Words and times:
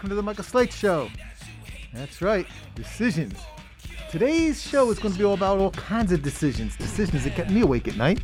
welcome 0.00 0.08
to 0.08 0.14
the 0.14 0.22
Michael 0.22 0.44
Slate 0.44 0.72
Show. 0.72 1.10
That's 1.92 2.22
right, 2.22 2.46
decisions. 2.74 3.38
Today's 4.10 4.62
show 4.62 4.90
is 4.90 4.98
going 4.98 5.12
to 5.12 5.18
be 5.18 5.26
all 5.26 5.34
about 5.34 5.58
all 5.58 5.72
kinds 5.72 6.10
of 6.10 6.22
decisions, 6.22 6.74
decisions 6.74 7.24
that 7.24 7.34
kept 7.34 7.50
me 7.50 7.60
awake 7.60 7.86
at 7.86 7.98
night. 7.98 8.22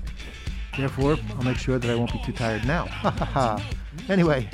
Therefore, 0.75 1.19
I'll 1.37 1.43
make 1.43 1.59
sure 1.59 1.79
that 1.79 1.91
I 1.91 1.95
won't 1.95 2.11
be 2.15 2.23
too 2.25 2.33
tired 2.33 2.65
now. 2.65 2.87
Ha 3.03 3.11
ha 3.11 3.25
ha. 3.27 3.71
Anyway, 4.09 4.49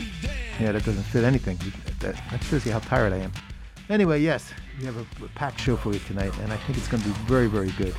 yeah, 0.59 0.73
that 0.73 0.85
doesn't 0.85 1.05
fit 1.05 1.23
anything. 1.23 1.61
That 2.01 2.17
shows 2.43 2.67
you 2.67 2.73
how 2.73 2.81
tired 2.81 3.13
I 3.13 3.19
am. 3.19 3.33
Anyway, 3.89 4.21
yes, 4.21 4.53
we 4.81 4.87
have 4.87 4.97
a, 4.97 5.25
a 5.25 5.29
packed 5.37 5.61
show 5.61 5.77
for 5.77 5.93
you 5.93 6.01
tonight, 6.01 6.37
and 6.41 6.53
I 6.53 6.57
think 6.57 6.77
it's 6.77 6.89
going 6.89 7.05
to 7.05 7.09
be 7.09 7.15
very, 7.27 7.47
very 7.47 7.71
good. 7.79 7.95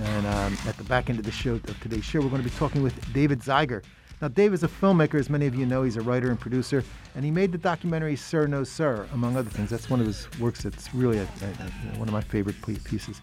And 0.00 0.26
um, 0.26 0.56
at 0.66 0.78
the 0.78 0.84
back 0.84 1.10
end 1.10 1.18
of 1.18 1.26
the 1.26 1.32
show 1.32 1.56
of 1.56 1.80
today's 1.82 2.06
show, 2.06 2.20
we're 2.20 2.30
going 2.30 2.42
to 2.42 2.48
be 2.48 2.56
talking 2.56 2.82
with 2.82 3.12
David 3.12 3.40
Zeiger. 3.40 3.82
Now, 4.22 4.28
Dave 4.28 4.54
is 4.54 4.62
a 4.62 4.68
filmmaker, 4.68 5.18
as 5.18 5.28
many 5.28 5.46
of 5.46 5.54
you 5.54 5.66
know. 5.66 5.82
He's 5.82 5.96
a 5.96 6.00
writer 6.00 6.30
and 6.30 6.38
producer, 6.38 6.84
and 7.14 7.24
he 7.24 7.30
made 7.30 7.52
the 7.52 7.58
documentary 7.58 8.16
Sir 8.16 8.46
No 8.46 8.64
Sir, 8.64 9.06
among 9.12 9.36
other 9.36 9.50
things. 9.50 9.70
That's 9.70 9.90
one 9.90 10.00
of 10.00 10.06
his 10.06 10.28
works 10.40 10.62
that's 10.62 10.94
really 10.94 11.18
a, 11.18 11.22
a, 11.24 11.98
one 11.98 12.08
of 12.08 12.14
my 12.14 12.22
favorite 12.22 12.56
pieces, 12.84 13.20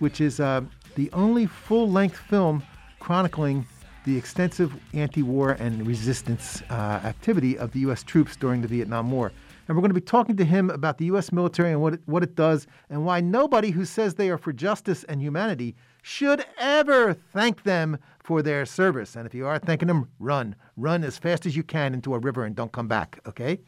which 0.00 0.20
is 0.20 0.40
uh, 0.40 0.62
the 0.96 1.10
only 1.12 1.46
full 1.46 1.90
length 1.90 2.16
film 2.16 2.62
chronicling 2.98 3.66
the 4.04 4.16
extensive 4.16 4.74
anti 4.92 5.22
war 5.22 5.52
and 5.52 5.86
resistance 5.86 6.62
uh, 6.70 7.00
activity 7.04 7.58
of 7.58 7.72
the 7.72 7.80
U.S. 7.80 8.02
troops 8.02 8.36
during 8.36 8.60
the 8.60 8.68
Vietnam 8.68 9.10
War. 9.10 9.32
And 9.66 9.76
we're 9.76 9.80
going 9.80 9.90
to 9.90 10.00
be 10.00 10.02
talking 10.02 10.36
to 10.36 10.44
him 10.44 10.68
about 10.68 10.98
the 10.98 11.06
U.S. 11.06 11.32
military 11.32 11.72
and 11.72 11.80
what 11.80 11.94
it, 11.94 12.00
what 12.04 12.22
it 12.22 12.34
does, 12.34 12.66
and 12.90 13.06
why 13.06 13.22
nobody 13.22 13.70
who 13.70 13.86
says 13.86 14.14
they 14.14 14.28
are 14.28 14.36
for 14.36 14.52
justice 14.52 15.04
and 15.04 15.22
humanity 15.22 15.74
should 16.02 16.44
ever 16.58 17.14
thank 17.14 17.62
them 17.62 17.98
for 18.24 18.42
their 18.42 18.64
service. 18.64 19.14
And 19.14 19.26
if 19.26 19.34
you 19.34 19.46
are 19.46 19.58
thanking 19.58 19.88
them, 19.88 20.08
run. 20.18 20.56
Run 20.76 21.04
as 21.04 21.18
fast 21.18 21.46
as 21.46 21.54
you 21.54 21.62
can 21.62 21.94
into 21.94 22.14
a 22.14 22.18
river 22.18 22.44
and 22.44 22.56
don't 22.56 22.72
come 22.72 22.88
back, 22.88 23.20
okay? 23.26 23.60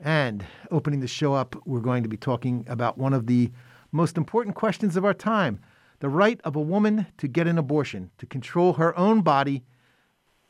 And 0.00 0.44
opening 0.70 1.00
the 1.00 1.08
show 1.08 1.34
up, 1.34 1.56
we're 1.66 1.80
going 1.80 2.04
to 2.04 2.08
be 2.08 2.16
talking 2.16 2.64
about 2.68 2.96
one 2.96 3.12
of 3.12 3.26
the 3.26 3.50
most 3.92 4.16
important 4.16 4.54
questions 4.54 4.96
of 4.96 5.04
our 5.04 5.14
time 5.14 5.60
the 6.00 6.08
right 6.10 6.38
of 6.44 6.54
a 6.54 6.60
woman 6.60 7.06
to 7.16 7.26
get 7.26 7.46
an 7.46 7.56
abortion, 7.56 8.10
to 8.18 8.26
control 8.26 8.74
her 8.74 8.96
own 8.98 9.22
body. 9.22 9.64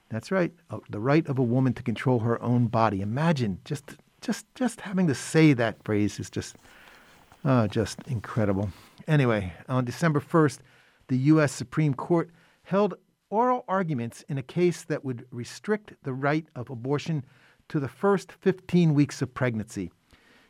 That's 0.08 0.32
right, 0.32 0.52
uh, 0.70 0.78
the 0.90 0.98
right 0.98 1.24
of 1.28 1.38
a 1.38 1.42
woman 1.42 1.72
to 1.74 1.84
control 1.84 2.18
her 2.18 2.42
own 2.42 2.66
body. 2.66 3.00
Imagine 3.00 3.60
just 3.64 3.94
just 4.20 4.52
just 4.56 4.80
having 4.80 5.06
to 5.06 5.14
say 5.14 5.52
that 5.52 5.82
phrase 5.84 6.18
is 6.18 6.28
just 6.28 6.56
uh, 7.44 7.68
just 7.68 7.98
incredible. 8.08 8.70
Anyway, 9.06 9.52
on 9.68 9.84
December 9.84 10.20
1st, 10.20 10.58
the 11.06 11.16
U.S. 11.18 11.52
Supreme 11.52 11.94
Court 11.94 12.28
held 12.64 12.94
oral 13.30 13.64
arguments 13.68 14.24
in 14.28 14.38
a 14.38 14.42
case 14.42 14.84
that 14.84 15.04
would 15.04 15.26
restrict 15.30 15.92
the 16.02 16.12
right 16.12 16.46
of 16.54 16.70
abortion 16.70 17.24
to 17.68 17.80
the 17.80 17.88
first 17.88 18.32
15 18.32 18.94
weeks 18.94 19.20
of 19.22 19.34
pregnancy. 19.34 19.90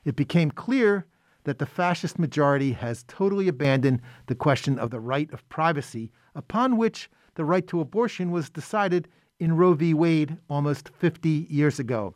It 0.05 0.17
became 0.17 0.51
clear 0.51 1.07
that 1.45 1.59
the 1.59 1.67
fascist 1.67 2.19
majority 2.19 2.73
has 2.73 3.05
totally 3.07 3.49
abandoned 3.49 4.01
the 4.27 4.35
question 4.35 4.79
of 4.79 4.91
the 4.91 5.01
right 5.01 5.33
of 5.33 5.49
privacy, 5.49 6.11
upon 6.35 6.77
which 6.77 7.09
the 7.37 7.45
right 7.45 7.67
to 7.69 7.81
abortion 7.81 8.31
was 8.31 8.51
decided 8.51 9.09
in 9.39 9.57
Roe 9.57 9.75
v. 9.75 9.95
Wade 9.95 10.37
almost 10.51 10.91
50 10.99 11.47
years 11.49 11.79
ago. 11.79 12.15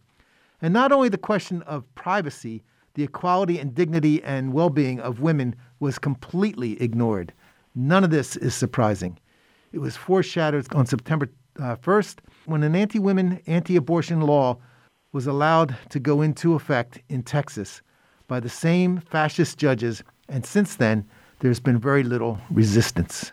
And 0.61 0.75
not 0.75 0.93
only 0.93 1.09
the 1.09 1.17
question 1.17 1.63
of 1.63 1.95
privacy, 1.95 2.65
the 2.95 3.05
equality 3.05 3.59
and 3.59 3.75
dignity 3.75 4.23
and 4.25 4.53
well 4.53 4.69
being 4.69 4.99
of 4.99 5.21
women 5.21 5.55
was 5.79 5.99
completely 5.99 6.81
ignored. 6.83 7.33
None 7.75 8.03
of 8.03 8.11
this 8.11 8.37
is 8.37 8.55
surprising. 8.55 9.19
It 9.73 9.79
was 9.79 9.97
foreshadowed 9.97 10.73
on 10.75 10.87
September 10.87 11.31
uh, 11.59 11.77
1st 11.77 12.19
when 12.47 12.63
an 12.63 12.75
anti 12.75 12.99
women, 12.99 13.41
anti 13.47 13.77
abortion 13.77 14.21
law 14.21 14.59
was 15.13 15.27
allowed 15.27 15.77
to 15.91 16.01
go 16.01 16.23
into 16.23 16.55
effect 16.55 17.01
in 17.09 17.23
Texas 17.23 17.83
by 18.27 18.41
the 18.41 18.49
same 18.49 18.99
fascist 18.99 19.59
judges, 19.59 20.03
and 20.29 20.47
since 20.47 20.77
then, 20.77 21.05
there's 21.41 21.61
been 21.61 21.79
very 21.79 22.03
little 22.03 22.39
resistance. 22.51 23.31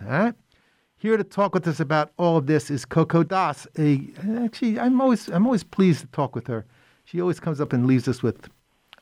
Here 0.97 1.17
to 1.17 1.23
talk 1.23 1.53
with 1.53 1.67
us 1.67 1.79
about 1.79 2.11
all 2.17 2.37
of 2.37 2.47
this 2.47 2.71
is 2.71 2.83
Coco 2.83 3.21
Das. 3.23 3.67
A, 3.77 4.01
actually, 4.39 4.79
I'm 4.79 4.99
always, 4.99 5.27
I'm 5.27 5.45
always 5.45 5.63
pleased 5.63 6.01
to 6.01 6.07
talk 6.07 6.33
with 6.33 6.47
her. 6.47 6.65
She 7.05 7.21
always 7.21 7.39
comes 7.39 7.61
up 7.61 7.73
and 7.73 7.85
leaves 7.85 8.07
us 8.07 8.23
with 8.23 8.49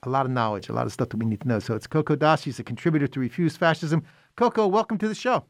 a 0.04 0.10
lot 0.10 0.26
of 0.26 0.32
knowledge, 0.32 0.68
a 0.68 0.74
lot 0.74 0.86
of 0.86 0.92
stuff 0.92 1.10
that 1.10 1.18
we 1.18 1.26
need 1.26 1.42
to 1.42 1.48
know. 1.48 1.60
So 1.60 1.74
it's 1.74 1.88
Coco 1.88 2.16
Das. 2.16 2.42
She's 2.42 2.60
a 2.60 2.64
contributor 2.64 3.08
to 3.08 3.20
Refuse 3.20 3.56
Fascism. 3.56 4.04
Coco, 4.36 4.68
welcome 4.68 4.98
to 4.98 5.08
the 5.08 5.16
show. 5.16 5.46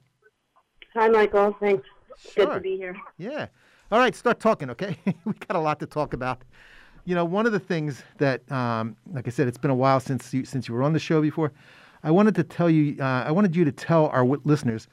Hi, 0.96 1.10
Michael. 1.10 1.56
Thanks. 1.60 1.86
Sure. 2.18 2.46
Good 2.46 2.54
to 2.54 2.60
be 2.62 2.78
here. 2.78 2.96
Yeah. 3.18 3.48
All 3.92 4.00
right, 4.00 4.16
start 4.16 4.40
talking, 4.40 4.70
okay? 4.70 4.98
we 5.26 5.34
got 5.34 5.58
a 5.58 5.60
lot 5.60 5.80
to 5.82 5.86
talk 5.86 6.14
about. 6.14 6.42
You 7.04 7.16
know, 7.16 7.26
one 7.26 7.46
of 7.46 7.52
the 7.52 7.60
things 7.60 8.02
that, 8.18 8.50
um, 8.50 8.96
like 9.12 9.28
I 9.28 9.30
said, 9.30 9.48
it's 9.50 9.58
been 9.58 9.72
a 9.72 9.76
while 9.76 10.00
since 10.00 10.34
you, 10.34 10.46
since 10.46 10.68
you 10.70 10.74
were 10.74 10.84
on 10.84 10.94
the 10.94 11.00
show 11.00 11.22
before. 11.22 11.52
I 12.02 12.12
wanted 12.12 12.34
to 12.36 12.44
tell 12.44 12.70
you, 12.70 12.96
uh, 13.02 13.24
I 13.28 13.32
wanted 13.32 13.56
you 13.56 13.66
to 13.66 13.72
tell 13.74 14.08
our 14.08 14.26
listeners 14.26 14.88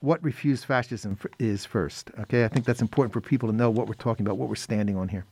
what 0.00 0.22
refused 0.24 0.64
fascism 0.64 1.16
f- 1.20 1.30
is 1.38 1.64
first. 1.64 2.10
Okay, 2.20 2.44
I 2.44 2.48
think 2.48 2.66
that's 2.66 2.82
important 2.82 3.12
for 3.12 3.20
people 3.20 3.48
to 3.48 3.54
know 3.54 3.70
what 3.70 3.86
we're 3.86 3.94
talking 3.94 4.26
about, 4.26 4.38
what 4.38 4.48
we're 4.48 4.56
standing 4.56 4.96
on 4.96 5.08
here. 5.08 5.24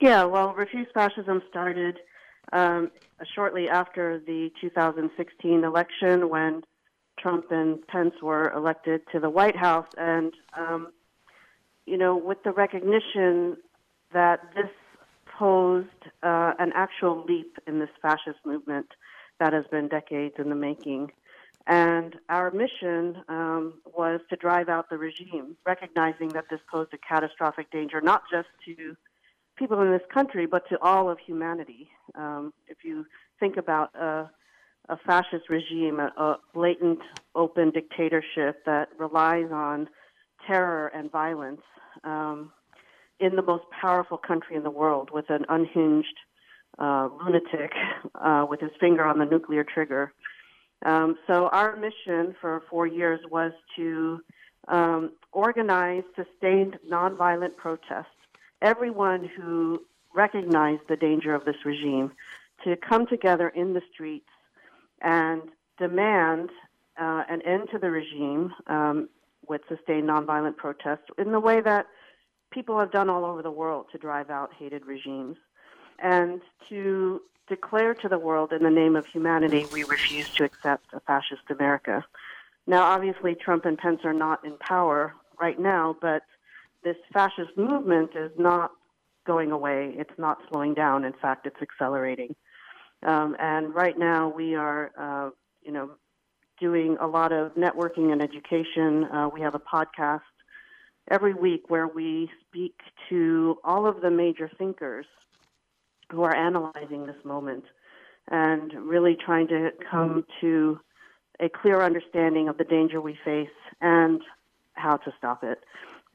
Yeah, 0.00 0.24
well, 0.24 0.54
refused 0.54 0.90
fascism 0.94 1.42
started 1.50 1.98
um, 2.52 2.90
shortly 3.34 3.68
after 3.68 4.20
the 4.26 4.50
2016 4.60 5.64
election 5.64 6.30
when 6.30 6.62
Trump 7.18 7.50
and 7.50 7.86
Pence 7.86 8.14
were 8.22 8.50
elected 8.52 9.02
to 9.12 9.20
the 9.20 9.30
White 9.30 9.56
House, 9.56 9.88
and 9.96 10.32
um, 10.56 10.88
you 11.86 11.96
know, 11.96 12.16
with 12.16 12.42
the 12.42 12.52
recognition 12.52 13.56
that 14.12 14.40
this 14.54 14.70
posed 15.38 15.86
uh, 16.22 16.52
an 16.58 16.72
actual 16.74 17.24
leap 17.24 17.58
in 17.66 17.78
this 17.78 17.90
fascist 18.02 18.38
movement 18.44 18.86
that 19.38 19.52
has 19.52 19.64
been 19.70 19.88
decades 19.88 20.34
in 20.38 20.48
the 20.48 20.54
making. 20.54 21.12
And 21.66 22.16
our 22.28 22.50
mission 22.50 23.22
um, 23.28 23.74
was 23.96 24.20
to 24.30 24.36
drive 24.36 24.68
out 24.68 24.88
the 24.88 24.96
regime, 24.96 25.56
recognizing 25.66 26.28
that 26.28 26.46
this 26.50 26.60
posed 26.72 26.92
a 26.94 26.98
catastrophic 26.98 27.70
danger 27.70 28.00
not 28.00 28.22
just 28.32 28.48
to 28.64 28.96
people 29.56 29.80
in 29.82 29.90
this 29.90 30.02
country, 30.12 30.46
but 30.46 30.68
to 30.70 30.80
all 30.80 31.10
of 31.10 31.18
humanity. 31.18 31.90
Um, 32.14 32.54
if 32.68 32.78
you 32.84 33.06
think 33.38 33.56
about 33.56 33.90
uh, 33.94 34.26
a 34.88 34.96
fascist 34.96 35.48
regime, 35.48 36.00
a, 36.00 36.12
a 36.16 36.38
blatant, 36.54 37.00
open 37.34 37.70
dictatorship 37.70 38.64
that 38.64 38.88
relies 38.98 39.50
on 39.52 39.88
terror 40.46 40.88
and 40.88 41.10
violence 41.10 41.60
um, 42.04 42.52
in 43.20 43.36
the 43.36 43.42
most 43.42 43.64
powerful 43.80 44.18
country 44.18 44.56
in 44.56 44.62
the 44.62 44.70
world 44.70 45.10
with 45.12 45.28
an 45.30 45.44
unhinged 45.48 46.16
uh, 46.78 47.08
lunatic 47.24 47.72
uh, 48.14 48.46
with 48.48 48.60
his 48.60 48.70
finger 48.80 49.04
on 49.04 49.18
the 49.18 49.24
nuclear 49.24 49.64
trigger. 49.64 50.12
Um, 50.86 51.16
so 51.26 51.48
our 51.48 51.76
mission 51.76 52.36
for 52.40 52.62
four 52.70 52.86
years 52.86 53.20
was 53.30 53.52
to 53.76 54.20
um, 54.68 55.12
organize 55.32 56.04
sustained 56.14 56.78
nonviolent 56.88 57.56
protests. 57.56 58.06
Everyone 58.62 59.28
who 59.36 59.80
recognized 60.14 60.82
the 60.88 60.96
danger 60.96 61.34
of 61.34 61.44
this 61.44 61.56
regime 61.64 62.12
to 62.64 62.76
come 62.76 63.06
together 63.06 63.48
in 63.48 63.74
the 63.74 63.82
streets 63.92 64.28
and 65.02 65.42
demand 65.78 66.50
uh, 67.00 67.24
an 67.28 67.42
end 67.42 67.68
to 67.70 67.78
the 67.78 67.90
regime 67.90 68.52
um, 68.66 69.08
with 69.48 69.60
sustained 69.68 70.08
nonviolent 70.08 70.56
protests 70.56 71.06
in 71.16 71.32
the 71.32 71.40
way 71.40 71.60
that 71.60 71.86
people 72.50 72.78
have 72.78 72.90
done 72.90 73.08
all 73.08 73.24
over 73.24 73.42
the 73.42 73.50
world 73.50 73.86
to 73.92 73.98
drive 73.98 74.30
out 74.30 74.52
hated 74.58 74.84
regimes, 74.86 75.36
and 75.98 76.40
to 76.68 77.20
declare 77.48 77.94
to 77.94 78.08
the 78.08 78.18
world 78.18 78.52
in 78.52 78.62
the 78.62 78.70
name 78.70 78.96
of 78.96 79.06
humanity 79.06 79.66
we 79.72 79.84
refuse 79.84 80.28
to 80.30 80.44
accept 80.44 80.84
a 80.92 81.00
fascist 81.00 81.42
America. 81.50 82.04
Now, 82.66 82.82
obviously, 82.82 83.34
Trump 83.34 83.64
and 83.64 83.78
Pence 83.78 84.00
are 84.04 84.12
not 84.12 84.44
in 84.44 84.56
power 84.58 85.14
right 85.40 85.58
now, 85.58 85.96
but 86.00 86.22
this 86.84 86.96
fascist 87.12 87.56
movement 87.56 88.10
is 88.14 88.30
not 88.38 88.72
going 89.26 89.50
away. 89.52 89.94
It's 89.96 90.18
not 90.18 90.38
slowing 90.50 90.74
down. 90.74 91.04
In 91.04 91.14
fact, 91.14 91.46
it's 91.46 91.60
accelerating. 91.62 92.34
Um, 93.06 93.36
and 93.38 93.74
right 93.74 93.98
now, 93.98 94.28
we 94.28 94.54
are, 94.54 94.90
uh, 94.98 95.30
you 95.62 95.72
know, 95.72 95.90
doing 96.60 96.96
a 97.00 97.06
lot 97.06 97.32
of 97.32 97.54
networking 97.54 98.12
and 98.12 98.20
education. 98.20 99.04
Uh, 99.04 99.28
we 99.32 99.40
have 99.40 99.54
a 99.54 99.60
podcast 99.60 100.20
every 101.10 101.34
week 101.34 101.62
where 101.68 101.86
we 101.86 102.28
speak 102.46 102.74
to 103.08 103.56
all 103.64 103.86
of 103.86 104.00
the 104.00 104.10
major 104.10 104.50
thinkers 104.58 105.06
who 106.10 106.22
are 106.22 106.34
analyzing 106.34 107.06
this 107.06 107.24
moment 107.24 107.64
and 108.30 108.72
really 108.74 109.16
trying 109.24 109.46
to 109.48 109.70
come 109.90 110.24
to 110.40 110.78
a 111.40 111.48
clear 111.48 111.82
understanding 111.82 112.48
of 112.48 112.58
the 112.58 112.64
danger 112.64 113.00
we 113.00 113.16
face 113.24 113.48
and 113.80 114.20
how 114.74 114.96
to 114.96 115.12
stop 115.16 115.44
it. 115.44 115.60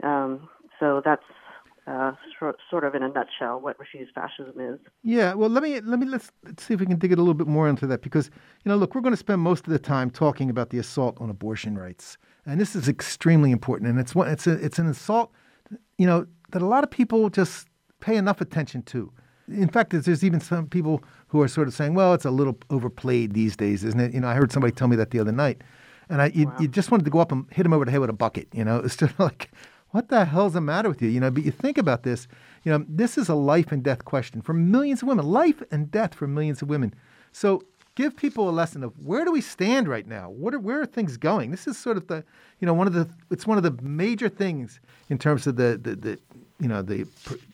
Um, 0.03 0.49
so 0.79 1.01
that's 1.03 1.23
uh, 1.85 2.13
sort 2.69 2.83
of 2.83 2.95
in 2.95 3.03
a 3.03 3.09
nutshell 3.09 3.59
what 3.59 3.77
refuse 3.79 4.07
fascism 4.15 4.59
is. 4.59 4.79
Yeah, 5.03 5.33
well, 5.33 5.49
let 5.49 5.63
me 5.63 5.81
let 5.81 5.99
me 5.99 6.05
let's, 6.05 6.31
let's 6.45 6.63
see 6.63 6.73
if 6.73 6.79
we 6.79 6.85
can 6.85 6.97
dig 6.97 7.11
it 7.11 7.19
a 7.19 7.21
little 7.21 7.33
bit 7.33 7.47
more 7.47 7.67
into 7.67 7.85
that 7.87 8.01
because 8.01 8.29
you 8.63 8.69
know, 8.69 8.77
look, 8.77 8.95
we're 8.95 9.01
going 9.01 9.13
to 9.13 9.17
spend 9.17 9.41
most 9.41 9.67
of 9.67 9.73
the 9.73 9.79
time 9.79 10.09
talking 10.09 10.49
about 10.49 10.69
the 10.69 10.79
assault 10.79 11.17
on 11.19 11.29
abortion 11.29 11.77
rights, 11.77 12.17
and 12.45 12.59
this 12.59 12.75
is 12.75 12.87
extremely 12.87 13.51
important, 13.51 13.89
and 13.89 13.99
it's 13.99 14.15
one 14.15 14.29
it's 14.29 14.47
a, 14.47 14.53
it's 14.53 14.79
an 14.79 14.87
assault, 14.87 15.31
you 15.97 16.07
know, 16.07 16.25
that 16.51 16.61
a 16.61 16.65
lot 16.65 16.83
of 16.83 16.91
people 16.91 17.29
just 17.29 17.67
pay 17.99 18.15
enough 18.15 18.39
attention 18.39 18.81
to. 18.83 19.11
in 19.49 19.67
fact, 19.67 19.91
there's 19.91 20.23
even 20.23 20.39
some 20.39 20.67
people 20.67 21.03
who 21.27 21.41
are 21.41 21.49
sort 21.49 21.67
of 21.67 21.73
saying, 21.73 21.95
"Well, 21.95 22.13
it's 22.13 22.25
a 22.25 22.31
little 22.31 22.57
overplayed 22.69 23.33
these 23.33 23.57
days, 23.57 23.83
isn't 23.83 23.99
it?" 23.99 24.13
You 24.13 24.21
know, 24.21 24.29
I 24.29 24.35
heard 24.35 24.53
somebody 24.53 24.71
tell 24.71 24.87
me 24.87 24.95
that 24.95 25.11
the 25.11 25.19
other 25.19 25.33
night, 25.33 25.61
and 26.07 26.21
I 26.21 26.27
you, 26.27 26.45
wow. 26.45 26.55
you 26.59 26.67
just 26.69 26.91
wanted 26.91 27.03
to 27.03 27.11
go 27.11 27.19
up 27.19 27.33
and 27.33 27.45
hit 27.51 27.65
him 27.65 27.73
over 27.73 27.83
the 27.83 27.91
head 27.91 27.99
with 27.99 28.09
a 28.09 28.13
bucket. 28.13 28.47
You 28.53 28.63
know, 28.63 28.77
it's 28.85 28.95
just 28.95 29.19
like, 29.19 29.51
what 29.93 30.09
the 30.09 30.25
hell's 30.25 30.53
the 30.53 30.61
matter 30.61 30.89
with 30.89 31.03
you? 31.03 31.07
You 31.07 31.19
know, 31.19 31.29
but 31.29 31.45
you 31.45 31.51
think 31.51 31.77
about 31.77 32.01
this. 32.01 32.27
You 32.63 32.71
know, 32.71 32.83
this 32.89 33.15
is 33.15 33.29
a 33.29 33.35
life 33.35 33.71
and 33.71 33.83
death 33.83 34.03
question 34.03 34.41
for 34.41 34.51
millions 34.51 35.03
of 35.03 35.07
women. 35.07 35.23
Life 35.23 35.61
and 35.69 35.91
death 35.91 36.15
for 36.15 36.25
millions 36.25 36.63
of 36.63 36.69
women. 36.69 36.95
So 37.31 37.61
give 37.93 38.15
people 38.15 38.49
a 38.49 38.51
lesson 38.51 38.83
of 38.83 38.91
where 38.97 39.23
do 39.23 39.31
we 39.31 39.39
stand 39.39 39.87
right 39.87 40.07
now? 40.07 40.31
What 40.31 40.55
are, 40.55 40.59
where 40.59 40.81
are 40.81 40.87
things 40.87 41.15
going? 41.15 41.51
This 41.51 41.67
is 41.67 41.77
sort 41.77 41.97
of 41.97 42.07
the, 42.07 42.23
you 42.59 42.65
know, 42.65 42.73
one 42.73 42.87
of 42.87 42.93
the, 42.93 43.07
it's 43.29 43.45
one 43.45 43.57
of 43.57 43.63
the 43.63 43.83
major 43.83 44.29
things 44.29 44.79
in 45.09 45.19
terms 45.19 45.45
of 45.45 45.57
the, 45.57 45.79
the, 45.79 45.95
the 45.95 46.19
you 46.59 46.67
know, 46.67 46.81
the, 46.81 47.05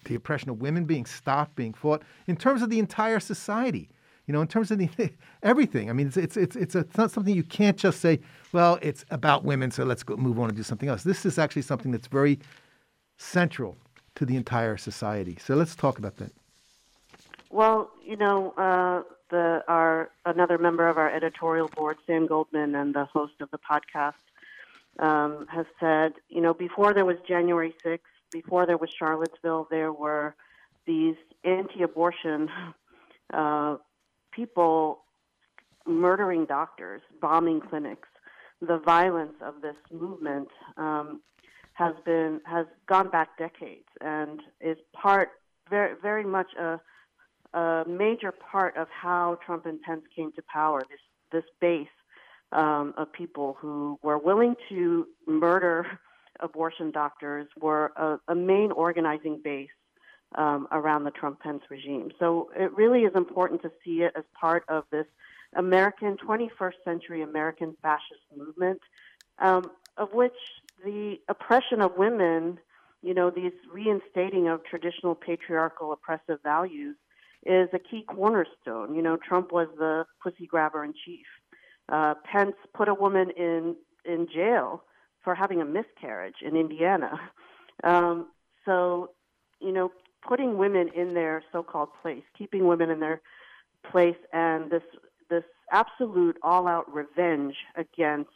the 0.05 0.15
oppression 0.15 0.49
of 0.49 0.61
women 0.61 0.85
being 0.85 1.05
stopped, 1.05 1.57
being 1.57 1.73
fought, 1.73 2.03
in 2.27 2.37
terms 2.37 2.61
of 2.61 2.69
the 2.69 2.79
entire 2.79 3.19
society, 3.19 3.89
you 4.29 4.33
know, 4.33 4.41
in 4.41 4.47
terms 4.47 4.69
of 4.69 4.77
the, 4.77 4.87
everything. 5.43 5.89
I 5.89 5.93
mean, 5.93 6.05
it's, 6.05 6.15
it's, 6.15 6.37
it's, 6.37 6.55
it's, 6.55 6.75
a, 6.75 6.79
it's 6.79 6.97
not 6.99 7.09
something 7.09 7.33
you 7.33 7.41
can't 7.41 7.75
just 7.75 7.99
say, 7.99 8.19
well, 8.51 8.77
it's 8.79 9.03
about 9.09 9.43
women, 9.43 9.71
so 9.71 9.83
let's 9.83 10.03
go 10.03 10.15
move 10.17 10.37
on 10.37 10.49
and 10.49 10.55
do 10.55 10.61
something 10.61 10.87
else. 10.87 11.01
This 11.01 11.25
is 11.25 11.39
actually 11.39 11.63
something 11.63 11.91
that's 11.91 12.05
very 12.05 12.37
central 13.17 13.75
to 14.13 14.27
the 14.27 14.35
entire 14.35 14.77
society. 14.77 15.39
So 15.43 15.55
let's 15.55 15.75
talk 15.75 15.97
about 15.97 16.17
that. 16.17 16.31
Well, 17.49 17.89
you 18.05 18.17
know, 18.17 18.51
uh, 18.51 19.01
the 19.31 19.63
our 19.67 20.11
another 20.27 20.59
member 20.59 20.87
of 20.87 20.99
our 20.99 21.09
editorial 21.09 21.67
board, 21.67 21.97
Sam 22.05 22.27
Goldman, 22.27 22.75
and 22.75 22.93
the 22.93 23.05
host 23.05 23.33
of 23.41 23.49
the 23.49 23.57
podcast, 23.57 24.13
um, 24.99 25.47
has 25.47 25.65
said, 25.79 26.13
you 26.29 26.41
know, 26.41 26.53
before 26.53 26.93
there 26.93 27.05
was 27.05 27.17
January 27.27 27.73
6th, 27.83 28.01
before 28.31 28.67
there 28.67 28.77
was 28.77 28.91
Charlottesville, 28.91 29.67
there 29.71 29.91
were 29.91 30.35
these 30.85 31.15
anti-abortion 31.43 32.51
uh, 33.33 33.77
people 34.39 34.99
murdering 35.85 36.45
doctors, 36.45 37.01
bombing 37.21 37.59
clinics. 37.59 38.07
The 38.61 38.79
violence 38.79 39.35
of 39.41 39.55
this 39.61 39.75
movement 39.91 40.47
um, 40.77 41.21
has 41.73 41.93
been 42.05 42.41
has 42.45 42.65
gone 42.87 43.09
back 43.09 43.37
decades 43.37 43.87
and 44.01 44.39
is 44.61 44.77
part 44.93 45.29
very 45.69 45.95
very 46.01 46.25
much 46.25 46.47
a 46.59 46.79
a 47.53 47.83
major 47.87 48.31
part 48.31 48.77
of 48.77 48.87
how 48.89 49.39
Trump 49.45 49.65
and 49.65 49.81
Pence 49.81 50.03
came 50.15 50.31
to 50.33 50.41
power. 50.53 50.81
This 50.89 50.99
this 51.31 51.49
base 51.59 51.95
um, 52.51 52.93
of 52.97 53.11
people 53.11 53.57
who 53.59 53.99
were 54.03 54.17
willing 54.17 54.55
to 54.69 55.05
murder 55.27 55.85
abortion 56.41 56.91
doctors 56.91 57.47
were 57.59 57.91
a, 57.97 58.17
a 58.31 58.35
main 58.35 58.71
organizing 58.71 59.41
base 59.43 59.78
um, 60.35 60.67
around 60.71 61.03
the 61.03 61.11
Trump 61.11 61.39
Pence 61.39 61.63
regime. 61.69 62.11
So 62.19 62.51
it 62.55 62.71
really 62.75 63.01
is 63.01 63.15
important 63.15 63.61
to 63.63 63.71
see 63.83 64.03
it 64.03 64.13
as 64.15 64.23
part 64.39 64.63
of 64.67 64.83
this 64.91 65.05
American 65.55 66.17
21st 66.17 66.73
century 66.83 67.21
American 67.21 67.75
fascist 67.81 68.21
movement, 68.35 68.79
um, 69.39 69.71
of 69.97 70.13
which 70.13 70.33
the 70.83 71.19
oppression 71.27 71.81
of 71.81 71.97
women, 71.97 72.59
you 73.01 73.13
know, 73.13 73.29
these 73.29 73.53
reinstating 73.71 74.47
of 74.47 74.63
traditional 74.63 75.15
patriarchal 75.15 75.91
oppressive 75.91 76.39
values 76.43 76.95
is 77.45 77.69
a 77.73 77.79
key 77.79 78.03
cornerstone. 78.07 78.95
You 78.95 79.01
know, 79.01 79.17
Trump 79.17 79.51
was 79.51 79.67
the 79.77 80.05
pussy 80.21 80.45
grabber 80.45 80.83
in 80.83 80.93
chief. 81.05 81.25
Uh, 81.87 82.13
Pence 82.23 82.55
put 82.73 82.87
a 82.87 82.93
woman 82.93 83.31
in 83.31 83.75
in 84.05 84.27
jail 84.33 84.83
for 85.23 85.35
having 85.35 85.61
a 85.61 85.65
miscarriage 85.65 86.41
in 86.41 86.55
Indiana. 86.55 87.19
Um, 87.81 88.27
so, 88.65 89.11
you 89.61 89.71
know, 89.71 89.89
putting 90.27 90.57
women 90.57 90.89
in 90.95 91.13
their 91.13 91.43
so-called 91.51 91.89
place, 92.01 92.23
keeping 92.37 92.67
women 92.67 92.89
in 92.89 92.99
their 92.99 93.21
place, 93.89 94.17
and 94.33 94.69
this 94.69 94.83
this 95.29 95.43
absolute 95.71 96.37
all-out 96.41 96.91
revenge 96.91 97.55
against, 97.75 98.31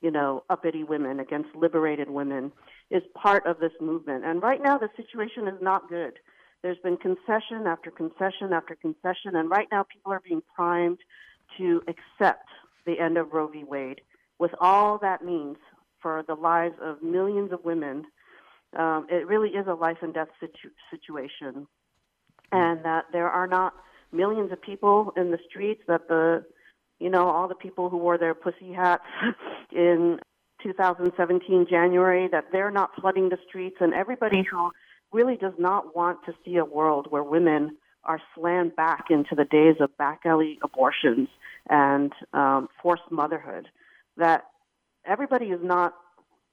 you 0.00 0.10
know, 0.10 0.42
uppity 0.48 0.82
women, 0.82 1.20
against 1.20 1.54
liberated 1.54 2.08
women, 2.08 2.50
is 2.90 3.02
part 3.14 3.46
of 3.46 3.58
this 3.58 3.72
movement. 3.80 4.24
And 4.24 4.42
right 4.42 4.62
now, 4.62 4.78
the 4.78 4.88
situation 4.96 5.46
is 5.46 5.60
not 5.60 5.88
good. 5.90 6.14
There's 6.62 6.78
been 6.78 6.96
concession 6.96 7.66
after 7.66 7.90
concession 7.90 8.52
after 8.52 8.74
concession, 8.74 9.36
and 9.36 9.50
right 9.50 9.68
now 9.70 9.84
people 9.84 10.10
are 10.12 10.22
being 10.24 10.42
primed 10.54 10.98
to 11.58 11.82
accept 11.86 12.48
the 12.86 12.98
end 12.98 13.18
of 13.18 13.32
Roe 13.32 13.48
v. 13.48 13.62
Wade 13.64 14.00
with 14.38 14.52
all 14.60 14.98
that 14.98 15.24
means 15.24 15.56
for 16.00 16.24
the 16.26 16.34
lives 16.34 16.74
of 16.82 17.02
millions 17.02 17.52
of 17.52 17.64
women. 17.64 18.04
Um, 18.76 19.06
it 19.08 19.26
really 19.26 19.50
is 19.50 19.66
a 19.66 19.74
life 19.74 19.98
and 20.02 20.12
death 20.12 20.28
situ- 20.38 20.74
situation, 20.90 21.66
and 22.52 22.84
that 22.84 23.06
there 23.12 23.28
are 23.28 23.46
not 23.46 23.74
millions 24.12 24.52
of 24.52 24.60
people 24.60 25.12
in 25.16 25.30
the 25.30 25.38
streets. 25.48 25.82
That 25.88 26.08
the, 26.08 26.44
you 26.98 27.08
know, 27.08 27.28
all 27.28 27.48
the 27.48 27.54
people 27.54 27.88
who 27.88 27.96
wore 27.96 28.18
their 28.18 28.34
pussy 28.34 28.72
hats 28.72 29.04
in 29.72 30.18
2017 30.62 31.66
January, 31.70 32.28
that 32.28 32.46
they're 32.52 32.70
not 32.70 32.90
flooding 33.00 33.30
the 33.30 33.38
streets, 33.48 33.76
and 33.80 33.94
everybody 33.94 34.42
who 34.48 34.70
really 35.12 35.36
does 35.36 35.54
not 35.58 35.96
want 35.96 36.18
to 36.26 36.34
see 36.44 36.56
a 36.56 36.64
world 36.64 37.06
where 37.10 37.22
women 37.22 37.76
are 38.04 38.20
slammed 38.34 38.76
back 38.76 39.06
into 39.10 39.34
the 39.34 39.44
days 39.44 39.76
of 39.80 39.96
back 39.96 40.20
alley 40.24 40.58
abortions 40.62 41.28
and 41.70 42.12
um, 42.34 42.68
forced 42.82 43.10
motherhood. 43.10 43.68
That 44.18 44.44
everybody 45.04 45.46
is 45.46 45.60
not 45.62 45.94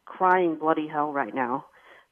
crying 0.06 0.56
bloody 0.56 0.88
hell 0.88 1.12
right 1.12 1.34
now 1.34 1.66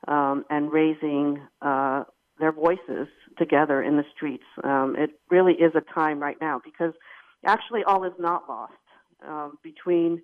um, 0.08 0.46
and 0.50 0.72
raising 0.72 1.40
uh, 1.62 2.04
their 2.40 2.52
voices 2.52 3.08
together 3.38 3.82
in 3.82 3.98
the 3.98 4.06
streets. 4.16 4.44
Um, 4.64 4.96
it 4.98 5.12
really 5.30 5.54
is 5.54 5.74
a 5.76 5.94
time 5.94 6.20
right 6.20 6.38
now 6.42 6.62
because 6.64 6.94
actually 7.46 7.84
all 7.86 8.04
is 8.04 8.14
not 8.20 8.50
lost 8.50 8.74
um, 9.28 9.58
between 9.64 10.22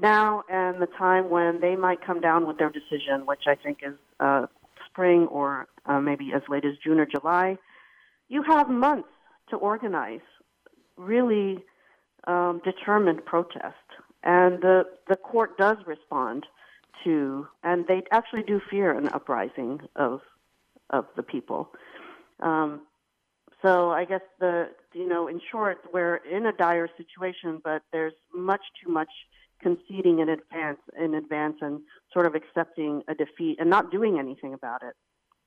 now 0.00 0.42
and 0.50 0.80
the 0.80 0.88
time 0.98 1.28
when 1.30 1.60
they 1.60 1.76
might 1.76 2.04
come 2.04 2.20
down 2.20 2.46
with 2.46 2.58
their 2.58 2.70
decision, 2.70 3.26
which 3.26 3.42
I 3.46 3.54
think 3.54 3.78
is 3.82 3.94
uh, 4.20 4.46
spring 4.88 5.26
or 5.26 5.66
uh, 5.86 6.00
maybe 6.00 6.32
as 6.34 6.42
late 6.48 6.64
as 6.64 6.72
June 6.82 6.98
or 6.98 7.06
July, 7.06 7.58
you 8.28 8.42
have 8.42 8.68
months 8.68 9.08
to 9.50 9.56
organize 9.56 10.20
really 10.96 11.58
um, 12.26 12.60
determined 12.64 13.24
protest. 13.24 13.74
And 14.22 14.62
the, 14.62 14.84
the 15.08 15.16
court 15.16 15.58
does 15.58 15.78
respond 15.86 16.46
to, 17.04 17.46
and 17.62 17.86
they 17.86 18.02
actually 18.10 18.42
do 18.42 18.60
fear 18.70 18.96
an 18.96 19.08
uprising 19.08 19.80
of, 19.96 20.20
of 20.90 21.06
the 21.16 21.22
people. 21.22 21.70
Um, 22.40 22.82
so 23.62 23.90
I 23.90 24.04
guess 24.04 24.22
the, 24.40 24.68
you 24.92 25.08
know, 25.08 25.28
in 25.28 25.40
short, 25.50 25.78
we're 25.92 26.16
in 26.16 26.46
a 26.46 26.52
dire 26.52 26.88
situation, 26.96 27.60
but 27.62 27.82
there's 27.92 28.14
much 28.34 28.62
too 28.82 28.90
much 28.90 29.10
conceding 29.62 30.18
in 30.18 30.28
advance 30.28 30.80
in 31.00 31.14
advance 31.14 31.56
and 31.60 31.80
sort 32.12 32.26
of 32.26 32.34
accepting 32.34 33.02
a 33.08 33.14
defeat 33.14 33.58
and 33.60 33.70
not 33.70 33.92
doing 33.92 34.18
anything 34.18 34.54
about 34.54 34.82
it. 34.82 34.94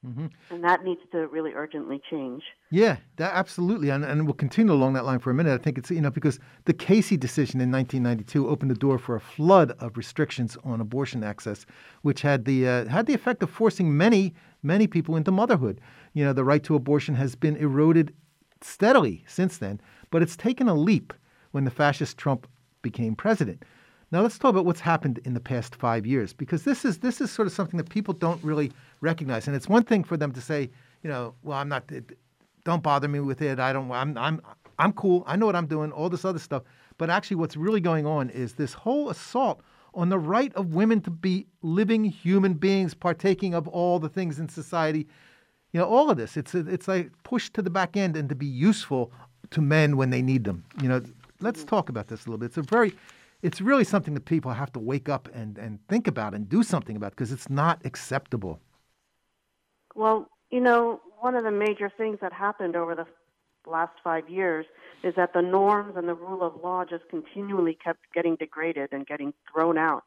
Mm-hmm. 0.05 0.27
And 0.51 0.63
that 0.63 0.83
needs 0.83 1.01
to 1.11 1.27
really 1.27 1.53
urgently 1.53 2.01
change. 2.09 2.43
Yeah, 2.69 2.97
that, 3.15 3.33
absolutely. 3.33 3.89
And, 3.89 4.03
and 4.03 4.25
we'll 4.25 4.33
continue 4.33 4.73
along 4.73 4.93
that 4.93 5.05
line 5.05 5.19
for 5.19 5.31
a 5.31 5.33
minute. 5.33 5.53
I 5.53 5.63
think 5.63 5.77
it's, 5.77 5.89
you 5.89 6.01
know, 6.01 6.11
because 6.11 6.39
the 6.65 6.73
Casey 6.73 7.17
decision 7.17 7.59
in 7.59 7.71
1992 7.71 8.47
opened 8.47 8.71
the 8.71 8.75
door 8.75 8.97
for 8.99 9.15
a 9.15 9.19
flood 9.19 9.71
of 9.79 9.97
restrictions 9.97 10.57
on 10.63 10.81
abortion 10.81 11.23
access, 11.23 11.65
which 12.03 12.21
had 12.21 12.45
the, 12.45 12.67
uh, 12.67 12.85
had 12.87 13.07
the 13.07 13.13
effect 13.13 13.41
of 13.41 13.49
forcing 13.49 13.95
many, 13.95 14.33
many 14.61 14.87
people 14.87 15.15
into 15.15 15.31
motherhood. 15.31 15.81
You 16.13 16.25
know, 16.25 16.33
the 16.33 16.43
right 16.43 16.63
to 16.63 16.75
abortion 16.75 17.15
has 17.15 17.35
been 17.35 17.55
eroded 17.55 18.13
steadily 18.61 19.23
since 19.27 19.57
then, 19.57 19.81
but 20.11 20.21
it's 20.21 20.35
taken 20.35 20.67
a 20.67 20.75
leap 20.75 21.13
when 21.51 21.65
the 21.65 21.71
fascist 21.71 22.17
Trump 22.17 22.47
became 22.81 23.15
president. 23.15 23.63
Now 24.11 24.21
let's 24.21 24.37
talk 24.37 24.51
about 24.51 24.65
what's 24.65 24.79
happened 24.79 25.19
in 25.25 25.33
the 25.33 25.39
past 25.39 25.75
five 25.75 26.05
years, 26.05 26.33
because 26.33 26.63
this 26.63 26.85
is 26.85 26.99
this 26.99 27.21
is 27.21 27.31
sort 27.31 27.47
of 27.47 27.53
something 27.53 27.77
that 27.77 27.89
people 27.89 28.13
don't 28.13 28.43
really 28.43 28.71
recognize. 29.01 29.47
And 29.47 29.55
it's 29.55 29.67
one 29.67 29.83
thing 29.83 30.03
for 30.03 30.17
them 30.17 30.31
to 30.31 30.41
say, 30.41 30.69
you 31.03 31.09
know, 31.09 31.33
well, 31.43 31.57
I'm 31.57 31.69
not, 31.69 31.91
don't 32.63 32.83
bother 32.83 33.07
me 33.07 33.19
with 33.19 33.41
it. 33.41 33.59
I 33.59 33.73
don't, 33.73 33.91
I'm, 33.91 34.17
I'm, 34.17 34.41
I'm 34.79 34.93
cool. 34.93 35.23
I 35.27 35.35
know 35.35 35.45
what 35.45 35.55
I'm 35.55 35.67
doing. 35.67 35.91
All 35.91 36.09
this 36.09 36.25
other 36.25 36.39
stuff. 36.39 36.63
But 36.97 37.09
actually, 37.09 37.37
what's 37.37 37.57
really 37.57 37.81
going 37.81 38.05
on 38.05 38.29
is 38.29 38.53
this 38.53 38.73
whole 38.73 39.09
assault 39.09 39.61
on 39.93 40.09
the 40.09 40.19
right 40.19 40.53
of 40.55 40.73
women 40.73 41.01
to 41.01 41.09
be 41.09 41.45
living 41.61 42.03
human 42.03 42.53
beings, 42.53 42.93
partaking 42.93 43.53
of 43.53 43.67
all 43.67 43.99
the 43.99 44.09
things 44.09 44.39
in 44.39 44.49
society. 44.49 45.07
You 45.71 45.79
know, 45.79 45.87
all 45.87 46.09
of 46.09 46.17
this. 46.17 46.37
It's 46.37 46.55
it's 46.55 46.87
like 46.87 47.11
pushed 47.23 47.53
to 47.55 47.61
the 47.61 47.69
back 47.69 47.97
end 47.97 48.15
and 48.15 48.29
to 48.29 48.35
be 48.35 48.45
useful 48.45 49.11
to 49.51 49.61
men 49.61 49.97
when 49.97 50.09
they 50.09 50.21
need 50.21 50.43
them. 50.43 50.63
You 50.81 50.89
know, 50.89 51.01
let's 51.41 51.63
talk 51.63 51.89
about 51.89 52.07
this 52.07 52.25
a 52.25 52.29
little 52.29 52.37
bit. 52.37 52.45
It's 52.47 52.57
a 52.57 52.61
very 52.61 52.93
it's 53.45 53.61
really 53.61 53.83
something 53.83 54.15
that 54.15 54.25
people 54.25 54.51
have 54.53 54.71
to 54.73 54.79
wake 54.79 55.07
up 55.07 55.29
and, 55.31 55.59
and 55.59 55.77
think 55.87 56.07
about 56.07 56.33
and 56.33 56.49
do 56.49 56.63
something 56.63 56.95
about 56.95 57.11
because 57.11 57.31
it's 57.31 57.47
not 57.47 57.79
acceptable. 57.85 58.59
Well, 59.93 60.27
you 60.49 60.59
know, 60.59 60.99
one 61.19 61.35
of 61.35 61.43
the 61.43 61.51
major 61.51 61.91
things 61.95 62.17
that 62.21 62.33
happened 62.33 62.75
over 62.75 62.95
the 62.95 63.05
last 63.69 63.93
five 64.03 64.27
years 64.29 64.65
is 65.03 65.13
that 65.15 65.33
the 65.33 65.43
norms 65.43 65.93
and 65.95 66.07
the 66.07 66.15
rule 66.15 66.41
of 66.41 66.59
law 66.63 66.85
just 66.85 67.03
continually 67.09 67.77
kept 67.83 67.99
getting 68.15 68.35
degraded 68.35 68.89
and 68.91 69.05
getting 69.05 69.31
thrown 69.53 69.77
out. 69.77 70.03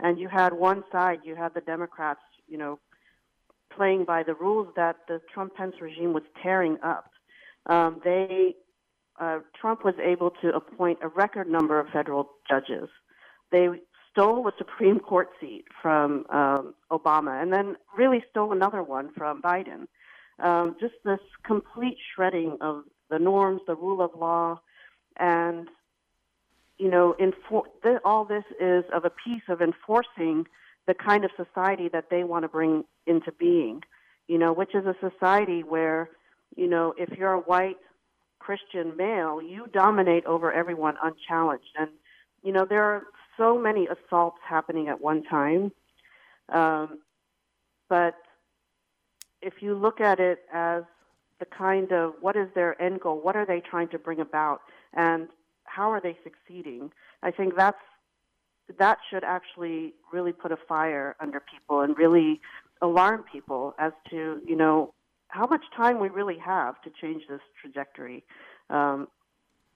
And 0.00 0.18
you 0.18 0.28
had 0.28 0.54
one 0.54 0.82
side, 0.90 1.18
you 1.24 1.36
had 1.36 1.52
the 1.52 1.60
Democrats, 1.60 2.20
you 2.46 2.56
know, 2.56 2.78
playing 3.76 4.06
by 4.06 4.22
the 4.22 4.34
rules 4.34 4.68
that 4.76 4.96
the 5.08 5.20
Trump 5.32 5.54
Pence 5.56 5.74
regime 5.82 6.14
was 6.14 6.22
tearing 6.42 6.78
up. 6.82 7.10
Um, 7.66 8.00
they 8.02 8.54
uh, 9.20 9.38
Trump 9.60 9.84
was 9.84 9.94
able 10.02 10.30
to 10.42 10.48
appoint 10.54 10.98
a 11.02 11.08
record 11.08 11.48
number 11.48 11.78
of 11.80 11.88
federal 11.88 12.30
judges. 12.48 12.88
They 13.50 13.68
stole 14.10 14.46
a 14.48 14.52
Supreme 14.58 15.00
Court 15.00 15.28
seat 15.40 15.64
from 15.80 16.24
um, 16.30 16.74
Obama 16.90 17.40
and 17.40 17.52
then 17.52 17.76
really 17.96 18.24
stole 18.30 18.52
another 18.52 18.82
one 18.82 19.10
from 19.16 19.42
Biden. 19.42 19.86
Um, 20.40 20.76
just 20.80 20.94
this 21.04 21.20
complete 21.44 21.98
shredding 22.14 22.58
of 22.60 22.84
the 23.10 23.18
norms, 23.18 23.60
the 23.66 23.74
rule 23.74 24.00
of 24.00 24.10
law, 24.18 24.60
and 25.16 25.68
you 26.78 26.88
know, 26.88 27.16
infor- 27.18 27.66
th- 27.82 27.98
all 28.04 28.24
this 28.24 28.44
is 28.60 28.84
of 28.92 29.04
a 29.04 29.10
piece 29.10 29.42
of 29.48 29.60
enforcing 29.60 30.46
the 30.86 30.94
kind 30.94 31.24
of 31.24 31.30
society 31.36 31.88
that 31.92 32.08
they 32.08 32.22
want 32.22 32.44
to 32.44 32.48
bring 32.48 32.84
into 33.06 33.32
being. 33.32 33.82
You 34.28 34.38
know, 34.38 34.52
which 34.52 34.74
is 34.74 34.84
a 34.84 34.94
society 35.00 35.62
where, 35.62 36.10
you 36.54 36.68
know, 36.68 36.94
if 36.96 37.18
you're 37.18 37.32
a 37.32 37.40
white 37.40 37.78
Christian 38.38 38.96
male, 38.96 39.42
you 39.42 39.66
dominate 39.72 40.24
over 40.26 40.52
everyone 40.52 40.96
unchallenged. 41.02 41.74
And, 41.78 41.90
you 42.42 42.52
know, 42.52 42.64
there 42.64 42.82
are 42.82 43.04
so 43.36 43.58
many 43.58 43.86
assaults 43.86 44.38
happening 44.46 44.88
at 44.88 45.00
one 45.00 45.22
time. 45.24 45.72
Um, 46.48 47.00
but 47.88 48.14
if 49.42 49.54
you 49.60 49.74
look 49.74 50.00
at 50.00 50.20
it 50.20 50.40
as 50.52 50.82
the 51.38 51.46
kind 51.46 51.92
of 51.92 52.14
what 52.20 52.36
is 52.36 52.48
their 52.54 52.80
end 52.80 53.00
goal, 53.00 53.20
what 53.22 53.36
are 53.36 53.46
they 53.46 53.60
trying 53.60 53.88
to 53.88 53.98
bring 53.98 54.20
about, 54.20 54.60
and 54.94 55.28
how 55.64 55.90
are 55.90 56.00
they 56.00 56.16
succeeding, 56.24 56.90
I 57.22 57.30
think 57.30 57.54
that's 57.56 57.78
that 58.78 58.98
should 59.08 59.24
actually 59.24 59.94
really 60.12 60.32
put 60.32 60.52
a 60.52 60.58
fire 60.68 61.16
under 61.20 61.40
people 61.40 61.80
and 61.80 61.96
really 61.96 62.40
alarm 62.82 63.24
people 63.30 63.74
as 63.78 63.92
to 64.10 64.40
you 64.46 64.56
know 64.56 64.92
how 65.28 65.46
much 65.46 65.62
time 65.76 66.00
we 66.00 66.08
really 66.08 66.38
have 66.38 66.80
to 66.82 66.90
change 67.00 67.22
this 67.28 67.40
trajectory. 67.60 68.24
Um, 68.70 69.08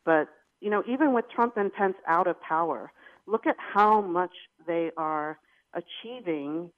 but 0.05 0.29
you 0.61 0.71
know, 0.71 0.83
even 0.89 1.13
with 1.13 1.25
Trump 1.35 1.57
and 1.57 1.73
Pence 1.73 1.97
out 2.07 2.27
of 2.27 2.41
power, 2.41 2.93
look 3.27 3.47
at 3.47 3.57
how 3.59 4.01
much 4.01 4.33
they 4.67 4.91
are 4.97 5.39
achieving 5.75 6.71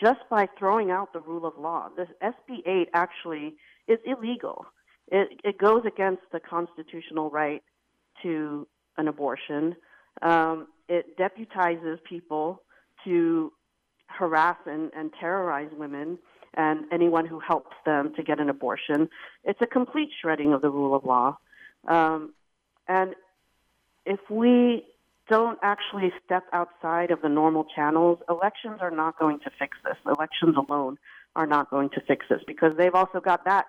just 0.00 0.20
by 0.30 0.48
throwing 0.58 0.90
out 0.90 1.12
the 1.12 1.20
rule 1.20 1.46
of 1.46 1.54
law. 1.58 1.88
This 1.96 2.08
SB 2.22 2.66
8 2.66 2.88
actually 2.94 3.54
is 3.88 3.98
illegal. 4.04 4.66
It, 5.08 5.40
it 5.44 5.58
goes 5.58 5.82
against 5.86 6.22
the 6.32 6.40
constitutional 6.40 7.30
right 7.30 7.62
to 8.22 8.66
an 8.98 9.08
abortion. 9.08 9.76
Um, 10.22 10.68
it 10.88 11.16
deputizes 11.18 11.98
people 12.08 12.62
to 13.04 13.52
harass 14.08 14.56
and, 14.66 14.90
and 14.96 15.12
terrorize 15.20 15.70
women 15.76 16.18
and 16.56 16.84
anyone 16.90 17.26
who 17.26 17.38
helps 17.38 17.76
them 17.84 18.14
to 18.14 18.22
get 18.22 18.40
an 18.40 18.48
abortion. 18.48 19.08
It's 19.44 19.60
a 19.60 19.66
complete 19.66 20.10
shredding 20.20 20.52
of 20.52 20.62
the 20.62 20.70
rule 20.70 20.94
of 20.94 21.04
law. 21.04 21.38
Um, 21.86 22.32
and 22.88 23.14
if 24.04 24.20
we 24.30 24.84
don't 25.28 25.58
actually 25.62 26.12
step 26.24 26.44
outside 26.52 27.10
of 27.10 27.20
the 27.20 27.28
normal 27.28 27.64
channels, 27.74 28.18
elections 28.28 28.78
are 28.80 28.90
not 28.90 29.18
going 29.18 29.40
to 29.40 29.50
fix 29.58 29.76
this. 29.84 29.96
Elections 30.06 30.56
alone 30.56 30.98
are 31.34 31.46
not 31.46 31.68
going 31.70 31.90
to 31.90 32.00
fix 32.00 32.26
this 32.30 32.40
because 32.46 32.72
they've 32.76 32.94
also 32.94 33.20
got 33.20 33.44
that 33.44 33.66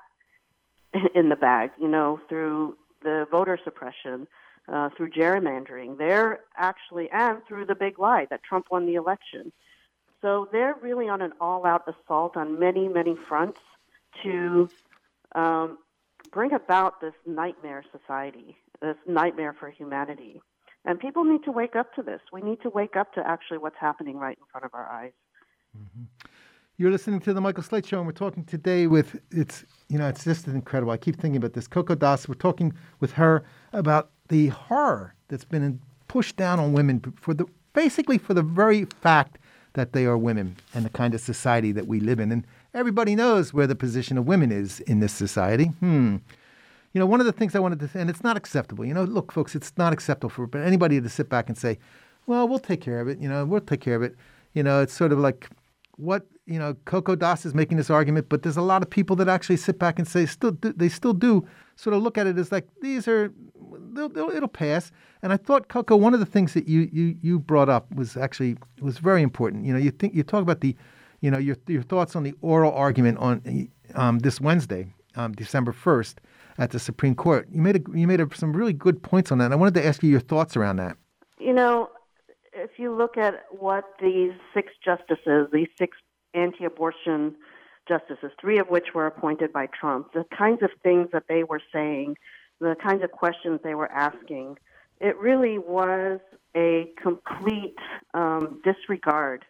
in 1.15 1.29
the 1.29 1.36
bag, 1.36 1.72
you 1.79 1.88
know, 1.88 2.20
through 2.29 2.77
the 3.03 3.27
voter 3.32 3.60
suppression, 3.63 4.27
uh, 4.72 4.89
through 4.96 5.10
gerrymandering. 5.10 5.98
They're 5.98 6.39
actually, 6.56 7.10
and 7.12 7.39
through 7.48 7.65
the 7.65 7.75
big 7.75 8.00
lie 8.00 8.27
that 8.29 8.44
Trump 8.44 8.67
won 8.72 8.86
the 8.86 8.96
election. 8.96 9.51
So 10.21 10.47
they're 10.51 10.75
really 10.81 11.07
on 11.07 11.21
an 11.21 11.33
all 11.39 11.65
out 11.65 11.83
assault 11.88 12.38
on 12.38 12.59
many, 12.59 12.88
many 12.88 13.15
fronts 13.27 13.59
to 14.24 14.69
um, 15.36 15.77
bring 16.31 16.53
about 16.53 17.01
this 17.01 17.13
nightmare 17.25 17.83
society, 17.91 18.57
this 18.81 18.95
nightmare 19.07 19.55
for 19.59 19.69
humanity. 19.69 20.41
And 20.86 21.00
people 21.00 21.24
need 21.24 21.43
to 21.43 21.51
wake 21.51 21.75
up 21.75 21.93
to 21.95 22.01
this. 22.01 22.21
We 22.31 22.41
need 22.41 22.62
to 22.62 22.69
wake 22.69 22.95
up 22.95 23.13
to 23.13 23.27
actually 23.27 23.57
what's 23.59 23.75
happening 23.79 24.17
right 24.17 24.38
in 24.38 24.45
front 24.51 24.65
of 24.65 24.74
our 24.74 24.89
eyes. 24.89 25.12
Mm-hmm. 25.77 26.03
You're 26.79 26.91
listening 26.91 27.19
to 27.21 27.33
the 27.33 27.41
Michael 27.41 27.63
Slate 27.63 27.88
Show, 27.88 27.97
and 27.97 28.05
we're 28.05 28.13
talking 28.13 28.43
today 28.43 28.86
with 28.86 29.19
it's 29.31 29.65
you 29.89 29.97
know 29.97 30.07
it's 30.07 30.24
just 30.24 30.47
incredible. 30.47 30.91
I 30.91 30.97
keep 30.97 31.19
thinking 31.19 31.38
about 31.38 31.53
this. 31.53 31.67
Coco 31.67 31.95
Das. 31.95 32.27
We're 32.27 32.36
talking 32.36 32.71
with 33.00 33.13
her 33.13 33.43
about 33.74 34.12
the 34.29 34.50
horror 34.50 35.15
that's 35.27 35.43
been 35.43 35.81
pushed 36.07 36.36
down 36.36 36.59
on 36.59 36.74
women 36.74 37.01
for 37.19 37.33
the 37.33 37.45
basically 37.74 38.19
for 38.19 38.36
the 38.36 38.43
very 38.43 38.86
fact 38.86 39.39
that 39.77 39.93
they 39.93 40.05
are 40.05 40.17
women 40.17 40.57
and 40.74 40.84
the 40.84 40.89
kind 40.89 41.13
of 41.13 41.22
society 41.22 41.72
that 41.72 41.88
we 41.88 42.00
live 42.00 42.19
in. 42.19 42.31
And 42.31 42.46
everybody 42.74 43.15
knows 43.15 43.53
where 43.53 43.67
the 43.67 43.75
position 43.75 44.17
of 44.17 44.27
women 44.27 44.51
is 44.51 44.79
in 44.81 45.00
this 45.00 45.13
society. 45.13 45.65
Hmm. 45.79 46.17
You 46.93 47.00
know, 47.00 47.05
one 47.05 47.19
of 47.19 47.27
the 47.27 47.31
things 47.31 47.55
I 47.55 47.60
wanted 47.60 47.79
to, 47.81 47.88
say, 47.88 48.01
and 48.01 48.10
it's 48.10 48.24
not 48.24 48.38
acceptable. 48.38 48.84
You 48.84 48.96
know, 48.96 49.03
look, 49.03 49.31
folks, 49.31 49.55
it's 49.55 49.72
not 49.77 49.93
acceptable 49.93 50.29
for 50.29 50.50
anybody 50.57 51.00
to 51.00 51.10
sit 51.10 51.29
back 51.29 51.48
and 51.48 51.57
say, 51.57 51.77
"Well, 52.25 52.48
we'll 52.48 52.60
take 52.60 52.81
care 52.81 53.00
of 53.00 53.07
it." 53.07 53.19
You 53.19 53.29
know, 53.29 53.46
we'll 53.46 53.62
take 53.62 53.81
care 53.81 53.96
of 53.96 54.01
it. 54.01 54.15
You 54.53 54.63
know, 54.63 54.81
it's 54.81 54.93
sort 54.93 55.12
of 55.12 55.19
like 55.19 55.48
what 55.98 56.25
you 56.48 56.57
know. 56.57 56.75
Coco 56.86 57.15
Das 57.15 57.46
is 57.46 57.53
making 57.53 57.77
this 57.77 57.91
argument, 57.91 58.29
but 58.29 58.41
there's 58.41 58.57
a 58.57 58.63
lot 58.63 58.81
of 58.81 58.89
people 58.89 59.15
that 59.17 59.29
actually 59.29 59.57
sit 59.57 59.77
back 59.77 60.00
and 60.00 60.07
say, 60.07 60.25
still, 60.25 60.51
do, 60.51 60.74
they 60.74 60.89
still 60.89 61.13
do 61.13 61.46
sort 61.77 61.96
of 61.96 62.03
look 62.03 62.17
at 62.17 62.27
it 62.27 62.38
as 62.38 62.51
like 62.51 62.67
these 62.81 63.07
are, 63.07 63.31
they'll, 63.93 64.10
they'll, 64.10 64.29
it'll 64.29 64.50
pass. 64.50 64.91
And 65.22 65.31
I 65.31 65.38
thought, 65.38 65.69
Coco, 65.69 65.96
one 65.96 66.13
of 66.13 66.19
the 66.19 66.25
things 66.25 66.53
that 66.53 66.67
you 66.67 66.89
you 66.91 67.15
you 67.22 67.39
brought 67.39 67.69
up 67.69 67.89
was 67.96 68.17
actually 68.17 68.57
was 68.81 68.98
very 68.98 69.22
important. 69.22 69.63
You 69.65 69.74
know, 69.74 69.79
you 69.79 69.91
think 69.91 70.13
you 70.13 70.24
talk 70.24 70.41
about 70.41 70.62
the, 70.62 70.75
you 71.22 71.31
know, 71.31 71.38
your 71.38 71.55
your 71.67 71.84
thoughts 71.84 72.15
on 72.15 72.24
the 72.24 72.34
oral 72.41 72.74
argument 72.74 73.17
on 73.19 73.69
um, 73.96 74.19
this 74.19 74.41
Wednesday, 74.41 74.93
um, 75.15 75.31
December 75.34 75.72
first, 75.72 76.19
at 76.57 76.72
the 76.72 76.79
Supreme 76.79 77.15
Court. 77.15 77.48
You 77.51 77.62
made 77.62 77.77
a, 77.77 77.98
you 77.98 78.07
made 78.07 78.22
a, 78.22 78.27
some 78.36 78.53
really 78.53 78.74
good 78.74 79.01
points 79.01 79.31
on 79.31 79.38
that. 79.38 79.46
And 79.46 79.53
I 79.53 79.57
wanted 79.57 79.75
to 79.75 79.86
ask 79.86 80.03
you 80.03 80.10
your 80.10 80.19
thoughts 80.19 80.57
around 80.57 80.77
that. 80.77 80.98
You 81.39 81.53
know, 81.53 81.89
if 82.53 82.72
you 82.77 82.96
look 82.96 83.17
at 83.17 83.46
what 83.51 83.86
these 84.01 84.34
six 84.53 84.74
justices, 84.84 85.48
these 85.53 85.69
six 85.77 85.98
anti-abortion 86.34 87.36
justices, 87.88 88.32
three 88.39 88.60
of 88.60 88.67
which 88.67 88.94
were 88.94 89.08
appointed 89.08 89.51
by 89.53 89.67
Trump, 89.67 90.13
the 90.13 90.25
kinds 90.36 90.62
of 90.62 90.70
things 90.84 91.10
that 91.13 91.24
they 91.27 91.44
were 91.44 91.62
saying, 91.74 92.15
the 92.60 92.75
kinds 92.82 93.03
of 93.03 93.12
questions 93.12 93.60
they 93.63 93.75
were 93.75 93.91
asking, 93.91 94.58
it 95.00 95.17
really 95.17 95.58
was 95.58 96.20
a 96.56 96.89
complete 97.01 97.75
um, 98.13 98.62
disregard 98.63 99.46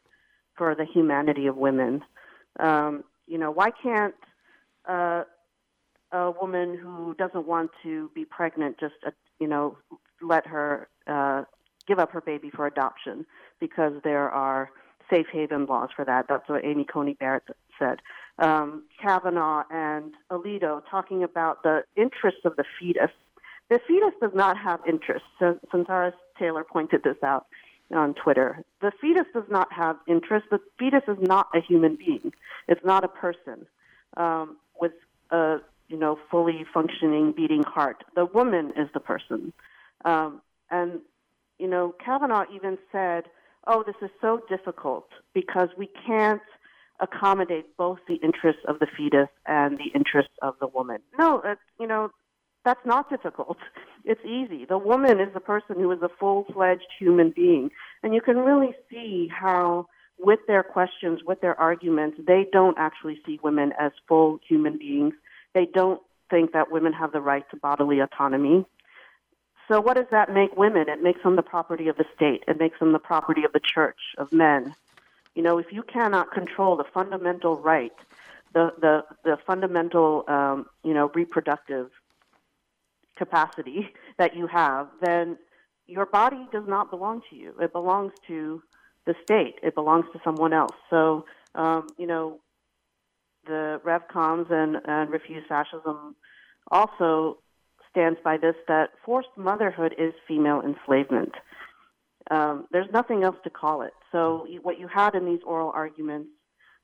for 0.56 0.76
the 0.76 0.86
humanity 0.86 1.48
of 1.48 1.56
women. 1.56 2.04
Um, 2.60 3.04
you 3.28 3.38
know, 3.38 3.52
why 3.52 3.70
can't 3.72 4.16
uh, 4.88 5.24
a 6.12 6.32
woman 6.32 6.78
who 6.78 7.14
doesn't 7.16 7.46
want 7.46 7.72
to 7.84 8.12
be 8.14 8.26
pregnant 8.26 8.80
just, 8.80 8.96
uh, 9.06 9.12
you 9.40 9.48
know, 9.48 9.78
let 10.22 10.48
her 10.48 10.90
uh, 11.08 11.44
give 11.88 12.00
up 12.00 12.12
her 12.12 12.22
baby 12.22 12.50
for 12.50 12.68
adoption 12.68 13.26
because 13.60 13.94
there 14.04 14.30
are 14.30 14.70
safe 15.10 15.28
haven 15.32 15.66
laws 15.66 15.90
for 15.96 16.04
that. 16.06 16.26
That's 16.28 16.48
what 16.50 16.66
Amy 16.66 16.86
Coney 16.86 17.14
Barrett 17.14 17.44
said. 17.80 18.00
Um, 18.40 18.84
Kavanaugh 19.02 19.64
and 19.72 20.14
Alito 20.32 20.82
talking 20.90 21.24
about 21.24 21.64
the 21.64 21.84
interests 21.96 22.42
of 22.46 22.56
the 22.56 22.64
fetus. 22.80 23.12
The 23.70 23.80
fetus 23.88 24.14
does 24.22 24.32
not 24.34 24.58
have 24.58 24.80
interests. 24.88 25.28
So, 25.40 25.60
Sunsara 25.74 26.14
Taylor 26.38 26.64
pointed 26.64 27.04
this 27.04 27.18
out 27.24 27.48
on 27.92 28.14
Twitter. 28.14 28.64
The 28.82 28.92
fetus 29.02 29.26
does 29.34 29.50
not 29.50 29.72
have 29.74 29.98
interests. 30.08 30.50
The 30.52 30.60
fetus 30.78 31.04
is 31.08 31.18
not 31.20 31.48
a 31.56 31.62
human 31.62 31.96
being. 31.96 32.32
It's 32.68 32.84
not 32.86 33.04
a 33.04 33.08
person 33.08 33.66
um, 34.18 34.58
with 34.80 34.94
a 35.32 35.58
you 35.88 35.98
know, 35.98 36.20
fully 36.30 36.66
functioning, 36.74 37.32
beating 37.32 37.64
heart. 37.64 38.04
The 38.16 38.26
woman 38.26 38.74
is 38.76 38.90
the 38.94 39.00
person. 39.00 39.54
Um, 40.06 40.42
and, 40.70 41.00
you 41.60 41.68
know, 41.68 41.96
Kavanaugh 42.04 42.46
even 42.54 42.78
said, 42.92 43.26
oh, 43.68 43.84
this 43.86 43.96
is 44.02 44.10
so 44.22 44.42
difficult 44.50 45.08
because 45.34 45.70
we 45.78 45.90
can't 46.06 46.42
accommodate 47.00 47.78
both 47.78 48.00
the 48.08 48.16
interests 48.16 48.62
of 48.68 48.80
the 48.80 48.88
fetus 48.98 49.30
and 49.46 49.78
the 49.78 49.92
interests 49.94 50.34
of 50.42 50.56
the 50.60 50.68
woman. 50.68 51.00
No, 51.18 51.40
uh, 51.40 51.56
you 51.80 51.88
know, 51.88 52.12
that's 52.66 52.86
not 52.86 53.10
difficult. 53.10 53.58
It's 54.10 54.24
easy. 54.24 54.64
The 54.64 54.78
woman 54.78 55.20
is 55.20 55.34
the 55.34 55.42
person 55.42 55.76
who 55.76 55.92
is 55.92 56.02
a 56.02 56.08
full 56.08 56.46
fledged 56.54 56.88
human 56.98 57.32
being. 57.36 57.72
And 58.04 58.14
you 58.14 58.22
can 58.22 58.38
really 58.38 58.74
see 58.90 59.28
how, 59.28 59.88
with 60.18 60.40
their 60.48 60.64
questions, 60.64 61.20
with 61.26 61.42
their 61.42 61.60
arguments, 61.60 62.18
they 62.26 62.48
don't 62.50 62.78
actually 62.78 63.20
see 63.26 63.38
women 63.44 63.74
as 63.78 63.92
full 64.08 64.40
human 64.48 64.78
beings 64.78 65.14
they 65.58 65.66
don't 65.66 66.00
think 66.30 66.52
that 66.54 66.72
women 66.72 66.94
have 66.94 67.12
the 67.12 67.20
right 67.20 67.44
to 67.50 67.58
bodily 67.58 68.00
autonomy. 68.00 68.64
So, 69.68 69.82
what 69.82 69.96
does 69.96 70.06
that 70.12 70.32
make 70.32 70.56
women? 70.56 70.88
It 70.88 71.02
makes 71.02 71.24
them 71.24 71.36
the 71.36 71.42
property 71.42 71.88
of 71.88 71.98
the 71.98 72.06
state. 72.16 72.44
It 72.48 72.60
makes 72.60 72.80
them 72.80 72.94
the 72.94 73.00
property 73.00 73.44
of 73.44 73.54
the 73.54 73.60
church, 73.60 73.98
of 74.20 74.32
men. 74.32 74.76
You 75.38 75.44
know, 75.44 75.60
if 75.60 75.68
you 75.72 75.84
cannot 75.84 76.32
control 76.32 76.78
the 76.78 76.84
fundamental 76.84 77.58
right, 77.58 77.94
the 78.56 78.72
the, 78.82 79.04
the 79.24 79.38
fundamental, 79.46 80.24
um, 80.28 80.66
you 80.84 80.96
know, 80.96 81.12
reproductive 81.14 81.92
capacity 83.16 83.94
that 84.18 84.36
you 84.36 84.48
have, 84.48 84.88
then 85.00 85.38
your 85.86 86.08
body 86.08 86.48
does 86.52 86.64
not 86.68 86.90
belong 86.90 87.22
to 87.30 87.36
you. 87.36 87.54
It 87.62 87.72
belongs 87.72 88.14
to 88.26 88.64
the 89.06 89.14
state. 89.22 89.60
It 89.62 89.76
belongs 89.76 90.06
to 90.14 90.20
someone 90.24 90.54
else. 90.54 90.76
So, 90.90 91.26
um, 91.54 91.86
you 92.00 92.08
know, 92.08 92.40
the 93.46 93.80
RevComs 93.86 94.52
and, 94.52 94.78
and 94.86 95.12
Refuse 95.12 95.44
Fascism 95.48 96.16
also 96.72 97.38
stands 97.92 98.20
by 98.24 98.38
this 98.38 98.56
that 98.68 98.90
forced 99.06 99.30
motherhood 99.38 99.94
is 100.00 100.14
female 100.28 100.64
enslavement. 100.66 101.34
Um, 102.32 102.66
there's 102.72 102.92
nothing 102.92 103.24
else 103.24 103.38
to 103.44 103.52
call 103.52 103.84
it. 103.84 103.94
So 104.18 104.48
what 104.64 104.80
you 104.80 104.88
had 104.88 105.14
in 105.14 105.26
these 105.26 105.42
oral 105.46 105.72
arguments 105.76 106.30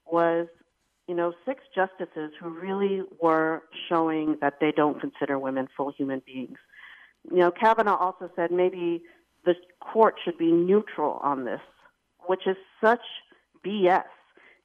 was, 0.06 0.46
you 1.08 1.16
know, 1.16 1.34
six 1.48 1.64
justices 1.74 2.32
who 2.40 2.50
really 2.50 3.02
were 3.20 3.64
showing 3.90 4.38
that 4.40 4.60
they 4.62 4.72
don't 4.72 5.02
consider 5.02 5.40
women 5.40 5.68
full 5.76 5.92
human 5.92 6.22
beings. 6.28 6.60
You 7.32 7.38
know, 7.38 7.50
Kavanaugh 7.52 7.98
also 7.98 8.30
said 8.36 8.52
maybe 8.52 9.02
the 9.46 9.56
court 9.80 10.16
should 10.24 10.38
be 10.38 10.52
neutral 10.52 11.20
on 11.24 11.46
this, 11.46 11.62
which 12.28 12.46
is 12.46 12.56
such 12.80 13.02
BS. 13.66 14.04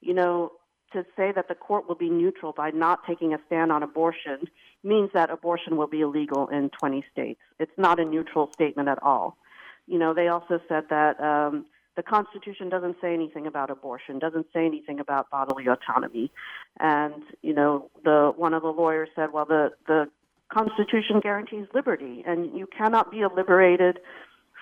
You 0.02 0.12
know, 0.12 0.52
to 0.92 1.06
say 1.16 1.32
that 1.34 1.48
the 1.48 1.54
court 1.54 1.88
will 1.88 1.94
be 1.94 2.10
neutral 2.10 2.52
by 2.52 2.70
not 2.70 3.00
taking 3.06 3.32
a 3.32 3.38
stand 3.46 3.72
on 3.72 3.82
abortion 3.82 4.40
means 4.84 5.08
that 5.14 5.30
abortion 5.30 5.78
will 5.78 5.86
be 5.86 6.02
illegal 6.02 6.48
in 6.48 6.68
20 6.78 7.02
states. 7.10 7.40
It's 7.58 7.78
not 7.78 7.98
a 7.98 8.04
neutral 8.04 8.52
statement 8.52 8.90
at 8.90 9.02
all. 9.02 9.38
You 9.86 9.98
know, 9.98 10.12
they 10.12 10.28
also 10.28 10.60
said 10.68 10.84
that 10.90 11.18
um, 11.18 11.64
the 11.98 12.02
Constitution 12.04 12.68
doesn't 12.68 12.94
say 13.00 13.12
anything 13.12 13.48
about 13.48 13.70
abortion, 13.70 14.20
doesn't 14.20 14.46
say 14.54 14.64
anything 14.64 15.00
about 15.00 15.28
bodily 15.30 15.66
autonomy, 15.66 16.30
and 16.78 17.24
you 17.42 17.52
know, 17.52 17.90
the 18.04 18.32
one 18.36 18.54
of 18.54 18.62
the 18.62 18.68
lawyers 18.68 19.08
said, 19.16 19.32
well, 19.32 19.44
the 19.44 19.70
the 19.88 20.08
Constitution 20.48 21.18
guarantees 21.20 21.66
liberty, 21.74 22.22
and 22.24 22.56
you 22.56 22.68
cannot 22.68 23.10
be 23.10 23.22
a 23.22 23.28
liberated, 23.28 23.98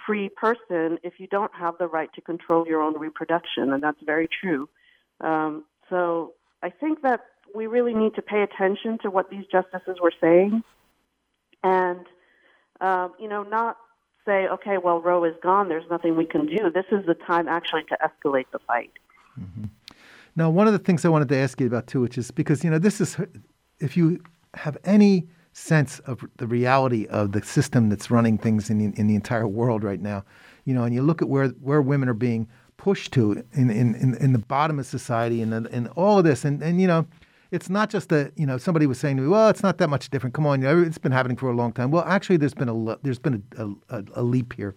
free 0.06 0.30
person 0.30 0.98
if 1.02 1.20
you 1.20 1.26
don't 1.26 1.52
have 1.54 1.74
the 1.78 1.86
right 1.86 2.08
to 2.14 2.22
control 2.22 2.66
your 2.66 2.80
own 2.80 2.98
reproduction, 2.98 3.70
and 3.70 3.82
that's 3.82 4.00
very 4.06 4.28
true. 4.40 4.66
Um, 5.20 5.66
so 5.90 6.32
I 6.62 6.70
think 6.70 7.02
that 7.02 7.20
we 7.54 7.66
really 7.66 7.92
need 7.92 8.14
to 8.14 8.22
pay 8.22 8.40
attention 8.40 8.96
to 9.02 9.10
what 9.10 9.28
these 9.28 9.44
justices 9.52 9.98
were 10.02 10.14
saying, 10.22 10.64
and 11.62 12.06
um, 12.80 13.12
you 13.20 13.28
know, 13.28 13.42
not 13.42 13.76
say, 14.26 14.46
okay, 14.48 14.76
well, 14.76 15.00
Roe 15.00 15.24
is 15.24 15.34
gone. 15.42 15.68
There's 15.68 15.88
nothing 15.90 16.16
we 16.16 16.26
can 16.26 16.46
do. 16.46 16.70
This 16.70 16.84
is 16.90 17.06
the 17.06 17.14
time 17.14 17.48
actually 17.48 17.84
to 17.84 17.96
escalate 18.04 18.46
the 18.52 18.58
fight. 18.58 18.92
Mm-hmm. 19.40 19.64
Now, 20.34 20.50
one 20.50 20.66
of 20.66 20.74
the 20.74 20.78
things 20.78 21.04
I 21.04 21.08
wanted 21.08 21.28
to 21.30 21.36
ask 21.36 21.58
you 21.60 21.66
about 21.66 21.86
too, 21.86 22.00
which 22.00 22.18
is 22.18 22.30
because 22.30 22.62
you 22.62 22.70
know 22.70 22.78
this 22.78 23.00
is, 23.00 23.16
if 23.80 23.96
you 23.96 24.20
have 24.54 24.76
any 24.84 25.28
sense 25.52 26.00
of 26.00 26.22
the 26.36 26.46
reality 26.46 27.06
of 27.06 27.32
the 27.32 27.42
system 27.42 27.88
that's 27.88 28.10
running 28.10 28.36
things 28.36 28.68
in 28.68 28.78
the, 28.78 29.00
in 29.00 29.06
the 29.06 29.14
entire 29.14 29.48
world 29.48 29.82
right 29.82 30.00
now, 30.00 30.22
you 30.66 30.74
know, 30.74 30.84
and 30.84 30.94
you 30.94 31.02
look 31.02 31.22
at 31.22 31.28
where 31.28 31.48
where 31.48 31.80
women 31.80 32.08
are 32.08 32.14
being 32.14 32.46
pushed 32.76 33.12
to 33.12 33.42
in 33.52 33.70
in, 33.70 33.94
in, 33.94 34.14
in 34.16 34.32
the 34.32 34.38
bottom 34.38 34.78
of 34.78 34.84
society 34.84 35.40
and 35.40 35.54
and 35.54 35.88
all 35.96 36.18
of 36.18 36.24
this, 36.24 36.44
and 36.44 36.62
and 36.62 36.80
you 36.80 36.86
know 36.86 37.06
it's 37.50 37.70
not 37.70 37.90
just 37.90 38.08
that 38.08 38.32
you 38.36 38.46
know 38.46 38.58
somebody 38.58 38.86
was 38.86 38.98
saying 38.98 39.16
to 39.16 39.22
me, 39.22 39.28
well, 39.28 39.48
it's 39.48 39.62
not 39.62 39.78
that 39.78 39.88
much 39.88 40.10
different. 40.10 40.34
Come 40.34 40.46
on, 40.46 40.60
you 40.62 40.68
know, 40.68 40.82
it's 40.82 40.98
been 40.98 41.12
happening 41.12 41.36
for 41.36 41.50
a 41.50 41.54
long 41.54 41.72
time. 41.72 41.90
Well, 41.90 42.04
actually, 42.04 42.36
there's 42.36 42.54
been 42.54 42.68
a 42.68 42.96
there's 43.02 43.18
been 43.18 43.42
a, 43.56 43.68
a, 43.88 44.04
a 44.14 44.22
leap 44.22 44.54
here 44.54 44.74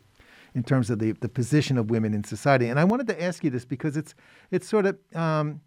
in 0.56 0.64
terms 0.64 0.90
of 0.90 1.00
the, 1.00 1.12
the 1.14 1.30
position 1.30 1.78
of 1.78 1.90
women 1.90 2.14
in 2.14 2.24
society. 2.24 2.68
And 2.68 2.80
I 2.80 2.84
wanted 2.84 3.08
to 3.08 3.22
ask 3.22 3.44
you 3.44 3.50
this 3.50 3.66
because 3.66 3.98
it's 3.98 4.14
it's 4.52 4.68
sort 4.68 4.86
of 4.86 4.98
um, 5.16 5.62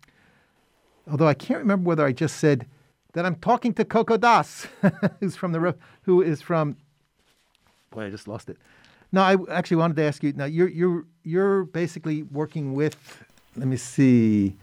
although 1.11 1.29
I 1.29 1.35
can't 1.35 1.61
remember 1.61 1.89
whether 1.89 2.05
I 2.05 2.13
just 2.13 2.37
said 2.37 2.67
that 3.15 3.27
I'm 3.27 3.37
talking 3.37 3.75
to 3.75 3.85
Coco 3.85 4.17
Das, 4.17 4.67
who's 5.21 5.37
from 5.37 5.53
the 5.53 5.75
who 6.03 6.23
is 6.23 6.41
from. 6.41 6.77
Boy, 7.91 8.07
I 8.07 8.11
just 8.11 8.27
lost 8.27 8.49
it. 8.49 8.57
No, 9.13 9.21
I 9.21 9.37
actually 9.51 9.77
wanted 9.77 9.97
to 9.97 10.03
ask 10.03 10.23
you. 10.23 10.33
Now 10.33 10.47
you're 10.47 10.69
you're 10.69 11.05
you're 11.23 11.65
basically 11.65 12.23
working 12.23 12.75
with. 12.75 13.25
Let 13.57 13.69
me 13.69 13.77
see 13.77 14.57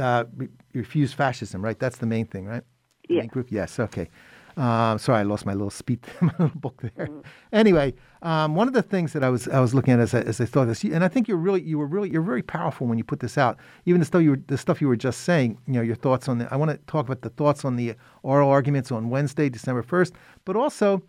uh, 0.00 0.24
refuse 0.72 1.12
fascism, 1.12 1.62
right? 1.62 1.78
That's 1.78 1.98
the 1.98 2.06
main 2.06 2.26
thing, 2.26 2.46
right? 2.46 2.62
Yeah. 3.08 3.20
Main 3.20 3.28
group. 3.28 3.48
Yes. 3.50 3.78
Okay. 3.78 4.08
Um, 4.56 4.98
sorry, 4.98 5.18
I 5.18 5.22
lost 5.24 5.46
my 5.46 5.52
little 5.52 5.70
speed, 5.70 6.00
my 6.20 6.32
little 6.38 6.58
book 6.60 6.80
there. 6.82 7.08
Mm. 7.08 7.24
Anyway, 7.52 7.94
um, 8.22 8.54
one 8.54 8.68
of 8.68 8.74
the 8.74 8.82
things 8.82 9.12
that 9.12 9.24
I 9.24 9.28
was 9.28 9.48
I 9.48 9.58
was 9.58 9.74
looking 9.74 9.94
at 9.94 10.00
as 10.00 10.14
I, 10.14 10.20
as 10.20 10.40
I 10.40 10.44
thought 10.44 10.66
this, 10.66 10.84
and 10.84 11.02
I 11.02 11.08
think 11.08 11.26
you're 11.26 11.36
really 11.36 11.60
you 11.60 11.76
were 11.76 11.86
really 11.86 12.08
you're 12.10 12.22
very 12.22 12.42
powerful 12.42 12.86
when 12.86 12.96
you 12.96 13.04
put 13.04 13.18
this 13.18 13.36
out. 13.36 13.58
Even 13.84 13.98
the 13.98 14.04
stuff 14.04 14.22
you 14.22 14.30
were, 14.30 14.40
the 14.46 14.58
stuff 14.58 14.80
you 14.80 14.86
were 14.86 14.96
just 14.96 15.22
saying, 15.22 15.58
you 15.66 15.74
know, 15.74 15.82
your 15.82 15.96
thoughts 15.96 16.28
on 16.28 16.38
the. 16.38 16.52
I 16.52 16.56
want 16.56 16.70
to 16.70 16.76
talk 16.86 17.06
about 17.06 17.22
the 17.22 17.30
thoughts 17.30 17.64
on 17.64 17.76
the 17.76 17.94
oral 18.22 18.48
arguments 18.48 18.92
on 18.92 19.10
Wednesday, 19.10 19.48
December 19.48 19.82
first, 19.82 20.14
but 20.44 20.56
also. 20.56 21.02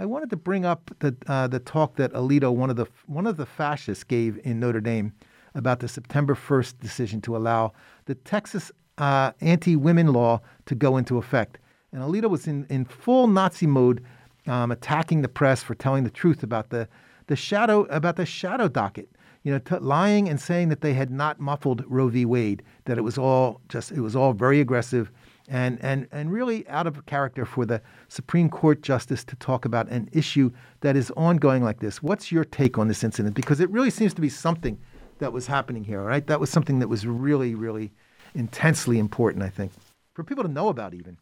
I 0.00 0.06
wanted 0.06 0.30
to 0.30 0.36
bring 0.36 0.64
up 0.64 0.92
the 1.00 1.16
uh, 1.26 1.48
the 1.48 1.58
talk 1.58 1.96
that 1.96 2.12
Alito, 2.12 2.54
one 2.54 2.70
of 2.70 2.76
the 2.76 2.86
one 3.06 3.26
of 3.26 3.36
the 3.36 3.44
fascists, 3.44 4.04
gave 4.04 4.38
in 4.44 4.60
Notre 4.60 4.80
Dame 4.80 5.12
about 5.58 5.80
the 5.80 5.88
September 5.88 6.34
1st 6.34 6.78
decision 6.80 7.20
to 7.22 7.36
allow 7.36 7.72
the 8.06 8.14
Texas 8.14 8.72
uh, 8.98 9.32
anti 9.40 9.76
women 9.76 10.12
law 10.12 10.40
to 10.66 10.74
go 10.74 10.96
into 10.96 11.18
effect. 11.18 11.58
And 11.92 12.02
Alito 12.02 12.28
was 12.28 12.46
in, 12.46 12.66
in 12.68 12.84
full 12.84 13.26
Nazi 13.26 13.66
mode, 13.66 14.04
um, 14.46 14.70
attacking 14.70 15.22
the 15.22 15.28
press 15.28 15.62
for 15.62 15.74
telling 15.74 16.04
the 16.04 16.10
truth 16.10 16.42
about 16.42 16.70
the, 16.70 16.88
the 17.26 17.36
shadow 17.36 17.82
about 17.84 18.16
the 18.16 18.26
shadow 18.26 18.68
docket. 18.68 19.10
You 19.44 19.52
know, 19.52 19.58
t- 19.60 19.76
lying 19.76 20.28
and 20.28 20.40
saying 20.40 20.68
that 20.70 20.80
they 20.80 20.94
had 20.94 21.10
not 21.10 21.38
muffled 21.38 21.84
Roe 21.86 22.08
v. 22.08 22.24
Wade, 22.24 22.62
that 22.84 22.98
it 22.98 23.02
was 23.02 23.16
all 23.16 23.60
just 23.68 23.92
it 23.92 24.00
was 24.00 24.16
all 24.16 24.32
very 24.32 24.60
aggressive, 24.60 25.10
and 25.48 25.78
and 25.80 26.08
and 26.12 26.32
really 26.32 26.68
out 26.68 26.86
of 26.86 27.06
character 27.06 27.44
for 27.44 27.64
the 27.64 27.80
Supreme 28.08 28.50
Court 28.50 28.82
justice 28.82 29.24
to 29.24 29.36
talk 29.36 29.64
about 29.64 29.88
an 29.88 30.08
issue 30.12 30.50
that 30.80 30.96
is 30.96 31.10
ongoing 31.16 31.62
like 31.62 31.80
this. 31.80 32.02
What's 32.02 32.32
your 32.32 32.44
take 32.44 32.78
on 32.78 32.88
this 32.88 33.04
incident? 33.04 33.34
Because 33.34 33.60
it 33.60 33.70
really 33.70 33.90
seems 33.90 34.12
to 34.14 34.20
be 34.20 34.28
something 34.28 34.78
that 35.18 35.32
was 35.32 35.46
happening 35.46 35.84
here, 35.84 36.02
right? 36.02 36.26
That 36.26 36.40
was 36.40 36.50
something 36.50 36.78
that 36.80 36.88
was 36.88 37.06
really, 37.06 37.54
really 37.54 37.92
intensely 38.34 38.98
important, 38.98 39.44
I 39.44 39.48
think, 39.48 39.72
for 40.14 40.24
people 40.24 40.44
to 40.44 40.50
know 40.50 40.68
about 40.68 40.94
even. 40.94 41.18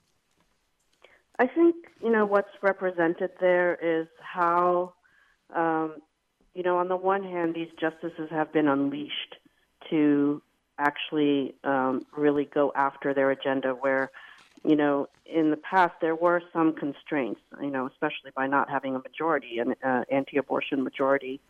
I 1.39 1.47
think, 1.47 1.75
you 2.03 2.11
know, 2.11 2.25
what's 2.25 2.51
represented 2.63 3.31
there 3.41 3.75
is 3.77 4.07
how, 4.21 4.95
um, 5.55 5.97
you 6.55 6.63
know, 6.63 6.79
on 6.79 6.89
the 6.89 6.97
one 6.97 7.23
hand, 7.23 7.55
these 7.55 7.69
justices 7.79 8.29
have 8.31 8.53
been 8.53 8.69
unleashed 8.69 9.37
to 9.91 10.43
actually 10.79 11.55
um, 11.65 12.05
really 12.17 12.47
go 12.47 12.73
after 12.75 13.13
their 13.13 13.31
agenda 13.31 13.71
where, 13.71 14.11
you 14.65 14.77
know, 14.77 15.09
in 15.27 15.51
the 15.51 15.57
past 15.57 15.95
there 16.01 16.15
were 16.15 16.43
some 16.53 16.75
constraints, 16.75 17.41
you 17.61 17.71
know, 17.71 17.87
especially 17.87 18.31
by 18.35 18.47
not 18.47 18.71
having 18.71 18.95
a 18.95 18.99
majority, 18.99 19.59
an 19.59 19.75
uh, 19.85 20.05
anti-abortion 20.11 20.83
majority 20.83 21.41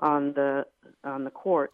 on 0.00 0.32
the 0.34 0.66
on 1.04 1.24
the 1.24 1.30
court, 1.30 1.72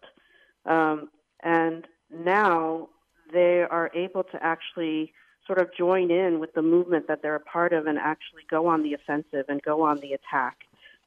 um, 0.65 1.09
and 1.43 1.85
now 2.11 2.89
they 3.31 3.61
are 3.69 3.89
able 3.93 4.23
to 4.23 4.43
actually 4.43 5.13
sort 5.45 5.59
of 5.59 5.69
join 5.77 6.09
in 6.11 6.39
with 6.39 6.53
the 6.53 6.61
movement 6.61 7.07
that 7.07 7.21
they're 7.21 7.35
a 7.35 7.39
part 7.39 7.73
of 7.73 7.85
and 7.87 7.97
actually 7.97 8.43
go 8.49 8.67
on 8.67 8.83
the 8.83 8.93
offensive 8.93 9.45
and 9.49 9.61
go 9.61 9.81
on 9.81 9.99
the 9.99 10.13
attack. 10.13 10.59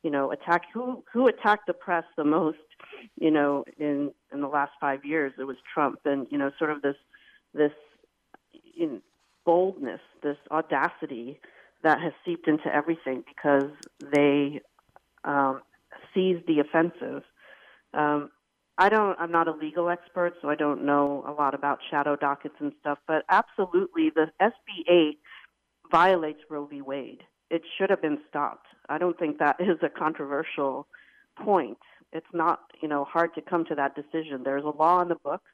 You 0.03 0.11
know, 0.11 0.31
attack 0.31 0.65
who 0.73 1.03
who 1.13 1.27
attacked 1.27 1.67
the 1.67 1.73
press 1.73 2.05
the 2.17 2.25
most. 2.25 2.59
You 3.19 3.31
know, 3.31 3.65
in 3.79 4.13
in 4.33 4.41
the 4.41 4.49
last 4.49 4.73
five 4.81 5.05
years, 5.05 5.33
it 5.39 5.45
was 5.45 5.57
Trump, 5.73 6.01
and 6.05 6.27
you 6.31 6.39
know, 6.39 6.51
sort 6.59 6.71
of 6.71 6.83
this 6.83 6.97
this 7.55 7.73
boldness, 9.45 10.01
this 10.23 10.37
audacity 10.51 11.41
that 11.83 12.01
has 12.01 12.13
seeped 12.25 12.49
into 12.49 12.73
everything 12.73 13.25
because 13.27 13.71
they 14.13 14.61
um, 15.25 15.63
seized 16.13 16.47
the 16.47 16.61
offensive. 16.61 17.23
Um, 17.95 18.31
I 18.79 18.89
don't. 18.91 19.19
I'm 19.19 19.33
not 19.33 19.49
a 19.49 19.53
legal 19.53 19.89
expert, 19.89 20.35
so 20.43 20.51
I 20.51 20.55
don't 20.55 20.85
know 20.85 21.25
a 21.27 21.33
lot 21.33 21.55
about 21.55 21.79
shadow 21.91 22.15
dockets 22.15 22.57
and 22.61 22.73
stuff. 22.81 22.99
But 23.07 23.25
absolutely, 23.31 24.11
the 24.15 24.31
SB 24.41 24.91
8 24.91 25.19
violates 25.91 26.41
Roe 26.51 26.67
v. 26.67 26.83
Wade. 26.83 27.23
It 27.51 27.63
should 27.77 27.91
have 27.91 28.03
been 28.03 28.19
stopped. 28.29 28.67
I 28.89 28.99
don't 28.99 29.19
think 29.19 29.39
that 29.39 29.57
is 29.61 29.79
a 29.83 29.89
controversial 29.89 30.87
point. 31.43 31.79
It's 32.13 32.27
not, 32.33 32.61
you 32.83 32.89
know, 32.89 33.05
hard 33.05 33.35
to 33.35 33.41
come 33.41 33.65
to 33.67 33.75
that 33.75 33.95
decision. 33.95 34.43
There's 34.45 34.65
a 34.65 34.69
law 34.69 35.01
in 35.01 35.09
the 35.09 35.17
books, 35.17 35.51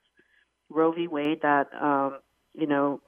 Roe 0.69 0.93
v. 0.93 1.07
Wade, 1.07 1.41
that 1.43 1.69
um, 1.81 2.19
you 2.55 2.67
know 2.67 3.01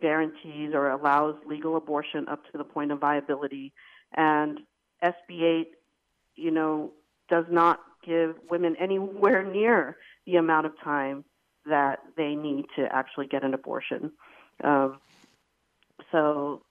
guarantees 0.00 0.74
or 0.74 0.90
allows 0.90 1.36
legal 1.46 1.76
abortion 1.76 2.28
up 2.28 2.44
to 2.52 2.58
the 2.58 2.64
point 2.64 2.92
of 2.92 3.00
viability, 3.00 3.72
and 4.14 4.60
SB 5.02 5.42
8, 5.42 5.70
you 6.36 6.50
know, 6.50 6.92
does 7.28 7.44
not 7.50 7.80
give 8.04 8.36
women 8.50 8.76
anywhere 8.78 9.42
near 9.42 9.96
the 10.26 10.36
amount 10.36 10.66
of 10.66 10.72
time 10.82 11.24
that 11.66 12.00
they 12.16 12.34
need 12.34 12.66
to 12.76 12.86
actually 12.94 13.26
get 13.26 13.42
an 13.42 13.54
abortion. 13.54 14.12
Um, 14.62 14.98
so, 16.12 16.62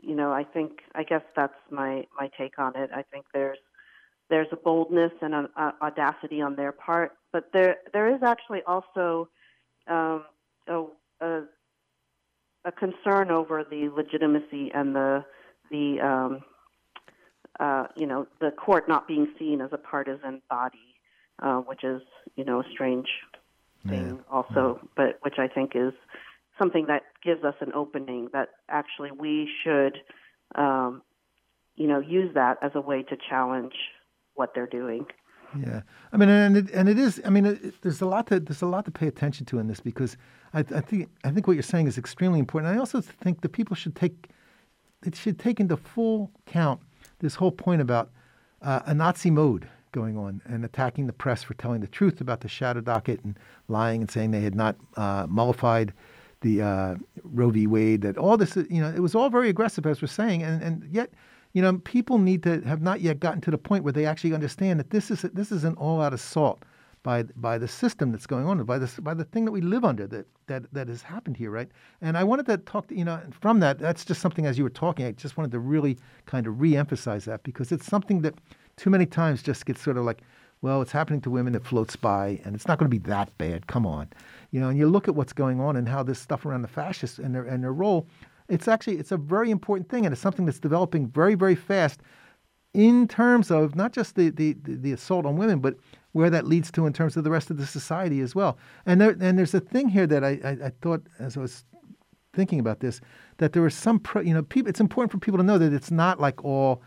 you 0.00 0.14
know, 0.14 0.32
I 0.32 0.44
think 0.44 0.80
I 0.94 1.02
guess 1.02 1.22
that's 1.34 1.54
my 1.70 2.06
my 2.18 2.30
take 2.38 2.58
on 2.58 2.76
it. 2.76 2.90
I 2.94 3.02
think 3.02 3.26
there's 3.32 3.58
there's 4.30 4.48
a 4.52 4.56
boldness 4.56 5.12
and 5.20 5.34
an 5.34 5.48
audacity 5.82 6.40
on 6.40 6.56
their 6.56 6.72
part, 6.72 7.12
but 7.32 7.50
there 7.52 7.76
there 7.92 8.14
is 8.14 8.22
actually 8.22 8.62
also 8.66 9.28
um, 9.86 10.24
a, 10.66 10.84
a, 11.20 11.42
a 12.64 12.72
concern 12.72 13.30
over 13.30 13.64
the 13.64 13.90
legitimacy 13.94 14.70
and 14.74 14.94
the 14.94 15.24
the 15.70 16.00
um, 16.00 16.42
uh, 17.60 17.86
you 17.96 18.06
know, 18.06 18.26
the 18.40 18.50
court 18.50 18.88
not 18.88 19.06
being 19.06 19.28
seen 19.38 19.60
as 19.60 19.70
a 19.72 19.78
partisan 19.78 20.42
body, 20.50 20.96
uh, 21.42 21.58
which 21.58 21.84
is, 21.84 22.02
you 22.36 22.44
know, 22.44 22.60
a 22.60 22.64
strange 22.72 23.08
thing 23.88 24.16
yeah. 24.16 24.34
also, 24.34 24.80
yeah. 24.80 24.88
but 24.96 25.18
which 25.22 25.38
I 25.38 25.48
think 25.48 25.72
is 25.74 25.92
something 26.58 26.86
that 26.86 27.02
gives 27.22 27.44
us 27.44 27.54
an 27.60 27.72
opening 27.74 28.28
that 28.32 28.50
actually 28.68 29.10
we 29.12 29.48
should, 29.62 29.98
um, 30.54 31.02
you 31.76 31.86
know, 31.86 32.00
use 32.00 32.32
that 32.34 32.58
as 32.62 32.72
a 32.74 32.80
way 32.80 33.02
to 33.02 33.16
challenge 33.28 33.74
what 34.34 34.54
they're 34.54 34.66
doing. 34.66 35.06
Yeah, 35.56 35.82
I 36.12 36.16
mean, 36.16 36.28
and 36.28 36.56
it, 36.56 36.70
and 36.72 36.88
it 36.88 36.98
is. 36.98 37.20
I 37.24 37.30
mean, 37.30 37.46
it, 37.46 37.80
there's 37.82 38.00
a 38.00 38.06
lot 38.06 38.26
to 38.28 38.40
there's 38.40 38.62
a 38.62 38.66
lot 38.66 38.84
to 38.86 38.90
pay 38.90 39.06
attention 39.06 39.46
to 39.46 39.60
in 39.60 39.68
this 39.68 39.78
because 39.78 40.16
I, 40.52 40.60
I 40.60 40.80
think 40.80 41.08
I 41.22 41.30
think 41.30 41.46
what 41.46 41.52
you're 41.52 41.62
saying 41.62 41.86
is 41.86 41.96
extremely 41.96 42.40
important. 42.40 42.74
I 42.74 42.78
also 42.78 43.00
think 43.00 43.42
that 43.42 43.50
people 43.50 43.76
should 43.76 43.94
take 43.94 44.30
it 45.04 45.14
should 45.14 45.38
take 45.38 45.60
into 45.60 45.76
full 45.76 46.32
count 46.46 46.80
this 47.24 47.34
whole 47.34 47.50
point 47.50 47.80
about 47.80 48.10
uh, 48.60 48.80
a 48.84 48.94
Nazi 48.94 49.30
mode 49.30 49.66
going 49.92 50.18
on 50.18 50.42
and 50.44 50.62
attacking 50.62 51.06
the 51.06 51.12
press 51.12 51.42
for 51.42 51.54
telling 51.54 51.80
the 51.80 51.86
truth 51.86 52.20
about 52.20 52.42
the 52.42 52.48
shadow 52.48 52.82
docket 52.82 53.24
and 53.24 53.38
lying 53.68 54.02
and 54.02 54.10
saying 54.10 54.30
they 54.30 54.42
had 54.42 54.54
not 54.54 54.76
uh, 54.96 55.26
mollified 55.28 55.92
the 56.42 56.60
uh, 56.60 56.96
Roe 57.22 57.48
v. 57.48 57.66
Wade. 57.66 58.02
That 58.02 58.18
all 58.18 58.36
this, 58.36 58.56
you 58.56 58.82
know, 58.82 58.90
it 58.90 59.00
was 59.00 59.14
all 59.14 59.30
very 59.30 59.48
aggressive, 59.48 59.86
as 59.86 60.02
we're 60.02 60.08
saying, 60.08 60.42
and 60.42 60.62
and 60.62 60.86
yet 60.92 61.10
you 61.54 61.62
know, 61.62 61.78
people 61.78 62.18
need 62.18 62.42
to 62.42 62.60
have 62.62 62.82
not 62.82 63.00
yet 63.00 63.20
gotten 63.20 63.40
to 63.42 63.50
the 63.50 63.56
point 63.56 63.84
where 63.84 63.92
they 63.92 64.04
actually 64.04 64.34
understand 64.34 64.78
that 64.80 64.90
this 64.90 65.10
is 65.10 65.22
this 65.22 65.50
is 65.50 65.64
an 65.64 65.74
all-out 65.74 66.12
assault 66.12 66.62
by 67.04 67.22
by 67.22 67.58
the 67.58 67.68
system 67.68 68.10
that's 68.10 68.26
going 68.26 68.46
on, 68.46 68.64
by 68.64 68.78
this 68.78 68.98
by 68.98 69.14
the 69.14 69.24
thing 69.24 69.44
that 69.44 69.52
we 69.52 69.60
live 69.60 69.84
under 69.84 70.08
that 70.08 70.26
that 70.46 70.64
that 70.72 70.88
has 70.88 71.02
happened 71.02 71.36
here, 71.36 71.52
right? 71.52 71.68
And 72.00 72.18
I 72.18 72.24
wanted 72.24 72.46
to 72.46 72.56
talk, 72.56 72.88
to, 72.88 72.98
you 72.98 73.04
know, 73.04 73.20
from 73.30 73.60
that. 73.60 73.78
That's 73.78 74.04
just 74.04 74.20
something 74.20 74.46
as 74.46 74.58
you 74.58 74.64
were 74.64 74.70
talking. 74.70 75.06
I 75.06 75.12
just 75.12 75.36
wanted 75.36 75.52
to 75.52 75.60
really 75.60 75.96
kind 76.26 76.48
of 76.48 76.60
re-emphasize 76.60 77.26
that 77.26 77.44
because 77.44 77.70
it's 77.70 77.86
something 77.86 78.22
that 78.22 78.34
too 78.76 78.90
many 78.90 79.06
times 79.06 79.42
just 79.42 79.66
gets 79.66 79.80
sort 79.80 79.98
of 79.98 80.04
like, 80.04 80.22
well, 80.62 80.82
it's 80.82 80.90
happening 80.90 81.20
to 81.20 81.30
women. 81.30 81.54
It 81.54 81.64
floats 81.64 81.94
by, 81.94 82.40
and 82.42 82.56
it's 82.56 82.66
not 82.66 82.78
going 82.78 82.90
to 82.90 82.98
be 82.98 83.06
that 83.06 83.36
bad. 83.38 83.68
Come 83.68 83.86
on, 83.86 84.08
you 84.50 84.58
know. 84.58 84.70
And 84.70 84.78
you 84.78 84.88
look 84.88 85.06
at 85.06 85.14
what's 85.14 85.34
going 85.34 85.60
on 85.60 85.76
and 85.76 85.88
how 85.88 86.02
this 86.02 86.18
stuff 86.18 86.44
around 86.44 86.62
the 86.62 86.68
fascists 86.68 87.20
and 87.20 87.34
their 87.34 87.44
and 87.44 87.62
their 87.62 87.72
role 87.72 88.08
it's 88.48 88.68
actually 88.68 88.98
it's 88.98 89.12
a 89.12 89.16
very 89.16 89.50
important 89.50 89.88
thing, 89.88 90.04
and 90.04 90.12
it's 90.12 90.20
something 90.20 90.44
that's 90.46 90.58
developing 90.58 91.06
very 91.08 91.34
very 91.34 91.54
fast 91.54 92.00
in 92.74 93.06
terms 93.06 93.50
of 93.50 93.76
not 93.76 93.92
just 93.92 94.16
the, 94.16 94.30
the, 94.30 94.56
the 94.64 94.92
assault 94.92 95.24
on 95.24 95.36
women, 95.36 95.60
but 95.60 95.76
where 96.14 96.30
that 96.30 96.46
leads 96.46 96.70
to 96.70 96.86
in 96.86 96.92
terms 96.92 97.16
of 97.16 97.24
the 97.24 97.30
rest 97.30 97.50
of 97.50 97.56
the 97.56 97.66
society 97.66 98.20
as 98.20 98.36
well. 98.36 98.56
And 98.86 99.00
there, 99.00 99.16
and 99.20 99.36
there's 99.36 99.52
a 99.52 99.60
thing 99.60 99.88
here 99.88 100.06
that 100.06 100.22
I, 100.22 100.38
I, 100.44 100.66
I 100.66 100.72
thought 100.80 101.02
as 101.18 101.36
I 101.36 101.40
was 101.40 101.64
thinking 102.32 102.60
about 102.60 102.80
this 102.80 103.00
that 103.38 103.52
there 103.52 103.62
was 103.62 103.74
some 103.74 103.98
pro, 103.98 104.22
you 104.22 104.32
know 104.32 104.42
people. 104.42 104.70
It's 104.70 104.80
important 104.80 105.10
for 105.10 105.18
people 105.18 105.38
to 105.38 105.44
know 105.44 105.58
that 105.58 105.72
it's 105.72 105.90
not 105.90 106.20
like 106.20 106.44
all 106.44 106.82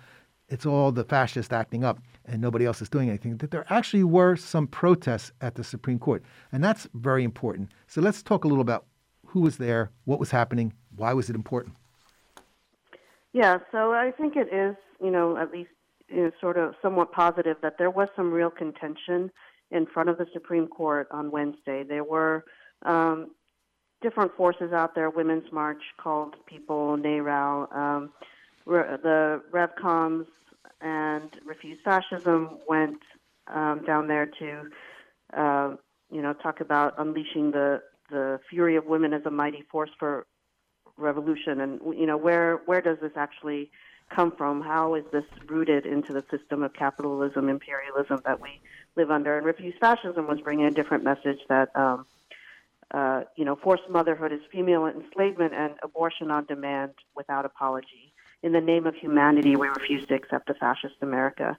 it's 0.48 0.66
all 0.66 0.94
the 0.94 1.04
fascists 1.04 1.52
acting 1.52 1.84
up 1.84 2.00
and 2.26 2.42
nobody 2.42 2.66
else 2.66 2.82
is 2.82 2.90
doing 2.90 3.10
anything. 3.10 3.36
That 3.38 3.52
there 3.52 3.66
actually 3.70 4.06
were 4.06 4.38
some 4.38 4.66
protests 4.66 5.34
at 5.42 5.56
the 5.56 5.63
Supreme 5.63 6.00
Court, 6.00 6.24
and 6.54 6.63
that's 6.63 6.88
very 6.94 7.26
important. 7.26 7.70
So 7.88 8.00
let's 8.00 8.24
talk 8.24 8.46
a 8.46 8.48
little 8.48 8.62
about 8.62 8.86
who 9.26 9.42
was 9.42 9.58
there, 9.58 9.92
what 10.06 10.20
was 10.20 10.32
happening, 10.32 10.72
why 10.96 11.12
was 11.13 11.30
it 11.30 11.36
important? 11.36 11.76
Yeah, 13.34 13.58
so 13.74 13.92
I 13.92 14.12
think 14.18 14.38
it 14.38 14.54
is, 14.54 14.76
you 15.04 15.12
know, 15.12 15.38
at 15.38 15.52
least 15.52 15.70
know, 16.10 16.32
sort 16.39 16.58
of 16.58 16.76
somewhat 16.82 17.12
positive 17.12 17.58
that 17.62 17.78
there 17.78 17.89
was 17.89 18.08
some 18.15 18.32
real 18.32 18.50
contention 18.50 19.32
in 19.72 19.86
front 19.86 20.10
of 20.10 20.17
the 20.17 20.26
Supreme 20.34 20.67
Court 20.67 21.08
on 21.12 21.32
Wednesday. 21.32 21.84
There 21.84 22.04
were 22.04 22.46
um, 22.84 23.32
different 24.02 24.36
forces 24.36 24.72
out 24.72 24.96
there. 24.96 25.10
Women's 25.10 25.52
March 25.52 25.82
called 26.02 26.36
people 26.46 26.98
NARAL. 26.98 27.76
Um, 27.76 28.12
the 28.65 29.41
RevComs 29.52 30.26
and 30.82 31.30
Refuse 31.46 31.80
Fascism 31.84 32.60
went 32.67 33.00
um, 33.48 33.84
down 33.86 34.08
there 34.08 34.26
to, 34.39 34.62
uh, 35.38 35.76
you 36.12 36.22
know, 36.22 36.34
talk 36.34 36.62
about 36.62 36.93
unleashing 36.98 37.52
the 37.52 37.82
the 38.10 38.39
fury 38.50 38.78
of 38.78 38.86
women 38.86 39.13
as 39.13 39.22
a 39.26 39.32
mighty 39.32 39.63
force 39.70 39.89
for 40.00 40.26
revolution 40.98 41.62
and 41.62 41.80
you 41.93 42.06
know 42.06 42.17
where 42.17 42.62
where 42.65 42.82
does 42.82 42.98
this 43.02 43.12
actually 43.15 43.70
come 44.10 44.32
from? 44.32 44.62
How 44.62 44.96
is 44.96 45.06
this 45.12 45.26
rooted 45.48 45.86
into 45.86 46.13
the 46.13 46.24
system 46.32 46.63
of 46.63 46.74
capitalism 46.74 47.50
imperialism 47.50 48.22
that 48.26 48.41
we 48.41 48.60
live 48.96 49.12
under? 49.12 49.38
And 49.38 49.46
refuse 49.46 49.76
fascism 49.80 50.28
was 50.28 50.39
bringing 50.41 50.65
a 50.65 50.72
different 50.72 51.04
message 51.04 51.39
that 51.50 51.76
um, 51.76 52.06
uh, 52.91 53.24
you 53.36 53.46
know 53.46 53.56
forced 53.56 53.89
motherhood 53.89 54.32
is 54.32 54.41
female 54.52 54.86
enslavement 54.86 55.54
and 55.54 55.74
abortion 55.84 56.32
on 56.32 56.46
demand 56.46 56.91
without 57.15 57.46
apology. 57.46 58.13
In 58.43 58.52
the 58.52 58.62
name 58.62 58.86
of 58.86 58.96
humanity 58.96 59.56
we 59.56 59.67
refuse 59.67 60.06
to 60.08 60.15
accept 60.15 60.50
a 60.50 60.54
fascist 60.54 60.96
america. 61.02 61.58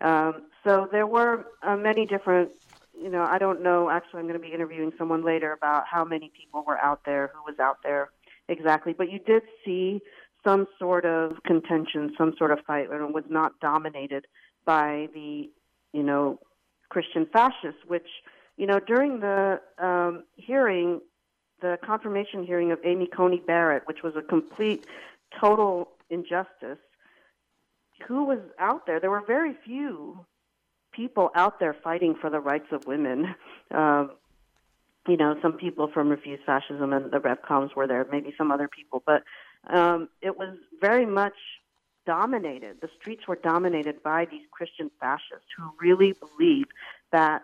Um, 0.00 0.42
so 0.64 0.88
there 0.90 1.06
were 1.06 1.46
uh, 1.62 1.76
many 1.76 2.06
different 2.06 2.50
you 2.98 3.10
know 3.10 3.22
i 3.22 3.36
don't 3.38 3.62
know 3.62 3.90
actually 3.90 4.20
i'm 4.20 4.26
going 4.26 4.40
to 4.40 4.46
be 4.46 4.52
interviewing 4.52 4.90
someone 4.96 5.22
later 5.22 5.52
about 5.52 5.84
how 5.86 6.02
many 6.02 6.32
people 6.34 6.64
were 6.66 6.78
out 6.78 7.00
there 7.04 7.30
who 7.34 7.42
was 7.44 7.58
out 7.60 7.76
there 7.84 8.08
exactly, 8.48 8.92
but 8.92 9.10
you 9.10 9.18
did 9.18 9.42
see 9.64 10.00
some 10.46 10.66
sort 10.78 11.04
of 11.04 11.42
contention, 11.44 12.14
some 12.16 12.32
sort 12.38 12.52
of 12.52 12.60
fight, 12.66 12.88
and 12.90 13.12
was 13.12 13.24
not 13.28 13.58
dominated 13.60 14.26
by 14.64 15.08
the, 15.12 15.50
you 15.92 16.02
know, 16.02 16.38
Christian 16.88 17.26
fascists, 17.32 17.80
which, 17.86 18.06
you 18.56 18.66
know, 18.66 18.78
during 18.78 19.20
the 19.20 19.60
um, 19.78 20.24
hearing, 20.36 21.00
the 21.60 21.78
confirmation 21.84 22.44
hearing 22.46 22.70
of 22.70 22.78
Amy 22.84 23.08
Coney 23.08 23.42
Barrett, 23.44 23.82
which 23.86 24.02
was 24.04 24.14
a 24.14 24.22
complete, 24.22 24.86
total 25.40 25.88
injustice, 26.10 26.78
who 28.06 28.24
was 28.24 28.38
out 28.58 28.86
there? 28.86 29.00
There 29.00 29.10
were 29.10 29.24
very 29.26 29.54
few 29.64 30.24
people 30.92 31.30
out 31.34 31.58
there 31.58 31.74
fighting 31.82 32.14
for 32.20 32.30
the 32.30 32.40
rights 32.40 32.66
of 32.70 32.86
women. 32.86 33.34
Um, 33.72 34.12
you 35.08 35.16
know, 35.16 35.36
some 35.40 35.54
people 35.54 35.88
from 35.92 36.08
Refuse 36.08 36.40
Fascism 36.44 36.92
and 36.92 37.10
the 37.10 37.18
RevComs 37.18 37.74
were 37.74 37.86
there, 37.86 38.06
maybe 38.10 38.34
some 38.36 38.50
other 38.50 38.68
people, 38.68 39.02
but 39.06 39.22
um, 39.68 40.08
it 40.22 40.36
was 40.36 40.56
very 40.80 41.06
much 41.06 41.34
dominated. 42.06 42.80
The 42.80 42.88
streets 43.00 43.26
were 43.26 43.36
dominated 43.36 44.02
by 44.02 44.26
these 44.26 44.46
Christian 44.50 44.90
fascists 45.00 45.48
who 45.56 45.70
really 45.80 46.14
believe 46.14 46.66
that 47.12 47.42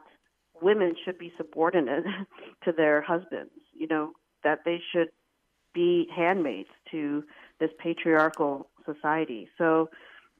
women 0.60 0.94
should 1.04 1.18
be 1.18 1.32
subordinate 1.36 2.04
to 2.64 2.72
their 2.72 3.02
husbands, 3.02 3.52
you 3.74 3.88
know, 3.88 4.12
that 4.44 4.60
they 4.64 4.80
should 4.92 5.08
be 5.74 6.08
handmaids 6.14 6.68
to 6.90 7.24
this 7.58 7.70
patriarchal 7.78 8.68
society. 8.84 9.48
So, 9.58 9.88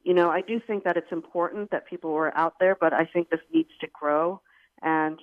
you 0.05 0.15
know, 0.15 0.31
I 0.31 0.41
do 0.41 0.61
think 0.61 0.85
that 0.85 0.97
it's 0.97 1.13
important 1.13 1.71
that 1.71 1.87
people 1.87 2.13
were 2.13 2.37
out 2.37 2.55
there, 2.61 2.77
but 2.79 2.93
I 2.93 3.05
think 3.05 3.31
this 3.31 3.41
needs 3.53 3.71
to 3.81 3.89
grow. 3.93 4.41
And 4.83 5.21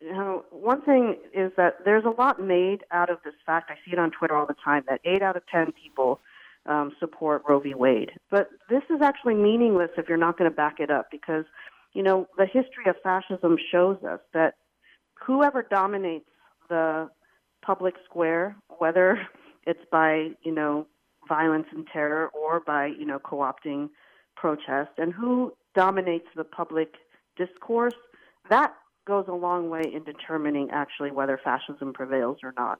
you 0.00 0.12
know, 0.12 0.44
one 0.50 0.82
thing 0.82 1.16
is 1.34 1.50
that 1.56 1.84
there's 1.84 2.04
a 2.04 2.10
lot 2.20 2.40
made 2.40 2.84
out 2.92 3.10
of 3.10 3.18
this 3.24 3.34
fact. 3.44 3.70
I 3.70 3.74
see 3.84 3.92
it 3.92 3.98
on 3.98 4.10
Twitter 4.10 4.36
all 4.36 4.46
the 4.46 4.54
time 4.64 4.84
that 4.88 5.00
eight 5.04 5.22
out 5.22 5.36
of 5.36 5.42
ten 5.46 5.72
people 5.72 6.20
um, 6.66 6.92
support 7.00 7.42
Roe 7.48 7.60
v. 7.60 7.74
Wade. 7.74 8.12
But 8.30 8.50
this 8.68 8.82
is 8.90 9.00
actually 9.02 9.34
meaningless 9.34 9.90
if 9.96 10.08
you're 10.08 10.18
not 10.18 10.38
going 10.38 10.50
to 10.50 10.54
back 10.54 10.76
it 10.78 10.90
up 10.90 11.08
because, 11.10 11.44
you 11.94 12.02
know, 12.02 12.28
the 12.36 12.46
history 12.46 12.84
of 12.86 12.96
fascism 13.02 13.56
shows 13.72 13.96
us 14.04 14.20
that 14.34 14.54
whoever 15.14 15.62
dominates 15.62 16.28
the 16.68 17.08
public 17.62 17.94
square, 18.04 18.56
whether 18.78 19.26
it's 19.66 19.84
by, 19.90 20.28
you 20.42 20.52
know, 20.52 20.86
violence 21.28 21.66
and 21.72 21.86
terror 21.92 22.28
or 22.28 22.60
by, 22.60 22.86
you 22.86 23.04
know, 23.04 23.18
co 23.18 23.38
opting 23.38 23.88
protest, 24.36 24.90
and 24.98 25.12
who 25.12 25.52
dominates 25.74 26.28
the 26.36 26.44
public 26.44 26.94
discourse, 27.36 27.94
that 28.48 28.74
goes 29.08 29.24
a 29.26 29.32
long 29.32 29.70
way 29.70 29.82
in 29.92 30.04
determining 30.04 30.70
actually 30.70 31.10
whether 31.10 31.40
fascism 31.42 31.92
prevails 31.92 32.38
or 32.42 32.52
not. 32.56 32.78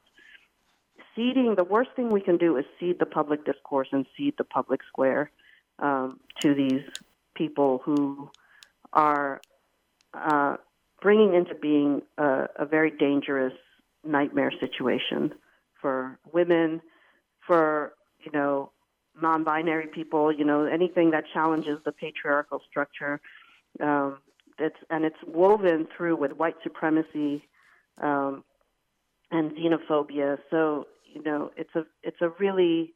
Ceding, 1.17 1.55
the 1.57 1.65
worst 1.65 1.91
thing 1.97 2.11
we 2.11 2.21
can 2.21 2.37
do 2.37 2.57
is 2.59 2.65
cede 2.79 2.99
the 3.01 3.07
public 3.07 3.45
discourse 3.45 3.89
and 3.91 4.07
cede 4.17 4.35
the 4.37 4.45
public 4.45 4.81
square 4.87 5.31
um, 5.79 6.21
to 6.41 6.55
these 6.55 6.83
people 7.35 7.81
who 7.85 8.31
are 8.93 9.41
uh, 10.13 10.57
bringing 11.01 11.35
into 11.35 11.55
being 11.55 12.03
a, 12.19 12.47
a 12.57 12.67
very 12.67 12.91
dangerous 12.91 13.55
nightmare 14.05 14.53
situation 14.61 15.33
for 15.81 16.19
women, 16.33 16.81
for, 17.47 17.95
you 18.21 18.31
know, 18.33 18.71
non 19.21 19.45
binary 19.45 19.87
people, 19.87 20.31
you 20.31 20.45
know, 20.45 20.65
anything 20.65 21.11
that 21.13 21.25
challenges 21.33 21.79
the 21.85 21.93
patriarchal 21.93 22.61
structure. 22.69 23.21
Um, 23.81 24.19
it's 24.59 24.77
and 24.91 25.05
it's 25.05 25.19
woven 25.27 25.87
through 25.97 26.17
with 26.17 26.33
white 26.33 26.57
supremacy 26.63 27.45
um, 28.01 28.45
and 29.31 29.53
xenophobia. 29.53 30.39
So 30.51 30.87
you 31.13 31.23
know, 31.23 31.51
it's 31.57 31.75
a 31.75 31.85
it's 32.03 32.21
a 32.21 32.31
really 32.39 32.93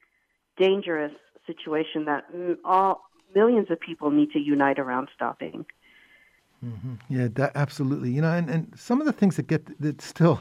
dangerous 0.56 1.12
situation 1.46 2.04
that 2.04 2.24
all 2.64 3.02
millions 3.34 3.70
of 3.70 3.80
people 3.80 4.10
need 4.10 4.30
to 4.32 4.38
unite 4.38 4.78
around 4.78 5.08
stopping. 5.14 5.64
Mm-hmm. 6.64 6.94
Yeah, 7.08 7.28
that, 7.34 7.52
absolutely. 7.56 8.10
You 8.10 8.22
know, 8.22 8.32
and, 8.32 8.48
and 8.48 8.72
some 8.76 9.00
of 9.00 9.06
the 9.06 9.12
things 9.12 9.36
that 9.36 9.48
get 9.48 9.80
that 9.80 10.00
still, 10.00 10.40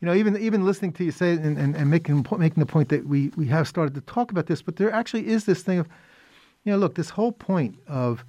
you 0.00 0.06
know, 0.06 0.14
even 0.14 0.36
even 0.36 0.64
listening 0.64 0.92
to 0.94 1.04
you 1.04 1.10
say 1.10 1.32
and, 1.32 1.56
and, 1.56 1.74
and 1.74 1.90
making 1.90 2.26
making 2.36 2.60
the 2.60 2.66
point 2.66 2.88
that 2.90 3.06
we 3.06 3.30
we 3.36 3.46
have 3.46 3.66
started 3.66 3.94
to 3.94 4.00
talk 4.02 4.30
about 4.30 4.46
this, 4.46 4.60
but 4.60 4.76
there 4.76 4.92
actually 4.92 5.26
is 5.26 5.44
this 5.44 5.62
thing 5.62 5.78
of, 5.78 5.88
you 6.64 6.72
know, 6.72 6.78
look, 6.78 6.94
this 6.94 7.10
whole 7.10 7.32
point 7.32 7.78
of 7.86 8.24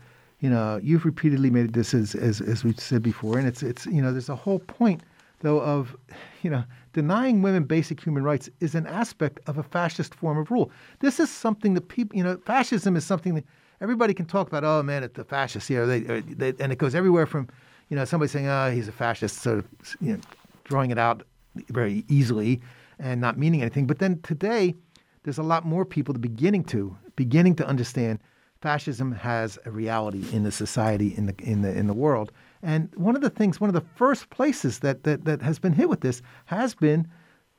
you 0.46 0.52
know, 0.52 0.80
you've 0.84 1.06
repeatedly 1.06 1.50
made 1.50 1.74
this 1.74 1.96
as, 1.96 2.14
as, 2.14 2.40
as 2.40 2.64
we've 2.64 2.80
said 2.80 3.02
before, 3.02 3.40
and 3.40 3.48
it's, 3.48 3.64
it's, 3.64 3.88
you 3.88 4.00
know, 4.00 4.12
there's 4.12 4.30
a 4.30 4.36
whole 4.36 4.60
point, 4.60 5.02
though, 5.40 5.60
of, 5.60 5.98
you 6.44 6.52
know, 6.52 6.64
denying 6.94 7.42
women 7.42 7.64
basic 7.64 8.00
human 8.00 8.22
rights 8.24 8.48
is 8.60 8.76
an 8.76 8.86
aspect 8.86 9.40
of 9.48 9.58
a 9.58 9.64
fascist 9.64 10.14
form 10.14 10.38
of 10.38 10.52
rule. 10.52 10.70
This 11.00 11.20
is 11.20 11.32
something 11.32 11.74
that 11.74 11.88
people, 11.88 12.16
you 12.16 12.24
know, 12.24 12.38
fascism 12.46 12.96
is 12.96 13.04
something 13.04 13.34
that 13.34 13.44
everybody 13.82 14.14
can 14.14 14.28
talk 14.28 14.48
about. 14.48 14.64
Oh 14.64 14.84
man, 14.84 15.02
it's 15.02 15.16
the 15.16 15.24
fascists 15.24 15.68
here, 15.68 15.88
they, 15.88 16.06
uh, 16.06 16.22
they, 16.28 16.54
and 16.60 16.72
it 16.72 16.78
goes 16.78 16.94
everywhere 16.94 17.26
from, 17.26 17.50
you 17.90 17.96
know, 17.96 18.06
somebody 18.06 18.30
saying, 18.30 18.46
oh, 18.46 18.70
he's 18.70 18.88
a 18.88 18.92
fascist, 18.92 19.42
sort 19.42 19.58
of, 19.58 19.68
you 20.00 20.14
know, 20.14 20.20
throwing 20.66 20.92
it 20.92 21.00
out 21.00 21.24
very 21.70 22.06
easily 22.08 22.62
and 23.00 23.20
not 23.20 23.40
meaning 23.40 23.64
anything. 23.64 23.88
But 23.88 23.98
then 23.98 24.22
today, 24.22 24.76
there's 25.24 25.40
a 25.40 25.44
lot 25.44 25.66
more 25.66 25.86
people 25.86 26.14
beginning 26.14 26.66
to 26.66 26.96
beginning 27.16 27.56
to 27.56 27.66
understand 27.66 28.20
fascism 28.66 29.12
has 29.12 29.60
a 29.66 29.70
reality 29.70 30.26
in 30.34 30.42
the 30.42 30.52
society 30.52 31.14
in 31.16 31.28
the 31.28 31.36
in 31.52 31.62
the 31.62 31.72
in 31.78 31.86
the 31.86 31.94
world. 31.94 32.32
And 32.64 32.90
one 32.96 33.16
of 33.16 33.22
the 33.22 33.30
things, 33.30 33.62
one 33.62 33.70
of 33.70 33.76
the 33.76 33.88
first 33.96 34.32
places 34.32 34.80
that 34.80 35.04
that, 35.04 35.26
that 35.26 35.40
has 35.44 35.60
been 35.60 35.72
hit 35.72 35.88
with 35.88 36.02
this 36.02 36.24
has 36.46 36.74
been 36.74 37.08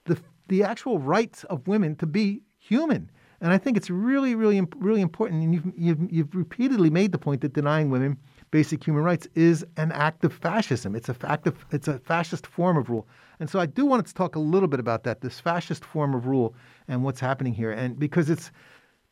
the 0.06 0.18
the 0.48 0.64
actual 0.64 0.98
rights 0.98 1.44
of 1.44 1.68
women 1.68 1.94
to 1.96 2.06
be 2.06 2.42
human. 2.58 3.08
And 3.40 3.52
I 3.52 3.58
think 3.58 3.76
it's 3.76 3.90
really, 3.90 4.34
really, 4.34 4.60
really 4.78 5.00
important. 5.00 5.44
And 5.44 5.54
you've, 5.54 5.72
you've, 5.76 6.12
you've 6.12 6.34
repeatedly 6.34 6.90
made 6.90 7.12
the 7.12 7.18
point 7.18 7.40
that 7.42 7.52
denying 7.52 7.90
women 7.90 8.16
basic 8.50 8.82
human 8.82 9.04
rights 9.04 9.28
is 9.34 9.64
an 9.76 9.92
act 9.92 10.24
of 10.24 10.32
fascism. 10.32 10.96
It's 10.96 11.10
a 11.10 11.14
fact 11.14 11.46
of, 11.46 11.54
it's 11.70 11.88
a 11.88 11.98
fascist 11.98 12.46
form 12.46 12.76
of 12.78 12.88
rule. 12.88 13.06
And 13.38 13.50
so 13.50 13.60
I 13.60 13.66
do 13.66 13.84
want 13.84 14.06
to 14.06 14.14
talk 14.14 14.34
a 14.36 14.40
little 14.54 14.68
bit 14.68 14.80
about 14.80 15.04
that, 15.04 15.20
this 15.20 15.38
fascist 15.38 15.84
form 15.84 16.14
of 16.14 16.26
rule 16.26 16.54
and 16.88 17.04
what's 17.04 17.20
happening 17.20 17.52
here. 17.52 17.72
And 17.72 17.98
because 17.98 18.30
it's 18.30 18.50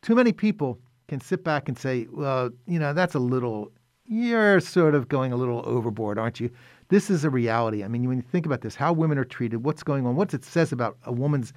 too 0.01 0.15
many 0.15 0.33
people 0.33 0.79
can 1.09 1.21
sit 1.21 1.45
back 1.45 1.69
and 1.69 1.79
say, 1.79 2.07
well, 2.11 2.51
you 2.67 2.79
know, 2.79 2.93
that's 2.93 3.15
a 3.15 3.19
little, 3.19 3.71
you're 4.07 4.61
sort 4.61 4.95
of 4.95 5.09
going 5.09 5.33
a 5.33 5.37
little 5.37 5.63
overboard, 5.65 6.19
aren't 6.19 6.41
you? 6.41 6.51
This 6.89 7.11
is 7.11 7.25
a 7.25 7.31
reality. 7.31 7.85
I 7.85 7.89
mean, 7.89 8.07
when 8.09 8.19
you 8.19 8.23
think 8.23 8.47
about 8.47 8.61
this, 8.61 8.75
how 8.75 8.93
women 8.93 9.19
are 9.19 9.25
treated, 9.25 9.65
what's 9.65 9.83
going 9.83 10.07
on, 10.07 10.17
what 10.17 10.33
it 10.35 10.45
says 10.45 10.73
about 10.73 10.97
a 11.05 11.13
woman's 11.13 11.53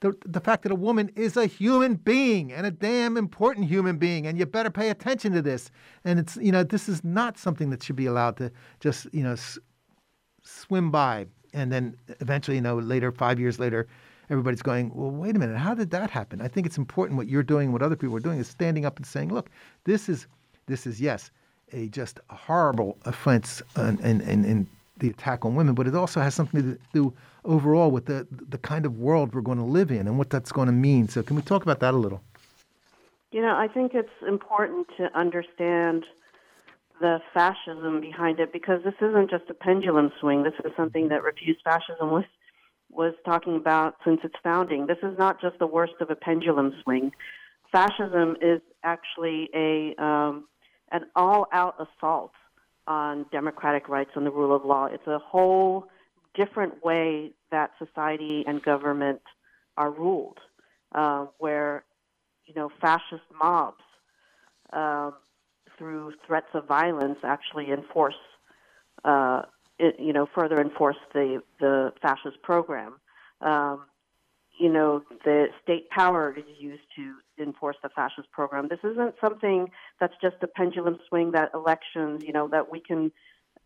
the, 0.00 0.14
the 0.24 0.40
fact 0.40 0.62
that 0.62 0.72
a 0.72 0.76
woman 0.76 1.10
is 1.14 1.36
a 1.36 1.46
human 1.46 1.94
being 1.94 2.52
and 2.52 2.66
a 2.66 2.70
damn 2.70 3.16
important 3.16 3.68
human 3.68 3.98
being, 3.98 4.26
and 4.26 4.38
you 4.38 4.46
better 4.46 4.70
pay 4.70 4.88
attention 4.88 5.32
to 5.34 5.42
this. 5.42 5.70
And 6.04 6.18
it's, 6.18 6.36
you 6.36 6.50
know, 6.50 6.64
this 6.64 6.88
is 6.88 7.04
not 7.04 7.38
something 7.38 7.70
that 7.70 7.82
should 7.82 7.96
be 7.96 8.06
allowed 8.06 8.38
to 8.38 8.50
just, 8.80 9.06
you 9.12 9.22
know, 9.22 9.32
s- 9.32 9.58
swim 10.42 10.90
by. 10.90 11.26
And 11.52 11.70
then 11.70 11.96
eventually, 12.20 12.56
you 12.56 12.62
know, 12.62 12.78
later, 12.78 13.12
five 13.12 13.38
years 13.38 13.58
later, 13.58 13.86
everybody's 14.30 14.62
going, 14.62 14.92
well, 14.94 15.10
wait 15.10 15.36
a 15.36 15.38
minute, 15.38 15.58
how 15.58 15.74
did 15.74 15.90
that 15.90 16.10
happen? 16.10 16.40
I 16.40 16.48
think 16.48 16.66
it's 16.66 16.78
important 16.78 17.18
what 17.18 17.28
you're 17.28 17.42
doing, 17.42 17.72
what 17.72 17.82
other 17.82 17.96
people 17.96 18.16
are 18.16 18.20
doing, 18.20 18.38
is 18.38 18.48
standing 18.48 18.84
up 18.84 18.96
and 18.96 19.04
saying, 19.04 19.32
look, 19.32 19.50
this 19.84 20.08
is, 20.08 20.26
this 20.66 20.86
is 20.86 21.00
yes, 21.00 21.30
a 21.72 21.88
just 21.88 22.20
horrible 22.30 22.96
offense 23.04 23.62
and, 23.76 24.00
and, 24.00 24.22
and 24.22 24.66
the 25.00 25.10
attack 25.10 25.44
on 25.44 25.54
women, 25.54 25.74
but 25.74 25.86
it 25.86 25.94
also 25.94 26.20
has 26.20 26.34
something 26.34 26.62
to 26.62 26.78
do 26.92 27.12
overall 27.44 27.90
with 27.90 28.06
the 28.06 28.26
the 28.50 28.58
kind 28.58 28.84
of 28.84 28.98
world 28.98 29.34
we're 29.34 29.40
going 29.40 29.58
to 29.58 29.64
live 29.64 29.90
in 29.90 30.06
and 30.06 30.18
what 30.18 30.30
that's 30.30 30.52
going 30.52 30.66
to 30.66 30.72
mean. 30.72 31.08
So, 31.08 31.22
can 31.22 31.36
we 31.36 31.42
talk 31.42 31.62
about 31.62 31.80
that 31.80 31.94
a 31.94 31.96
little? 31.96 32.22
You 33.32 33.40
know, 33.42 33.56
I 33.56 33.66
think 33.66 33.94
it's 33.94 34.10
important 34.26 34.88
to 34.98 35.16
understand 35.18 36.04
the 37.00 37.20
fascism 37.32 38.00
behind 38.00 38.40
it 38.40 38.52
because 38.52 38.82
this 38.84 38.94
isn't 39.00 39.30
just 39.30 39.48
a 39.48 39.54
pendulum 39.54 40.12
swing. 40.20 40.42
This 40.42 40.54
is 40.64 40.72
something 40.76 41.08
that 41.08 41.22
Refuse 41.22 41.56
Fascism 41.64 42.10
was 42.10 42.24
was 42.90 43.14
talking 43.24 43.56
about 43.56 43.96
since 44.04 44.20
its 44.24 44.34
founding. 44.42 44.86
This 44.86 44.98
is 45.02 45.16
not 45.18 45.40
just 45.40 45.58
the 45.58 45.66
worst 45.66 45.94
of 46.00 46.10
a 46.10 46.16
pendulum 46.16 46.74
swing. 46.82 47.12
Fascism 47.70 48.36
is 48.40 48.60
actually 48.82 49.48
a 49.54 49.94
um, 50.02 50.46
an 50.92 51.02
all-out 51.14 51.76
assault 51.78 52.32
on 52.86 53.24
democratic 53.30 53.88
rights 53.88 54.10
and 54.16 54.26
the 54.26 54.30
rule 54.30 54.54
of 54.54 54.64
law. 54.64 54.86
It's 54.86 55.06
a 55.06 55.18
whole 55.18 55.86
different 56.34 56.84
way 56.84 57.32
that 57.50 57.70
society 57.78 58.44
and 58.46 58.62
government 58.62 59.20
are 59.76 59.90
ruled, 59.90 60.38
uh, 60.94 61.26
where 61.38 61.84
you 62.46 62.54
know 62.54 62.70
fascist 62.80 63.22
mobs, 63.40 63.82
um, 64.72 65.14
through 65.78 66.12
threats 66.26 66.48
of 66.54 66.66
violence, 66.66 67.18
actually 67.22 67.70
enforce, 67.70 68.14
uh, 69.04 69.42
you 69.98 70.12
know, 70.12 70.26
further 70.34 70.60
enforce 70.60 70.96
the 71.12 71.42
the 71.58 71.92
fascist 72.02 72.42
program. 72.42 72.94
Um, 73.40 73.86
you 74.58 74.70
know, 74.70 75.02
the 75.24 75.46
state 75.62 75.88
power 75.88 76.34
is 76.36 76.44
used 76.58 76.82
to 76.96 77.14
enforce 77.42 77.76
the 77.82 77.88
fascist 77.88 78.30
program. 78.30 78.68
This 78.68 78.80
isn't 78.84 79.14
something 79.20 79.68
that's 79.98 80.12
just 80.20 80.36
a 80.42 80.46
pendulum 80.46 80.98
swing 81.08 81.30
that 81.32 81.50
elections, 81.54 82.22
you 82.26 82.32
know, 82.32 82.46
that 82.48 82.70
we 82.70 82.80
can 82.80 83.10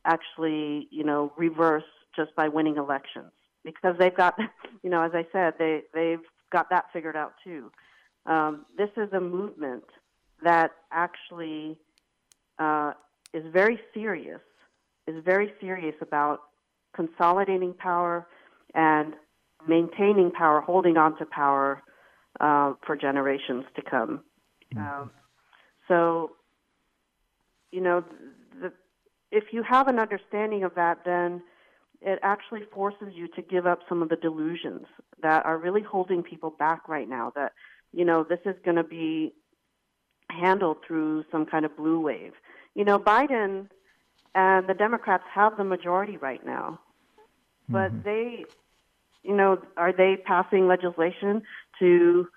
actually, 0.05 0.87
you 0.93 1.03
know, 1.03 1.33
reverse 1.37 1.83
just 2.15 2.35
by 2.37 2.49
winning 2.49 2.77
elections 2.77 3.33
because 3.65 3.97
they've 3.99 4.17
got, 4.17 4.39
you 4.83 4.91
know, 4.91 5.03
as 5.03 5.13
I 5.15 5.27
said, 5.33 5.55
they 5.59 5.83
they've 5.93 6.23
got 6.53 6.71
that 6.71 6.85
figured 6.93 7.17
out 7.17 7.33
too. 7.43 7.73
Um, 8.27 8.65
this 8.79 8.91
is 8.97 9.13
a 9.13 9.21
movement 9.21 9.85
that 10.43 10.71
actually 10.93 11.77
uh, 12.59 12.93
is 13.33 13.45
very 13.53 13.81
serious, 13.93 14.41
is 15.07 15.23
very 15.25 15.53
serious 15.61 15.95
about 16.01 16.41
consolidating 16.95 17.75
power 17.75 18.27
and 18.75 19.15
maintaining 19.67 20.31
power, 20.31 20.61
holding 20.61 20.97
on 20.97 21.17
to 21.19 21.27
power 21.27 21.83
uh, 22.41 22.75
for 22.87 22.97
generations 22.97 23.65
to 23.77 23.83
come. 23.83 24.21
Mm-hmm. 24.75 25.03
Um, 25.03 25.11
so, 25.89 26.33
you 27.71 27.81
know, 27.81 28.05
the, 28.61 28.73
if 29.31 29.45
you 29.53 29.63
have 29.63 29.89
an 29.89 29.99
understanding 29.99 30.65
of 30.65 30.75
that, 30.75 30.99
then 31.05 31.43
it 32.01 32.19
actually 32.23 32.63
forces 32.73 33.09
you 33.13 33.29
to 33.29 33.43
give 33.43 33.67
up 33.67 33.81
some 33.89 34.03
of 34.03 34.09
the 34.09 34.17
delusions 34.17 34.87
that 35.23 35.45
are 35.47 35.59
really 35.59 35.83
holding 35.83 36.23
people 36.23 36.51
back 36.51 36.89
right 36.89 37.09
now. 37.09 37.33
That, 37.35 37.53
you 37.93 38.05
know, 38.05 38.25
this 38.25 38.41
is 38.45 38.55
going 38.65 38.77
to 38.77 38.85
be 38.85 39.33
handled 40.31 40.79
through 40.87 41.25
some 41.31 41.47
kind 41.47 41.65
of 41.65 41.77
blue 41.77 42.01
wave. 42.01 42.33
You 42.75 42.85
know, 42.85 42.99
Biden 42.99 43.69
and 44.35 44.67
the 44.67 44.75
Democrats 44.75 45.25
have 45.33 45.57
the 45.57 45.65
majority 45.65 46.17
right 46.17 46.45
now, 46.45 46.81
but 47.69 47.93
mm-hmm. 47.93 48.03
they, 48.03 48.45
you 49.23 49.35
know, 49.35 49.59
are 49.77 49.93
they 49.93 50.17
passing 50.25 50.67
legislation 50.67 51.43
to, 51.79 52.29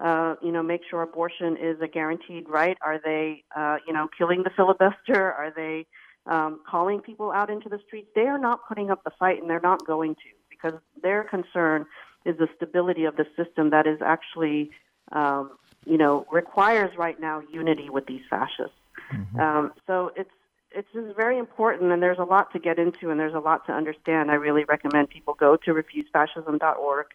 uh, 0.00 0.34
you 0.42 0.50
know, 0.50 0.62
make 0.62 0.80
sure 0.88 1.02
abortion 1.02 1.56
is 1.56 1.80
a 1.80 1.88
guaranteed 1.88 2.48
right? 2.48 2.76
Are 2.84 3.00
they, 3.04 3.44
uh, 3.54 3.76
you 3.86 3.92
know, 3.92 4.08
killing 4.16 4.42
the 4.42 4.50
filibuster? 4.56 5.32
Are 5.32 5.52
they 5.54 5.86
um, 6.26 6.60
calling 6.68 7.00
people 7.00 7.32
out 7.32 7.50
into 7.50 7.68
the 7.68 7.78
streets, 7.86 8.08
they 8.14 8.22
are 8.22 8.38
not 8.38 8.66
putting 8.68 8.90
up 8.90 9.02
the 9.04 9.10
fight 9.18 9.40
and 9.40 9.50
they're 9.50 9.60
not 9.60 9.84
going 9.86 10.14
to 10.14 10.20
because 10.48 10.78
their 11.02 11.24
concern 11.24 11.86
is 12.24 12.36
the 12.38 12.48
stability 12.56 13.04
of 13.04 13.16
the 13.16 13.26
system 13.36 13.70
that 13.70 13.86
is 13.86 13.98
actually, 14.04 14.70
um, 15.10 15.50
you 15.84 15.98
know, 15.98 16.24
requires 16.30 16.96
right 16.96 17.20
now 17.20 17.42
unity 17.52 17.90
with 17.90 18.06
these 18.06 18.20
fascists. 18.30 18.76
Mm-hmm. 19.12 19.40
Um, 19.40 19.72
so 19.86 20.12
it's 20.14 20.30
it's 20.74 20.88
just 20.92 21.16
very 21.16 21.38
important, 21.38 21.92
and 21.92 22.02
there's 22.02 22.18
a 22.18 22.24
lot 22.24 22.52
to 22.52 22.58
get 22.58 22.78
into, 22.78 23.10
and 23.10 23.18
there's 23.18 23.34
a 23.34 23.40
lot 23.40 23.66
to 23.66 23.72
understand. 23.72 24.30
I 24.30 24.34
really 24.34 24.64
recommend 24.64 25.10
people 25.10 25.34
go 25.34 25.56
to 25.56 25.72
refusefascism.org. 25.72 27.06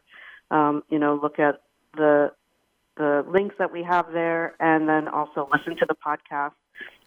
Um, 0.49 0.83
you 0.89 0.99
know, 0.99 1.19
look 1.21 1.39
at 1.39 1.61
the 1.95 2.31
the 2.97 3.23
links 3.29 3.55
that 3.59 3.71
we 3.71 3.83
have 3.83 4.11
there, 4.11 4.55
and 4.59 4.89
then 4.89 5.07
also 5.07 5.47
listen 5.51 5.77
to 5.77 5.85
the 5.87 5.95
podcast 5.95 6.53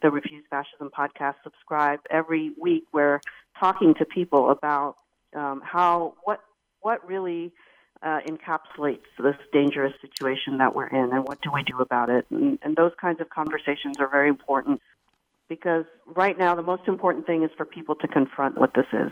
the 0.03 0.11
Refuse 0.11 0.45
Fascism 0.51 0.91
podcast. 0.97 1.35
Subscribe 1.43 2.01
every 2.11 2.53
week. 2.61 2.85
We're 2.93 3.21
talking 3.59 3.95
to 3.95 4.05
people 4.05 4.51
about 4.51 4.97
um, 5.35 5.63
how 5.65 6.15
what 6.25 6.41
what 6.81 7.07
really 7.07 7.53
uh, 8.03 8.21
encapsulates 8.27 9.05
this 9.19 9.37
dangerous 9.53 9.93
situation 10.01 10.59
that 10.59 10.75
we're 10.75 10.89
in, 10.89 11.13
and 11.13 11.25
what 11.25 11.41
do 11.43 11.51
we 11.53 11.63
do 11.63 11.79
about 11.81 12.09
it? 12.09 12.27
And, 12.31 12.59
and 12.63 12.77
those 12.77 12.93
kinds 13.01 13.21
of 13.21 13.29
conversations 13.29 13.97
are 13.99 14.09
very 14.09 14.29
important 14.29 14.81
because 15.51 15.85
right 16.07 16.39
now 16.39 16.55
the 16.55 16.63
most 16.63 16.85
important 16.87 17.27
thing 17.27 17.43
is 17.43 17.51
for 17.59 17.67
people 17.67 17.95
to 17.97 18.09
confront 18.09 18.57
what 18.57 18.73
this 18.73 18.87
is. 18.95 19.11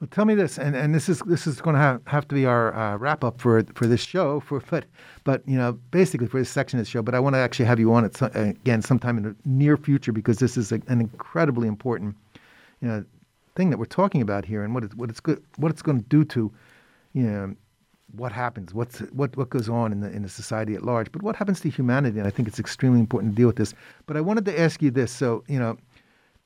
Well, 0.00 0.08
tell 0.10 0.24
me 0.24 0.34
this, 0.34 0.58
and, 0.58 0.74
and 0.74 0.94
this 0.94 1.08
is 1.08 1.20
this 1.20 1.46
is 1.46 1.60
going 1.60 1.74
to 1.74 1.80
have, 1.80 2.00
have 2.06 2.26
to 2.28 2.34
be 2.34 2.44
our 2.44 2.74
uh, 2.74 2.96
wrap 2.96 3.22
up 3.22 3.40
for 3.40 3.62
for 3.74 3.86
this 3.86 4.00
show. 4.00 4.40
For 4.40 4.60
but 4.68 4.86
but 5.24 5.46
you 5.46 5.56
know 5.56 5.74
basically 5.90 6.26
for 6.26 6.38
this 6.38 6.50
section 6.50 6.80
of 6.80 6.84
the 6.84 6.90
show. 6.90 7.02
But 7.02 7.14
I 7.14 7.20
want 7.20 7.34
to 7.34 7.38
actually 7.38 7.66
have 7.66 7.78
you 7.78 7.92
on 7.94 8.04
it 8.04 8.16
so, 8.16 8.30
again 8.34 8.82
sometime 8.82 9.16
in 9.16 9.22
the 9.22 9.36
near 9.44 9.76
future 9.76 10.12
because 10.12 10.38
this 10.38 10.56
is 10.56 10.72
a, 10.72 10.80
an 10.88 11.00
incredibly 11.00 11.68
important 11.68 12.16
you 12.80 12.88
know 12.88 13.04
thing 13.54 13.70
that 13.70 13.78
we're 13.78 13.86
talking 13.86 14.20
about 14.20 14.44
here, 14.44 14.64
and 14.64 14.74
what 14.74 14.82
it's 14.84 14.94
what 14.96 15.08
it's 15.08 15.20
good 15.20 15.42
what 15.56 15.70
it's 15.70 15.82
going 15.82 15.98
to 15.98 16.08
do 16.08 16.24
to 16.24 16.52
you 17.14 17.22
know 17.22 17.54
what 18.12 18.32
happens, 18.32 18.72
what's 18.72 19.00
what 19.12 19.36
what 19.36 19.50
goes 19.50 19.68
on 19.68 19.92
in 19.92 20.00
the 20.00 20.10
in 20.10 20.22
the 20.22 20.28
society 20.28 20.74
at 20.74 20.82
large, 20.82 21.10
but 21.12 21.22
what 21.22 21.36
happens 21.36 21.60
to 21.60 21.70
humanity. 21.70 22.18
And 22.18 22.26
I 22.26 22.30
think 22.30 22.48
it's 22.48 22.60
extremely 22.60 23.00
important 23.00 23.32
to 23.32 23.36
deal 23.36 23.48
with 23.48 23.56
this. 23.56 23.74
But 24.06 24.16
I 24.16 24.20
wanted 24.20 24.44
to 24.46 24.58
ask 24.58 24.80
you 24.80 24.90
this. 24.90 25.12
So 25.12 25.44
you 25.48 25.58
know 25.58 25.76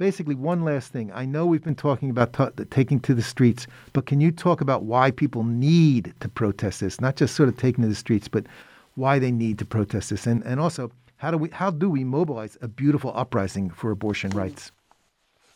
basically, 0.01 0.35
one 0.35 0.64
last 0.64 0.90
thing. 0.90 1.12
I 1.12 1.27
know 1.27 1.44
we've 1.44 1.62
been 1.62 1.75
talking 1.75 2.09
about 2.09 2.33
t- 2.33 2.64
taking 2.70 3.01
to 3.01 3.14
the 3.14 3.23
streets, 3.23 3.66
but 3.92 4.07
can 4.07 4.18
you 4.18 4.33
talk 4.33 4.62
about 4.62 4.85
why 4.85 5.11
people 5.11 5.44
need 5.44 6.14
to 6.20 6.29
protest 6.29 6.81
this? 6.81 7.03
Not 7.03 7.16
just 7.16 7.37
sort 7.37 7.51
of 7.51 7.59
taking 7.59 7.83
to 7.83 7.88
the 7.88 7.94
streets, 7.94 8.27
but 8.27 8.46
why 8.94 9.18
they 9.18 9.31
need 9.31 9.59
to 9.59 9.66
protest 9.66 10.09
this, 10.09 10.27
and 10.27 10.42
and 10.44 10.59
also 10.59 10.90
how 11.18 11.31
do 11.31 11.37
we 11.37 11.51
how 11.51 11.70
do 11.70 11.90
we 11.90 12.03
mobilize 12.03 12.57
a 12.62 12.68
beautiful 12.68 13.12
uprising 13.14 13.68
for 13.68 13.90
abortion 13.90 14.31
rights? 14.31 14.73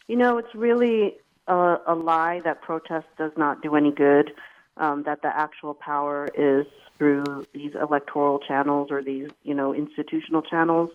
You 0.09 0.17
know, 0.17 0.37
it's 0.37 0.55
really 0.55 1.17
a, 1.49 1.79
a 1.87 1.95
lie 1.95 2.41
that 2.45 2.61
protest 2.61 3.07
does 3.17 3.33
not 3.39 3.63
do 3.63 3.75
any 3.75 3.91
good. 3.91 4.33
Um, 4.77 5.03
that 5.05 5.23
the 5.23 5.35
actual 5.35 5.75
power 5.75 6.29
is 6.35 6.67
through 6.99 7.47
these 7.53 7.73
electoral 7.75 8.39
channels 8.39 8.91
or 8.91 9.03
these, 9.03 9.31
you 9.43 9.55
know, 9.55 9.75
institutional 9.75 10.43
channels. 10.43 10.91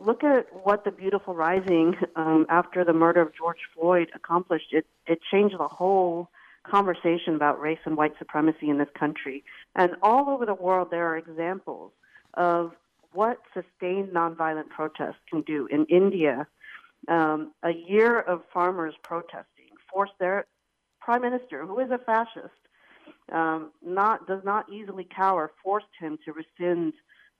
Look 0.00 0.24
at 0.24 0.46
what 0.64 0.84
the 0.84 0.90
beautiful 0.90 1.34
rising 1.34 1.96
um, 2.16 2.46
after 2.48 2.84
the 2.84 2.92
murder 2.92 3.22
of 3.22 3.34
George 3.34 3.60
Floyd 3.74 4.10
accomplished. 4.14 4.72
It 4.72 4.86
it 5.06 5.20
changed 5.30 5.56
the 5.58 5.68
whole 5.68 6.28
conversation 6.64 7.34
about 7.34 7.60
race 7.60 7.78
and 7.84 7.96
white 7.96 8.14
supremacy 8.18 8.68
in 8.70 8.78
this 8.78 8.88
country. 8.98 9.44
And 9.76 9.92
all 10.02 10.30
over 10.30 10.46
the 10.46 10.54
world, 10.54 10.88
there 10.90 11.06
are 11.06 11.16
examples 11.16 11.92
of 12.34 12.72
what 13.12 13.38
sustained 13.52 14.08
nonviolent 14.08 14.70
protest 14.70 15.18
can 15.30 15.42
do. 15.42 15.66
In 15.70 15.84
India, 15.86 16.46
um, 17.06 17.52
a 17.62 17.70
year 17.70 18.18
of 18.18 18.42
farmers 18.52 18.94
protesting 19.02 19.70
forced 19.92 20.18
their 20.18 20.46
prime 21.00 21.22
minister, 21.22 21.64
who 21.66 21.78
is 21.78 21.90
a 21.90 21.98
fascist, 21.98 22.54
um, 23.32 23.70
not 23.84 24.26
does 24.26 24.42
not 24.44 24.70
easily 24.72 25.06
cower, 25.14 25.50
forced 25.62 25.86
him 25.98 26.18
to 26.24 26.32
rescind 26.32 26.92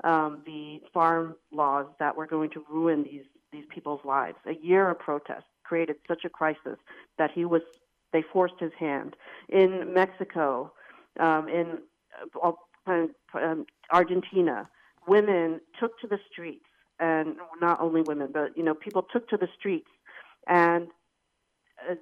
um, 0.02 0.42
the 0.44 0.80
farm 0.92 1.36
laws 1.52 1.86
that 1.98 2.16
were 2.16 2.26
going 2.26 2.50
to 2.50 2.64
ruin 2.70 3.04
these 3.04 3.24
these 3.52 3.64
people's 3.72 4.04
lives. 4.04 4.36
A 4.46 4.54
year 4.54 4.90
of 4.90 4.98
protest 4.98 5.44
created 5.62 5.96
such 6.08 6.24
a 6.24 6.28
crisis 6.28 6.78
that 7.18 7.30
he 7.32 7.44
was 7.44 7.62
they 8.12 8.22
forced 8.32 8.58
his 8.60 8.72
hand. 8.78 9.16
In 9.48 9.92
Mexico, 9.92 10.72
um, 11.20 11.48
in 11.48 11.78
uh, 12.42 12.52
um, 13.34 13.66
Argentina, 13.90 14.68
women 15.06 15.60
took 15.78 15.98
to 16.00 16.06
the 16.06 16.18
streets, 16.30 16.64
and 17.00 17.36
not 17.60 17.80
only 17.80 18.02
women, 18.02 18.30
but 18.32 18.56
you 18.56 18.62
know, 18.62 18.74
people 18.74 19.02
took 19.02 19.28
to 19.28 19.36
the 19.36 19.48
streets 19.58 19.90
and 20.46 20.88
uh, 21.90 21.94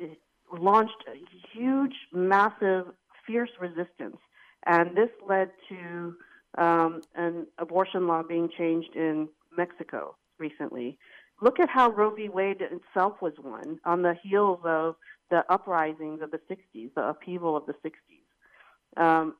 launched 0.58 1.04
a 1.08 1.16
huge, 1.56 1.94
massive, 2.12 2.86
fierce 3.32 3.50
resistance, 3.60 4.18
and 4.66 4.96
this 4.96 5.08
led 5.26 5.50
to 5.68 6.14
um, 6.58 7.00
an 7.14 7.46
abortion 7.58 8.06
law 8.06 8.22
being 8.22 8.48
changed 8.56 8.94
in 8.94 9.28
Mexico 9.56 10.16
recently. 10.38 10.98
Look 11.40 11.58
at 11.58 11.68
how 11.68 11.90
Roe 11.90 12.14
v. 12.14 12.28
Wade 12.28 12.60
itself 12.60 13.14
was 13.20 13.32
won 13.42 13.78
on 13.84 14.02
the 14.02 14.14
heels 14.22 14.60
of 14.64 14.96
the 15.30 15.42
uprisings 15.48 16.20
of 16.22 16.30
the 16.30 16.40
60s, 16.50 16.90
the 16.94 17.08
upheaval 17.08 17.56
of 17.56 17.64
the 17.66 17.74
60s. 17.84 19.02
Um, 19.02 19.34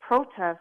protest 0.00 0.60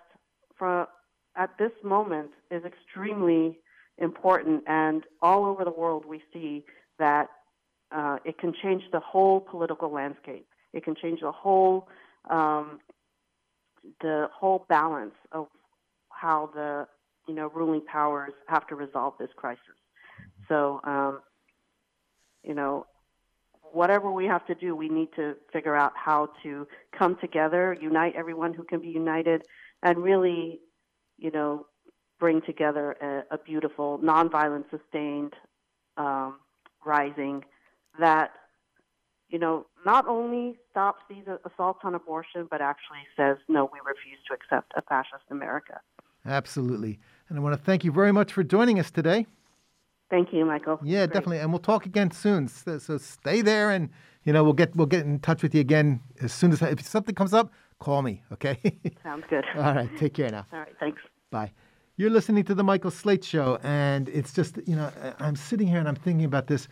at 1.35 1.49
this 1.59 1.71
moment 1.83 2.31
is 2.51 2.63
extremely 2.65 3.59
important, 3.97 4.63
and 4.67 5.03
all 5.21 5.45
over 5.45 5.63
the 5.63 5.71
world 5.71 6.05
we 6.05 6.21
see 6.33 6.65
that 6.97 7.27
uh, 7.91 8.17
it 8.25 8.37
can 8.39 8.53
change 8.63 8.83
the 8.91 8.99
whole 8.99 9.39
political 9.39 9.91
landscape. 9.91 10.47
It 10.73 10.83
can 10.83 10.95
change 10.95 11.19
the 11.21 11.31
whole 11.31 11.87
um, 12.29 12.79
the 14.01 14.27
whole 14.33 14.65
balance 14.69 15.15
of 15.31 15.47
how 16.09 16.49
the 16.53 16.87
you 17.27 17.33
know 17.33 17.49
ruling 17.53 17.81
powers 17.85 18.33
have 18.47 18.67
to 18.67 18.75
resolve 18.75 19.13
this 19.19 19.29
crisis. 19.35 19.61
So 20.47 20.79
um, 20.83 21.21
you 22.43 22.53
know 22.53 22.85
whatever 23.71 24.11
we 24.11 24.25
have 24.25 24.45
to 24.45 24.53
do, 24.53 24.75
we 24.75 24.87
need 24.87 25.09
to 25.15 25.35
figure 25.51 25.75
out 25.75 25.93
how 25.95 26.29
to 26.43 26.67
come 26.97 27.17
together, 27.19 27.75
unite 27.81 28.13
everyone 28.15 28.53
who 28.53 28.63
can 28.63 28.79
be 28.79 28.89
united, 28.89 29.41
and 29.81 29.97
really 29.97 30.59
you 31.17 31.31
know, 31.31 31.65
bring 32.19 32.41
together 32.41 32.91
a, 33.01 33.35
a 33.35 33.37
beautiful, 33.37 33.99
nonviolent, 33.99 34.65
sustained 34.69 35.33
um, 35.97 36.39
rising 36.85 37.43
that, 37.99 38.31
you 39.33 39.39
know, 39.39 39.65
not 39.83 40.07
only 40.07 40.55
stops 40.69 41.01
these 41.09 41.23
assaults 41.43 41.79
on 41.83 41.95
abortion, 41.95 42.47
but 42.49 42.61
actually 42.61 42.99
says, 43.17 43.37
no, 43.49 43.67
we 43.73 43.79
refuse 43.79 44.19
to 44.27 44.33
accept 44.35 44.71
a 44.77 44.81
fascist 44.83 45.23
America. 45.31 45.81
Absolutely. 46.23 46.99
And 47.27 47.39
I 47.39 47.41
want 47.41 47.57
to 47.57 47.61
thank 47.61 47.83
you 47.83 47.91
very 47.91 48.11
much 48.11 48.31
for 48.31 48.43
joining 48.43 48.79
us 48.79 48.91
today. 48.91 49.25
Thank 50.11 50.31
you, 50.31 50.45
Michael. 50.45 50.79
Yeah, 50.83 51.07
Great. 51.07 51.13
definitely. 51.13 51.39
And 51.39 51.51
we'll 51.51 51.59
talk 51.59 51.87
again 51.87 52.11
soon. 52.11 52.47
So, 52.47 52.77
so, 52.77 52.99
stay 52.99 53.41
there 53.41 53.71
and, 53.71 53.89
you 54.23 54.31
know, 54.31 54.43
we'll 54.43 54.53
get 54.53 54.75
we'll 54.75 54.85
get 54.85 55.03
in 55.03 55.17
touch 55.19 55.41
with 55.41 55.55
you 55.55 55.61
again 55.61 56.01
as 56.21 56.31
soon 56.31 56.51
as 56.51 56.61
if 56.61 56.85
something 56.85 57.15
comes 57.15 57.33
up, 57.33 57.51
call 57.79 58.03
me, 58.03 58.21
okay? 58.31 58.59
Sounds 59.03 59.23
good. 59.31 59.45
All 59.55 59.73
right, 59.73 59.89
take 59.97 60.13
care 60.13 60.29
now. 60.29 60.45
All 60.53 60.59
right, 60.59 60.75
thanks. 60.79 61.01
Bye. 61.31 61.51
You're 61.95 62.09
listening 62.09 62.43
to 62.45 62.55
the 62.55 62.63
Michael 62.63 62.89
Slate 62.89 63.23
Show, 63.23 63.59
and 63.61 64.09
it's 64.09 64.33
just, 64.33 64.57
you 64.65 64.75
know, 64.75 64.91
I'm 65.19 65.35
sitting 65.35 65.67
here 65.67 65.77
and 65.77 65.87
I'm 65.87 65.95
thinking 65.95 66.25
about 66.25 66.47
this, 66.47 66.67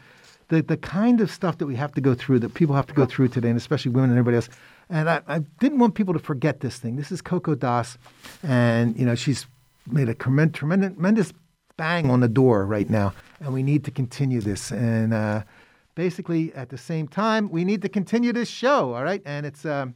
the, 0.52 0.62
the 0.62 0.76
kind 0.76 1.22
of 1.22 1.32
stuff 1.32 1.58
that 1.60 1.66
we 1.66 1.76
have 1.76 1.94
to 1.94 2.02
go 2.02 2.14
through, 2.14 2.40
that 2.40 2.54
people 2.54 2.76
have 2.76 2.86
to 2.88 2.94
go 2.94 3.06
through 3.06 3.30
today, 3.30 3.48
and 3.48 3.58
especially 3.58 3.92
women 3.92 4.10
and 4.10 4.20
everybody 4.20 4.36
else. 4.36 4.50
And 4.90 5.10
I, 5.10 5.22
I 5.26 5.40
didn't 5.62 5.80
want 5.80 5.96
people 5.96 6.14
to 6.14 6.20
forget 6.20 6.60
this 6.60 6.78
thing. 6.78 6.98
This 6.98 7.10
is 7.10 7.22
Coco 7.22 7.56
Das, 7.56 7.98
and, 8.44 9.00
you 9.00 9.06
know, 9.06 9.16
she's 9.16 9.48
made 9.88 10.10
a 10.10 10.14
tremendous, 10.14 10.60
tremendous 10.60 11.34
bang 11.78 12.12
on 12.12 12.20
the 12.20 12.28
door 12.28 12.66
right 12.66 12.90
now, 12.90 13.14
and 13.40 13.54
we 13.54 13.64
need 13.64 13.86
to 13.86 13.92
continue 13.92 14.42
this. 14.42 14.72
And 14.72 15.14
uh, 15.14 15.44
basically, 15.96 16.54
at 16.54 16.68
the 16.68 16.78
same 16.78 17.08
time, 17.08 17.50
we 17.50 17.64
need 17.64 17.82
to 17.84 17.90
continue 17.90 18.34
this 18.34 18.50
show, 18.50 18.94
all 18.94 19.04
right? 19.06 19.22
And 19.26 19.46
it's, 19.46 19.66
um, 19.66 19.96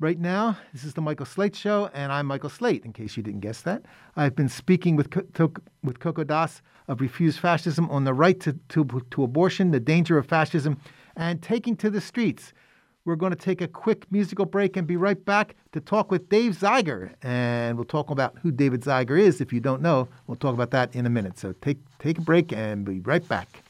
Right 0.00 0.18
now, 0.18 0.56
this 0.72 0.84
is 0.84 0.94
the 0.94 1.02
Michael 1.02 1.26
Slate 1.26 1.54
Show, 1.54 1.90
and 1.92 2.10
I'm 2.10 2.24
Michael 2.24 2.48
Slate, 2.48 2.86
in 2.86 2.94
case 2.94 3.18
you 3.18 3.22
didn't 3.22 3.40
guess 3.40 3.60
that. 3.60 3.82
I've 4.16 4.34
been 4.34 4.48
speaking 4.48 4.96
with, 4.96 5.14
with 5.84 6.00
Coco 6.00 6.24
Das 6.24 6.62
of 6.88 7.02
Refuse 7.02 7.36
Fascism 7.36 7.86
on 7.90 8.04
the 8.04 8.14
right 8.14 8.40
to, 8.40 8.54
to, 8.70 9.02
to 9.10 9.22
abortion, 9.22 9.72
the 9.72 9.78
danger 9.78 10.16
of 10.16 10.24
fascism, 10.24 10.78
and 11.16 11.42
taking 11.42 11.76
to 11.76 11.90
the 11.90 12.00
streets. 12.00 12.54
We're 13.04 13.16
going 13.16 13.32
to 13.32 13.38
take 13.38 13.60
a 13.60 13.68
quick 13.68 14.10
musical 14.10 14.46
break 14.46 14.78
and 14.78 14.86
be 14.86 14.96
right 14.96 15.22
back 15.22 15.54
to 15.72 15.82
talk 15.82 16.10
with 16.10 16.30
Dave 16.30 16.56
Zeiger. 16.56 17.12
And 17.20 17.76
we'll 17.76 17.84
talk 17.84 18.08
about 18.08 18.38
who 18.42 18.50
David 18.50 18.80
Zeiger 18.80 19.20
is. 19.20 19.42
If 19.42 19.52
you 19.52 19.60
don't 19.60 19.82
know, 19.82 20.08
we'll 20.26 20.38
talk 20.38 20.54
about 20.54 20.70
that 20.70 20.96
in 20.96 21.04
a 21.04 21.10
minute. 21.10 21.38
So 21.38 21.52
take, 21.60 21.76
take 21.98 22.16
a 22.16 22.22
break 22.22 22.54
and 22.54 22.86
be 22.86 23.00
right 23.00 23.26
back. 23.28 23.62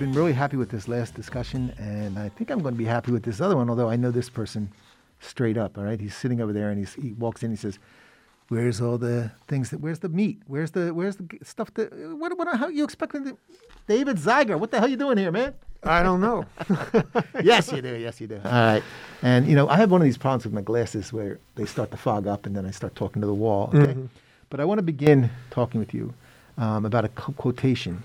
Been 0.00 0.12
really 0.14 0.32
happy 0.32 0.56
with 0.56 0.70
this 0.70 0.88
last 0.88 1.14
discussion, 1.14 1.74
and 1.78 2.18
I 2.18 2.30
think 2.30 2.50
I'm 2.50 2.60
going 2.60 2.74
to 2.74 2.78
be 2.78 2.86
happy 2.86 3.12
with 3.12 3.22
this 3.22 3.38
other 3.38 3.54
one. 3.54 3.68
Although 3.68 3.90
I 3.90 3.96
know 3.96 4.10
this 4.10 4.30
person 4.30 4.72
straight 5.20 5.58
up. 5.58 5.76
All 5.76 5.84
right, 5.84 6.00
he's 6.00 6.16
sitting 6.16 6.40
over 6.40 6.54
there, 6.54 6.70
and 6.70 6.78
he's, 6.78 6.94
he 6.94 7.12
walks 7.12 7.42
in. 7.42 7.50
And 7.50 7.58
he 7.58 7.60
says, 7.60 7.78
"Where's 8.48 8.80
all 8.80 8.96
the 8.96 9.30
things 9.46 9.68
that? 9.70 9.80
Where's 9.80 9.98
the 9.98 10.08
meat? 10.08 10.40
Where's 10.46 10.70
the 10.70 10.94
where's 10.94 11.16
the 11.16 11.26
stuff 11.42 11.72
that? 11.74 11.92
What 12.16 12.36
what? 12.38 12.56
How 12.56 12.68
you 12.68 12.82
expecting? 12.82 13.24
The, 13.24 13.36
David 13.86 14.16
Zeiger, 14.16 14.58
what 14.58 14.70
the 14.70 14.78
hell 14.80 14.88
you 14.88 14.96
doing 14.96 15.18
here, 15.18 15.30
man?" 15.30 15.54
I 15.82 16.02
don't 16.02 16.20
know. 16.20 16.44
yes, 17.42 17.70
you 17.72 17.80
do. 17.80 17.94
Yes, 17.96 18.20
you 18.20 18.26
do. 18.26 18.36
All 18.44 18.50
right. 18.50 18.82
And, 19.22 19.46
you 19.46 19.54
know, 19.54 19.66
I 19.66 19.76
have 19.76 19.90
one 19.90 20.02
of 20.02 20.04
these 20.04 20.18
problems 20.18 20.44
with 20.44 20.52
my 20.52 20.60
glasses 20.60 21.10
where 21.10 21.38
they 21.54 21.64
start 21.64 21.90
to 21.92 21.96
fog 21.96 22.26
up 22.26 22.44
and 22.44 22.54
then 22.54 22.66
I 22.66 22.70
start 22.70 22.94
talking 22.94 23.22
to 23.22 23.26
the 23.26 23.32
wall. 23.32 23.70
Okay. 23.72 23.92
Mm-hmm. 23.92 24.06
But 24.50 24.60
I 24.60 24.66
want 24.66 24.76
to 24.76 24.82
begin 24.82 25.30
talking 25.50 25.80
with 25.80 25.94
you 25.94 26.12
um, 26.58 26.84
about 26.84 27.06
a 27.06 27.08
quotation 27.08 28.02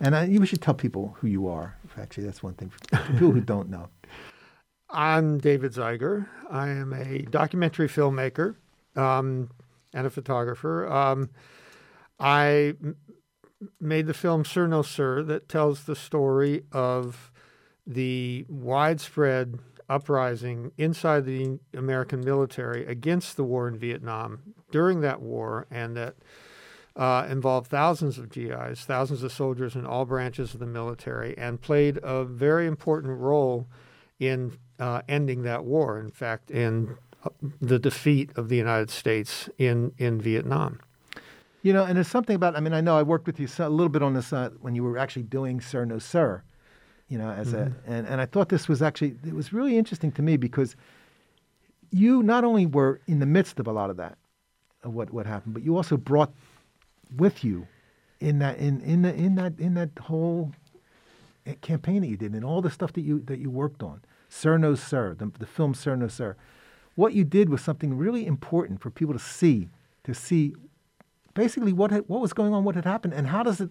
and 0.00 0.16
I, 0.16 0.24
you 0.24 0.44
should 0.46 0.62
tell 0.62 0.74
people 0.74 1.16
who 1.20 1.26
you 1.28 1.48
are. 1.48 1.76
Actually, 1.98 2.24
that's 2.24 2.42
one 2.42 2.54
thing 2.54 2.70
for 2.70 2.98
people 3.12 3.30
who 3.32 3.40
don't 3.40 3.68
know. 3.68 3.88
I'm 4.88 5.38
David 5.38 5.72
Zeiger. 5.72 6.26
I 6.50 6.68
am 6.68 6.92
a 6.92 7.22
documentary 7.22 7.88
filmmaker 7.88 8.56
um, 8.96 9.50
and 9.94 10.06
a 10.06 10.10
photographer. 10.10 10.90
Um, 10.90 11.30
I 12.18 12.74
m- 12.82 12.96
made 13.80 14.06
the 14.06 14.14
film 14.14 14.44
Sir 14.44 14.66
No 14.66 14.82
Sir 14.82 15.22
that 15.24 15.48
tells 15.48 15.84
the 15.84 15.94
story 15.94 16.64
of 16.72 17.30
the 17.86 18.46
widespread 18.48 19.58
uprising 19.88 20.72
inside 20.78 21.24
the 21.24 21.58
American 21.74 22.20
military 22.24 22.86
against 22.86 23.36
the 23.36 23.44
war 23.44 23.68
in 23.68 23.76
Vietnam 23.76 24.54
during 24.70 25.00
that 25.00 25.20
war, 25.20 25.66
and 25.70 25.96
that 25.96 26.14
uh, 26.96 27.26
involved 27.28 27.68
thousands 27.68 28.18
of 28.18 28.30
GIs, 28.30 28.84
thousands 28.84 29.22
of 29.22 29.32
soldiers 29.32 29.74
in 29.74 29.86
all 29.86 30.04
branches 30.04 30.54
of 30.54 30.60
the 30.60 30.66
military, 30.66 31.36
and 31.38 31.60
played 31.60 31.98
a 32.02 32.24
very 32.24 32.66
important 32.66 33.18
role 33.18 33.66
in 34.18 34.58
uh, 34.78 35.02
ending 35.08 35.42
that 35.42 35.64
war. 35.64 35.98
In 35.98 36.10
fact, 36.10 36.50
in 36.50 36.96
uh, 37.24 37.30
the 37.60 37.78
defeat 37.78 38.30
of 38.36 38.48
the 38.48 38.56
United 38.56 38.90
States 38.90 39.48
in, 39.58 39.92
in 39.98 40.20
Vietnam. 40.20 40.80
You 41.62 41.72
know, 41.72 41.84
and 41.84 41.96
there's 41.96 42.08
something 42.08 42.36
about. 42.36 42.56
I 42.56 42.60
mean, 42.60 42.72
I 42.72 42.80
know 42.80 42.96
I 42.96 43.02
worked 43.02 43.26
with 43.26 43.38
you 43.38 43.46
a 43.58 43.68
little 43.68 43.90
bit 43.90 44.02
on 44.02 44.14
this 44.14 44.32
uh, 44.32 44.48
when 44.62 44.74
you 44.74 44.82
were 44.82 44.96
actually 44.96 45.24
doing 45.24 45.60
Sir 45.60 45.84
No 45.84 45.98
Sir. 45.98 46.42
You 47.08 47.18
know, 47.18 47.28
as 47.28 47.48
mm-hmm. 47.48 47.90
a 47.90 47.92
and, 47.92 48.06
and 48.06 48.20
I 48.20 48.24
thought 48.24 48.48
this 48.48 48.66
was 48.66 48.80
actually 48.80 49.16
it 49.26 49.34
was 49.34 49.52
really 49.52 49.76
interesting 49.76 50.10
to 50.12 50.22
me 50.22 50.38
because 50.38 50.74
you 51.90 52.22
not 52.22 52.44
only 52.44 52.64
were 52.64 53.00
in 53.06 53.18
the 53.18 53.26
midst 53.26 53.60
of 53.60 53.66
a 53.66 53.72
lot 53.72 53.90
of 53.90 53.98
that, 53.98 54.16
of 54.82 54.94
what 54.94 55.12
what 55.12 55.26
happened, 55.26 55.52
but 55.52 55.62
you 55.62 55.76
also 55.76 55.98
brought 55.98 56.32
with 57.16 57.44
you 57.44 57.66
in 58.20 58.38
that 58.38 58.58
in 58.58 58.80
in 58.80 59.02
the, 59.02 59.14
in 59.14 59.34
that 59.36 59.58
in 59.58 59.74
that 59.74 59.90
whole 60.02 60.52
eh, 61.46 61.54
campaign 61.60 62.02
that 62.02 62.08
you 62.08 62.16
did 62.16 62.32
and 62.32 62.44
all 62.44 62.60
the 62.60 62.70
stuff 62.70 62.92
that 62.92 63.02
you 63.02 63.20
that 63.20 63.38
you 63.38 63.50
worked 63.50 63.82
on. 63.82 64.02
Sir 64.28 64.58
No 64.58 64.74
Sir, 64.74 65.14
the, 65.14 65.30
the 65.38 65.46
film 65.46 65.74
Sir 65.74 65.96
No 65.96 66.08
Sir. 66.08 66.36
What 66.94 67.14
you 67.14 67.24
did 67.24 67.48
was 67.48 67.62
something 67.62 67.96
really 67.96 68.26
important 68.26 68.80
for 68.80 68.90
people 68.90 69.14
to 69.14 69.20
see, 69.20 69.68
to 70.04 70.14
see 70.14 70.54
basically 71.34 71.72
what 71.72 71.90
had, 71.90 72.04
what 72.08 72.20
was 72.20 72.32
going 72.32 72.52
on, 72.52 72.64
what 72.64 72.74
had 72.74 72.84
happened, 72.84 73.14
and 73.14 73.28
how 73.28 73.42
does 73.42 73.60
it 73.60 73.70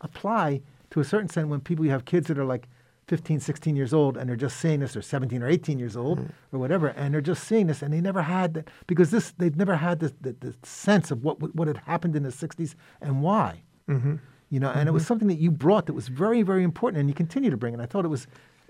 apply 0.00 0.62
to 0.90 1.00
a 1.00 1.04
certain 1.04 1.26
extent 1.26 1.48
when 1.48 1.60
people 1.60 1.84
you 1.84 1.90
have 1.90 2.04
kids 2.04 2.28
that 2.28 2.38
are 2.38 2.44
like 2.44 2.68
15, 3.10 3.40
16 3.40 3.74
years 3.74 3.92
old 3.92 4.16
and 4.16 4.28
they're 4.28 4.36
just 4.36 4.60
seeing 4.60 4.78
this, 4.78 4.96
or 4.96 5.02
17 5.02 5.42
or 5.42 5.48
18 5.48 5.80
years 5.80 5.96
old 5.96 6.20
mm-hmm. 6.20 6.56
or 6.56 6.60
whatever, 6.60 6.88
and 6.88 7.12
they're 7.12 7.20
just 7.20 7.42
seeing 7.42 7.66
this 7.66 7.82
and 7.82 7.92
they 7.92 8.00
never 8.00 8.22
had 8.22 8.54
that 8.54 8.70
because 8.86 9.10
this 9.10 9.32
they've 9.36 9.56
never 9.56 9.74
had 9.74 9.98
this 9.98 10.12
the, 10.20 10.32
the 10.38 10.54
sense 10.62 11.10
of 11.10 11.24
what 11.24 11.54
what 11.56 11.66
had 11.66 11.78
happened 11.78 12.14
in 12.14 12.22
the 12.22 12.30
60s 12.30 12.76
and 13.00 13.20
why. 13.20 13.62
Mm-hmm. 13.88 14.14
You 14.48 14.60
know, 14.60 14.68
and 14.68 14.78
mm-hmm. 14.78 14.88
it 14.88 14.92
was 14.92 15.02
mm-hmm. 15.02 15.08
something 15.08 15.28
that 15.28 15.38
you 15.38 15.50
brought 15.50 15.86
that 15.86 15.94
was 15.94 16.06
very, 16.06 16.42
very 16.42 16.62
important, 16.62 17.00
and 17.00 17.08
you 17.08 17.14
continue 17.14 17.50
to 17.50 17.56
bring. 17.56 17.74
And 17.74 17.82
I 17.82 17.86
thought 17.86 18.04
it 18.04 18.08
was, 18.08 18.28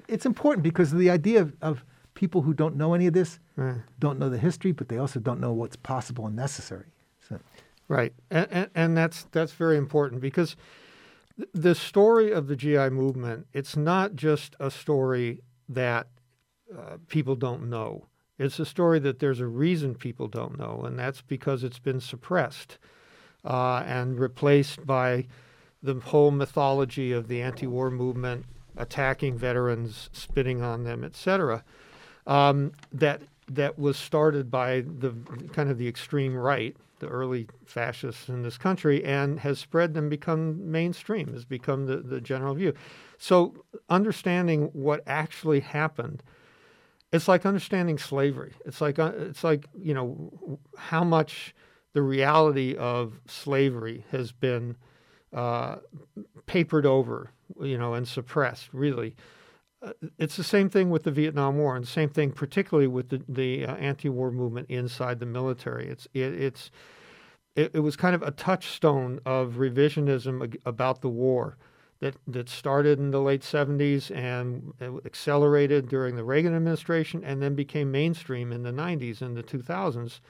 it's 0.09 0.25
important 0.25 0.63
because 0.63 0.91
the 0.91 1.11
idea 1.11 1.43
of, 1.43 1.55
of 1.61 1.85
people 2.15 2.41
who 2.41 2.55
don't 2.55 2.77
know 2.77 2.95
any 2.95 3.07
of 3.07 3.13
this, 3.13 3.39
mm. 3.59 3.83
don't 3.99 4.19
know 4.19 4.29
the 4.29 4.39
history, 4.39 4.73
but 4.73 4.89
they 4.89 4.99
also 4.99 5.21
don't 5.21 5.41
know 5.41 5.53
what's 5.53 5.77
possible 5.77 6.27
and 6.27 6.37
necessary. 6.37 6.87
So. 7.29 7.39
Right, 7.89 8.13
and, 8.31 8.47
and, 8.51 8.71
and 8.75 8.97
that's 8.97 9.27
that's 9.33 9.53
very 9.53 9.77
important 9.77 10.21
because 10.21 10.55
the 11.53 11.75
story 11.75 12.33
of 12.33 12.47
the 12.47 12.57
GI 12.57 12.91
movement 12.91 13.47
it's 13.53 13.77
not 13.77 14.15
just 14.15 14.57
a 14.59 14.71
story 14.71 15.43
that 15.69 16.09
uh, 16.77 16.97
people 17.09 17.37
don't 17.37 17.69
know. 17.69 18.07
It's 18.39 18.59
a 18.59 18.65
story 18.65 18.99
that 19.01 19.19
there's 19.19 19.41
a 19.41 19.47
reason 19.47 19.95
people 19.95 20.29
don't 20.29 20.59
know, 20.59 20.83
and 20.85 20.99
that's 20.99 21.21
because 21.21 21.63
it's 21.63 21.79
been 21.79 22.01
suppressed 22.01 22.79
uh, 23.45 23.83
and 23.87 24.19
replaced 24.19 24.87
by 24.87 25.27
the 25.83 25.95
whole 25.95 26.31
mythology 26.31 27.13
of 27.13 27.29
the 27.29 27.43
anti-war 27.43 27.91
movement 27.91 28.47
attacking 28.77 29.37
veterans, 29.37 30.09
spitting 30.13 30.63
on 30.63 30.85
them, 30.85 31.05
etc. 31.05 31.65
Um, 32.27 32.73
that 32.93 33.23
that 33.49 33.79
was 33.79 33.97
started 33.97 34.51
by 34.51 34.83
the 34.83 35.13
kind 35.53 35.71
of 35.71 35.77
the 35.77 35.89
extreme 35.89 36.37
right 36.37 36.77
the 37.01 37.09
early 37.09 37.49
fascists 37.67 38.29
in 38.29 38.43
this 38.43 38.57
country 38.57 39.05
and 39.05 39.41
has 39.41 39.59
spread 39.59 39.97
and 39.97 40.09
become 40.09 40.71
mainstream, 40.71 41.33
has 41.33 41.45
become 41.45 41.87
the, 41.87 41.97
the 41.99 42.21
general 42.21 42.55
view. 42.55 42.73
So, 43.19 43.65
understanding 43.89 44.71
what 44.73 45.03
actually 45.07 45.61
happened, 45.61 46.23
it's 47.13 47.27
like 47.27 47.45
understanding 47.45 47.99
slavery. 47.99 48.55
It's 48.65 48.81
like, 48.81 48.99
uh, 48.99 49.13
it's 49.17 49.43
like 49.43 49.67
you 49.77 49.95
know, 49.95 50.59
how 50.77 51.05
much 51.05 51.55
the 51.93 52.03
reality 52.03 52.77
of 52.77 53.21
slavery 53.27 54.05
has 54.13 54.33
been 54.33 54.77
uh, 55.33 55.77
papered 56.47 56.87
over, 56.87 57.31
you 57.61 57.77
know, 57.77 57.95
and 57.95 58.07
suppressed, 58.07 58.69
really. 58.73 59.17
Uh, 59.83 59.93
it's 60.19 60.37
the 60.37 60.45
same 60.45 60.69
thing 60.69 60.91
with 60.91 61.05
the 61.05 61.11
Vietnam 61.11 61.57
War, 61.57 61.75
and 61.75 61.89
same 61.89 62.11
thing 62.11 62.33
particularly 62.33 62.87
with 62.87 63.09
the, 63.09 63.23
the 63.29 63.65
uh, 63.65 63.75
anti-war 63.77 64.31
movement 64.31 64.69
inside 64.69 65.21
the 65.21 65.27
military. 65.27 65.89
It's 65.89 66.07
it, 66.13 66.35
it's 66.35 66.71
it, 67.57 67.71
it, 67.75 67.81
was 67.81 67.97
kind 67.97 68.15
of 68.15 68.23
a 68.23 68.31
touchstone 68.31 69.21
of 69.25 69.55
revisionism 69.55 70.57
about 70.67 71.01
the 71.01 71.09
war 71.09 71.57
that 72.01 72.15
that 72.27 72.49
started 72.49 72.99
in 72.99 73.11
the 73.11 73.21
late 73.21 73.41
70s 73.41 74.15
and 74.15 74.73
accelerated 75.07 75.89
during 75.89 76.15
the 76.15 76.25
Reagan 76.25 76.55
administration, 76.55 77.25
and 77.25 77.41
then 77.41 77.55
became 77.55 77.91
mainstream 77.91 78.53
in 78.53 78.63
the 78.63 78.73
90s 78.73 79.23
and 79.23 79.37
the 79.37 79.43
2000s 79.43 80.21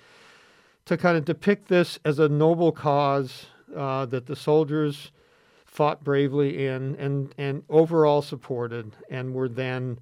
to 0.85 0.97
kind 0.97 1.17
of 1.17 1.25
depict 1.25 1.69
this 1.69 1.99
as 2.05 2.19
a 2.19 2.29
noble 2.29 2.73
cause 2.73 3.47
uh, 3.77 4.07
that 4.07 4.27
the 4.27 4.37
soldiers 4.37 5.13
fought 5.71 6.03
bravely 6.03 6.67
in 6.67 6.97
and, 6.97 7.33
and 7.39 7.63
overall 7.69 8.23
supported 8.23 8.93
and 9.09 9.33
were 9.33 9.49
then 9.49 9.97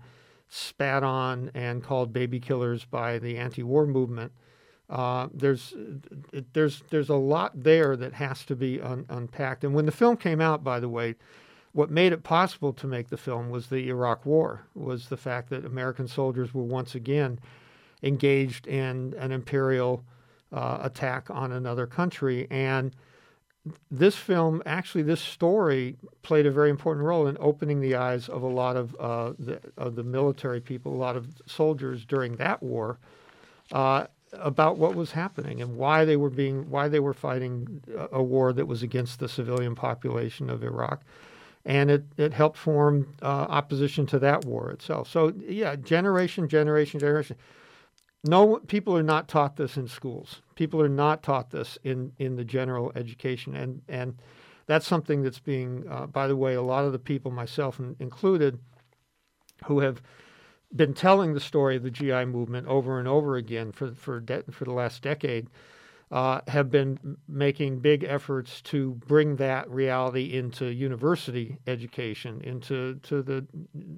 spat 0.49 1.03
on 1.03 1.51
and 1.53 1.85
called 1.85 2.11
baby 2.11 2.41
killers 2.41 2.87
by 2.87 3.19
the 3.19 3.37
anti-war 3.37 3.87
movement. 3.87 4.33
Uh, 4.89 5.29
there's 5.35 5.75
there's 6.55 6.83
there's 6.89 7.11
a 7.11 7.15
lot 7.15 7.53
there 7.55 7.95
that 7.97 8.15
has 8.15 8.47
to 8.47 8.57
be 8.57 8.81
un- 8.81 9.05
unpacked. 9.11 9.63
And 9.63 9.75
when 9.75 9.85
the 9.85 9.93
film 9.93 10.17
came 10.17 10.41
out, 10.41 10.65
by 10.65 10.81
the 10.81 10.89
way, 10.89 11.17
what 11.73 11.91
made 11.91 12.15
it 12.15 12.23
possible 12.23 12.73
to 12.73 12.87
make 12.87 13.11
the 13.11 13.19
film 13.19 13.51
was 13.51 13.67
the 13.67 13.91
Iraq 13.91 14.25
War, 14.25 14.63
was 14.75 15.11
the 15.11 15.19
fact 15.19 15.51
that 15.51 15.67
American 15.67 16.09
soldiers 16.09 16.55
were 16.55 16.65
once 16.65 16.95
again 16.95 17.39
engaged 18.03 18.67
in 18.67 19.15
an 19.19 19.33
imperial 19.33 20.03
uh, 20.51 20.79
attack 20.81 21.29
on 21.29 21.53
another 21.53 21.87
country, 21.87 22.47
and 22.51 22.97
this 23.91 24.17
film, 24.17 24.63
actually, 24.65 25.03
this 25.03 25.21
story 25.21 25.97
played 26.23 26.47
a 26.47 26.51
very 26.51 26.71
important 26.71 27.05
role 27.05 27.27
in 27.27 27.37
opening 27.41 27.81
the 27.81 27.97
eyes 27.97 28.29
of 28.29 28.43
a 28.43 28.47
lot 28.47 28.77
of, 28.77 28.97
uh, 28.99 29.33
the, 29.39 29.61
of 29.77 29.95
the 29.97 30.03
military 30.03 30.61
people, 30.61 30.93
a 30.93 30.97
lot 30.97 31.17
of 31.17 31.27
soldiers 31.47 32.05
during 32.05 32.37
that 32.37 32.63
war, 32.63 32.99
uh, 33.73 34.07
about 34.33 34.77
what 34.77 34.95
was 34.95 35.13
happening 35.13 35.61
and 35.61 35.77
why 35.77 36.05
they 36.05 36.17
were 36.17 36.31
being, 36.31 36.69
why 36.71 36.89
they 36.89 37.01
were 37.01 37.15
fighting 37.15 37.83
a, 38.13 38.23
war 38.23 38.53
that 38.53 38.67
was 38.67 38.83
against 38.83 39.21
the 39.21 39.29
civilian 39.29 39.75
population 39.75 40.51
of 40.51 40.63
Iraq, 40.63 41.03
and 41.65 41.91
it 41.91 42.05
it 42.17 42.35
helped 42.35 42.59
form 42.59 43.15
uh, 43.23 43.27
opposition 43.49 44.07
to 44.07 44.19
that 44.19 44.45
war 44.45 44.71
itself. 44.71 45.09
So 45.09 45.33
yeah, 45.47 45.77
generation, 45.77 46.49
generation, 46.49 47.01
generation. 47.01 47.37
No, 48.29 48.59
people 48.67 48.95
are 48.95 49.03
not 49.03 49.27
taught 49.27 49.57
this 49.57 49.79
in 49.79 49.89
schools. 49.89 50.43
People 50.55 50.83
are 50.83 50.89
not 50.89 51.23
taught 51.23 51.51
this 51.51 51.79
in, 51.83 52.13
in 52.19 52.37
the 52.37 52.45
general 52.45 52.93
education, 52.95 53.57
and 53.57 53.81
and 53.89 54.17
that's 54.67 54.87
something 54.87 55.23
that's 55.23 55.39
being, 55.39 55.85
uh, 55.89 56.07
by 56.07 56.27
the 56.27 56.37
way, 56.37 56.53
a 56.53 56.61
lot 56.61 56.85
of 56.85 56.93
the 56.93 56.99
people, 56.99 57.31
myself 57.31 57.81
included, 57.99 58.59
who 59.65 59.81
have 59.81 60.03
been 60.77 60.93
telling 60.93 61.33
the 61.33 61.41
story 61.41 61.77
of 61.77 61.83
the 61.83 61.91
GI 61.91 62.27
movement 62.27 62.67
over 62.67 62.99
and 62.99 63.09
over 63.09 63.37
again 63.37 63.73
for 63.73 63.93
for 63.93 64.21
de- 64.21 64.43
for 64.51 64.67
the 64.67 64.75
last 64.75 65.03
decade 65.03 65.49
uh, 66.11 66.41
have 66.49 66.71
been 66.71 67.19
making 67.29 67.81
big 67.81 68.05
efforts 68.05 68.63
to 68.63 68.93
bring 69.07 69.37
that 69.37 69.69
reality 69.71 70.35
into 70.35 70.67
university 70.67 71.59
education, 71.67 72.41
into 72.43 72.95
to 73.03 73.23
the 73.23 73.47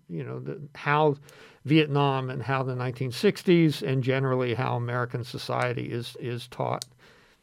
you 0.08 0.24
know 0.24 0.40
the, 0.40 0.60
how 0.74 1.16
Vietnam 1.64 2.30
and 2.30 2.42
how 2.42 2.62
the 2.62 2.74
1960s 2.74 3.82
and 3.82 4.02
generally 4.02 4.54
how 4.54 4.76
American 4.76 5.22
society 5.22 5.92
is 5.92 6.16
is 6.18 6.48
taught. 6.48 6.84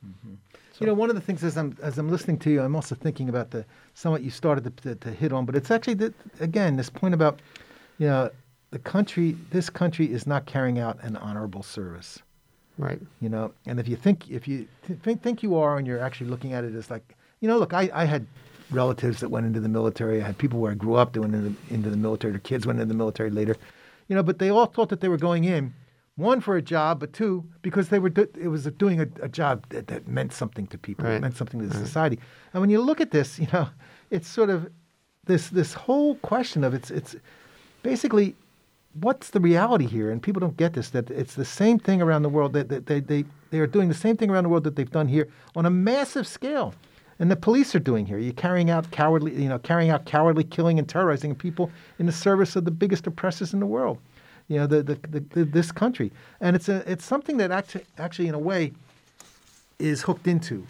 Mm-hmm. 0.06 0.36
So. 0.74 0.86
You 0.86 0.88
know, 0.88 0.94
one 0.94 1.10
of 1.10 1.16
the 1.16 1.22
things 1.22 1.44
as 1.44 1.58
I'm 1.58 1.78
as 1.82 1.98
I'm 1.98 2.10
listening 2.10 2.38
to 2.40 2.50
you, 2.52 2.62
I'm 2.62 2.76
also 2.76 2.94
thinking 2.94 3.30
about 3.30 3.52
the 3.52 3.66
somewhat 3.94 4.22
you 4.22 4.30
started 4.30 4.64
to, 4.66 4.90
to, 4.90 4.96
to 4.96 5.12
hit 5.12 5.32
on, 5.32 5.46
but 5.46 5.56
it's 5.56 5.72
actually 5.72 5.96
the, 5.96 6.14
again 6.42 6.76
this 6.76 6.90
point 6.90 7.14
about 7.14 7.40
you 8.00 8.08
know 8.08 8.30
the 8.72 8.80
country. 8.80 9.38
This 9.52 9.70
country 9.70 10.12
is 10.12 10.28
not 10.28 10.46
carrying 10.46 10.78
out 10.78 11.02
an 11.02 11.16
honorable 11.16 11.64
service. 11.64 12.22
Right. 12.78 13.02
You 13.22 13.30
know, 13.30 13.54
and 13.66 13.80
if 13.80 13.88
you 13.88 13.96
think 13.96 14.30
if 14.30 14.48
you 14.48 14.68
think 15.04 15.22
think 15.22 15.44
you 15.44 15.56
are, 15.56 15.78
and 15.78 15.88
you're 15.88 16.00
actually 16.00 16.30
looking 16.30 16.54
at 16.54 16.64
it 16.64 16.76
as 16.76 16.90
like, 16.92 17.16
you 17.40 17.48
know, 17.48 17.58
look, 17.58 17.74
I, 17.74 17.90
I 17.94 18.06
had 18.06 18.26
relatives 18.72 19.20
that 19.22 19.30
went 19.30 19.46
into 19.46 19.60
the 19.60 19.70
military. 19.70 20.22
I 20.22 20.26
had 20.26 20.38
people 20.38 20.60
where 20.60 20.72
I 20.72 20.76
grew 20.76 20.96
up 20.96 21.14
that 21.14 21.22
went 21.22 21.36
into, 21.36 21.56
into 21.70 21.90
the 21.90 21.98
military. 21.98 22.34
Their 22.34 22.40
kids 22.40 22.66
went 22.68 22.80
into 22.80 22.94
the 22.94 22.98
military 22.98 23.30
later. 23.30 23.56
You 24.08 24.16
know, 24.16 24.24
but 24.24 24.40
they 24.40 24.50
all 24.50 24.68
thought 24.68 24.90
that 24.90 25.02
they 25.02 25.10
were 25.10 25.18
going 25.18 25.44
in, 25.44 25.74
one 26.16 26.40
for 26.40 26.56
a 26.56 26.62
job, 26.62 27.00
but 27.00 27.14
two 27.14 27.46
because 27.62 27.90
they 27.90 28.00
were 28.00 28.10
do, 28.10 28.28
it 28.40 28.48
was 28.48 28.66
doing 28.66 29.00
a, 29.00 29.08
a 29.22 29.28
job 29.28 29.66
that, 29.70 29.88
that, 29.88 30.08
meant 30.08 30.34
something 30.34 30.68
to 30.68 30.78
people. 30.78 31.06
Right. 31.06 31.16
It 31.16 31.22
meant 31.22 31.36
something 31.36 31.60
to 31.60 31.68
the 31.68 31.76
right. 31.76 31.86
society. 31.86 32.20
And 32.54 32.62
when 32.62 32.70
you 32.70 32.82
look 32.82 33.02
at 33.02 33.12
this, 33.12 33.40
you 33.40 33.48
know, 33.54 33.70
it's 34.12 34.28
sort 34.28 34.50
of 34.50 34.70
this 35.26 35.50
this 35.50 35.74
whole 35.74 36.16
question 36.16 36.64
of 36.64 36.74
it's 36.74 36.90
it's 36.90 37.16
basically 37.84 38.36
what's 39.02 39.30
the 39.30 39.40
reality 39.40 39.86
here? 39.86 40.12
And 40.12 40.22
people 40.22 40.40
don't 40.40 40.58
get 40.58 40.74
this 40.74 40.90
that 40.90 41.10
it's 41.10 41.36
the 41.36 41.46
same 41.46 41.80
thing 41.80 42.02
around 42.02 42.24
the 42.24 42.30
world 42.30 42.54
that, 42.54 42.86
they, 42.86 43.00
they, 43.00 43.26
they 43.50 43.60
are 43.60 43.68
doing 43.68 43.90
the 43.90 43.96
same 43.96 44.18
thing 44.18 44.30
around 44.30 44.44
the 44.44 44.50
world 44.50 44.64
that 44.64 44.76
they've 44.76 44.92
done 44.92 45.08
here 45.08 45.28
on 45.56 45.66
a 45.66 45.70
massive 45.70 46.28
scale. 46.28 46.74
and 47.20 47.32
the 47.32 47.36
police 47.36 47.74
are 47.76 47.80
doing 47.80 48.06
here. 48.06 48.18
You're 48.18 48.34
carrying 48.34 48.70
out 48.70 48.90
cowardly, 48.92 49.34
you 49.42 49.50
know, 49.50 49.60
carrying 49.60 49.90
out 49.90 50.06
cowardly 50.06 50.44
killing 50.44 50.80
and 50.80 50.88
terrorizing 50.88 51.36
people 51.36 51.72
in 52.00 52.06
the 52.06 52.12
service 52.12 52.56
of 52.56 52.66
the 52.66 52.72
biggest 52.72 53.08
oppressors 53.08 53.54
in 53.54 53.60
the 53.60 53.66
world. 53.66 53.98
You 54.48 54.60
know, 54.60 54.68
the, 54.68 54.84
the, 54.84 54.96
the, 55.10 55.20
the 55.20 55.44
this 55.44 55.72
country, 55.72 56.12
and 56.40 56.56
it's 56.56 56.70
a 56.70 56.90
it's 56.90 57.04
something 57.04 57.38
that 57.38 57.52
actually 57.52 57.84
actually 57.98 58.30
in 58.30 58.34
a 58.34 58.40
way 58.40 58.72
is 59.78 60.04
hooked 60.04 60.28
into 60.28 60.66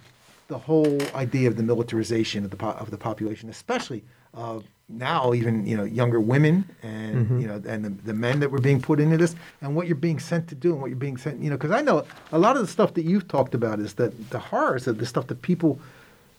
the 0.48 0.58
whole 0.58 0.98
idea 1.14 1.48
of 1.48 1.58
the 1.58 1.64
militarization 1.64 2.44
of 2.44 2.50
the 2.50 2.58
po- 2.58 2.72
of 2.72 2.90
the 2.90 2.98
population, 2.98 3.50
especially 3.50 4.04
uh, 4.34 4.60
now 4.90 5.34
even 5.34 5.66
you 5.68 5.76
know 5.76 5.84
younger 5.84 6.20
women 6.20 6.64
and 6.84 7.16
Mm-hmm. 7.18 7.40
you 7.42 7.48
know 7.48 7.62
and 7.68 7.84
the, 7.86 7.90
the 7.90 8.14
men 8.14 8.40
that 8.40 8.50
were 8.52 8.60
being 8.62 8.82
put 8.82 9.00
into 9.00 9.18
this 9.18 9.36
and 9.62 9.76
what 9.76 9.88
you're 9.88 9.96
being 9.96 10.20
sent 10.20 10.48
to 10.50 10.56
do 10.56 10.72
and 10.72 10.80
what 10.82 10.88
you're 10.90 10.96
being 11.08 11.18
sent 11.18 11.42
you 11.42 11.50
know 11.50 11.58
because 11.58 11.72
I 11.72 11.82
know 11.82 12.06
a 12.32 12.38
lot 12.40 12.56
of 12.56 12.62
the 12.62 12.68
stuff 12.68 12.94
that 12.94 13.04
you've 13.04 13.28
talked 13.28 13.54
about 13.56 13.80
is 13.80 13.96
that 13.96 14.30
the 14.30 14.40
horrors 14.40 14.88
of 14.88 14.98
the 14.98 15.06
stuff 15.06 15.28
that 15.28 15.42
people 15.42 15.80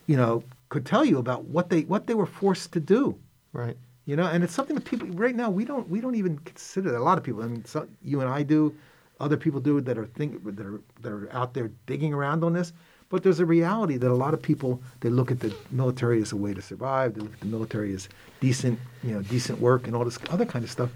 you 0.07 0.17
know 0.17 0.43
could 0.71 0.87
tell 0.87 1.05
you 1.05 1.19
about 1.19 1.45
what 1.45 1.69
they 1.69 1.83
what 1.83 2.07
they 2.07 2.15
were 2.15 2.27
forced 2.27 2.73
to 2.73 2.81
do 2.81 3.17
Right. 3.53 3.77
you 4.07 4.17
know 4.17 4.27
and 4.27 4.43
it's 4.45 4.55
something 4.55 4.77
that 4.77 4.85
people 4.85 5.09
right 5.09 5.35
now 5.37 5.51
we 5.51 5.65
don't 5.65 5.89
we 5.91 6.01
don't 6.01 6.15
even 6.15 6.39
consider 6.41 6.91
that 6.93 6.99
a 6.99 7.03
lot 7.11 7.19
of 7.19 7.25
people 7.25 7.43
i 7.43 7.47
mean 7.47 7.65
so, 7.65 7.87
you 8.03 8.21
and 8.23 8.31
i 8.31 8.43
do 8.43 8.75
other 9.21 9.37
people 9.37 9.61
do 9.61 9.81
that 9.81 9.99
are 9.99 10.07
think 10.07 10.43
that 10.45 10.65
are 10.65 10.81
that 11.03 11.13
are 11.13 11.29
out 11.33 11.53
there 11.55 11.71
digging 11.87 12.15
around 12.15 12.45
on 12.45 12.53
this 12.53 12.73
but 13.11 13.23
there's 13.23 13.41
a 13.41 13.47
reality 13.47 13.97
that 13.97 14.11
a 14.11 14.15
lot 14.15 14.35
of 14.35 14.43
people 14.43 14.81
they 15.01 15.09
look 15.09 15.31
at 15.31 15.41
the 15.41 15.55
military 15.71 16.21
as 16.21 16.33
a 16.33 16.37
way 16.37 16.53
to 16.55 16.63
survive 16.63 17.15
they 17.15 17.21
look 17.21 17.33
at 17.33 17.41
the 17.41 17.47
military 17.47 17.93
as 17.95 18.09
decent 18.41 18.79
you 19.03 19.13
know 19.13 19.23
decent 19.23 19.61
work 19.61 19.87
and 19.87 19.97
all 19.97 20.05
this 20.05 20.19
other 20.31 20.45
kind 20.45 20.65
of 20.65 20.71
stuff 20.71 20.91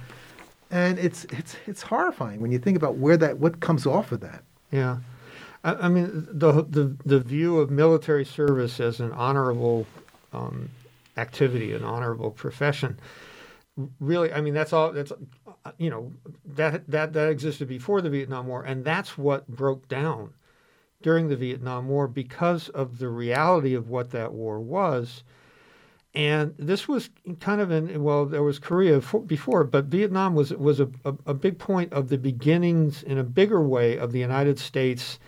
and 0.70 0.98
it's 0.98 1.24
it's 1.26 1.56
it's 1.66 1.82
horrifying 1.82 2.40
when 2.40 2.50
you 2.50 2.58
think 2.58 2.76
about 2.76 2.96
where 2.96 3.16
that 3.16 3.38
what 3.38 3.60
comes 3.60 3.86
off 3.86 4.10
of 4.10 4.20
that 4.20 4.42
Yeah, 4.70 4.98
I, 5.62 5.74
I 5.74 5.88
mean 5.88 6.26
the, 6.30 6.64
the 6.64 6.96
the 7.04 7.20
view 7.20 7.58
of 7.58 7.70
military 7.70 8.24
service 8.24 8.80
as 8.80 8.98
an 8.98 9.12
honorable 9.12 9.86
um, 10.32 10.70
activity, 11.16 11.74
an 11.74 11.84
honorable 11.84 12.30
profession. 12.30 12.98
Really, 14.00 14.32
I 14.32 14.40
mean 14.40 14.54
that's 14.54 14.72
all. 14.72 14.92
That's 14.92 15.12
uh, 15.12 15.72
you 15.78 15.90
know 15.90 16.12
that 16.44 16.86
that 16.90 17.12
that 17.12 17.28
existed 17.28 17.68
before 17.68 18.00
the 18.00 18.10
Vietnam 18.10 18.46
War, 18.46 18.62
and 18.64 18.84
that's 18.84 19.16
what 19.16 19.46
broke 19.46 19.88
down 19.88 20.32
during 21.02 21.28
the 21.28 21.36
Vietnam 21.36 21.88
War 21.88 22.08
because 22.08 22.68
of 22.70 22.98
the 22.98 23.08
reality 23.08 23.74
of 23.74 23.88
what 23.88 24.10
that 24.10 24.32
war 24.32 24.60
was. 24.60 25.24
And 26.14 26.54
this 26.58 26.86
was 26.86 27.08
kind 27.40 27.60
of 27.60 27.70
in 27.70 28.02
well, 28.02 28.26
there 28.26 28.42
was 28.42 28.58
Korea 28.58 29.00
for, 29.00 29.20
before, 29.20 29.64
but 29.64 29.86
Vietnam 29.86 30.34
was 30.34 30.52
was 30.52 30.78
a, 30.78 30.90
a, 31.04 31.14
a 31.26 31.34
big 31.34 31.58
point 31.58 31.92
of 31.92 32.08
the 32.08 32.18
beginnings 32.18 33.02
in 33.02 33.16
a 33.16 33.24
bigger 33.24 33.62
way 33.62 33.96
of 33.96 34.12
the 34.12 34.18
United 34.18 34.58
States 34.58 35.18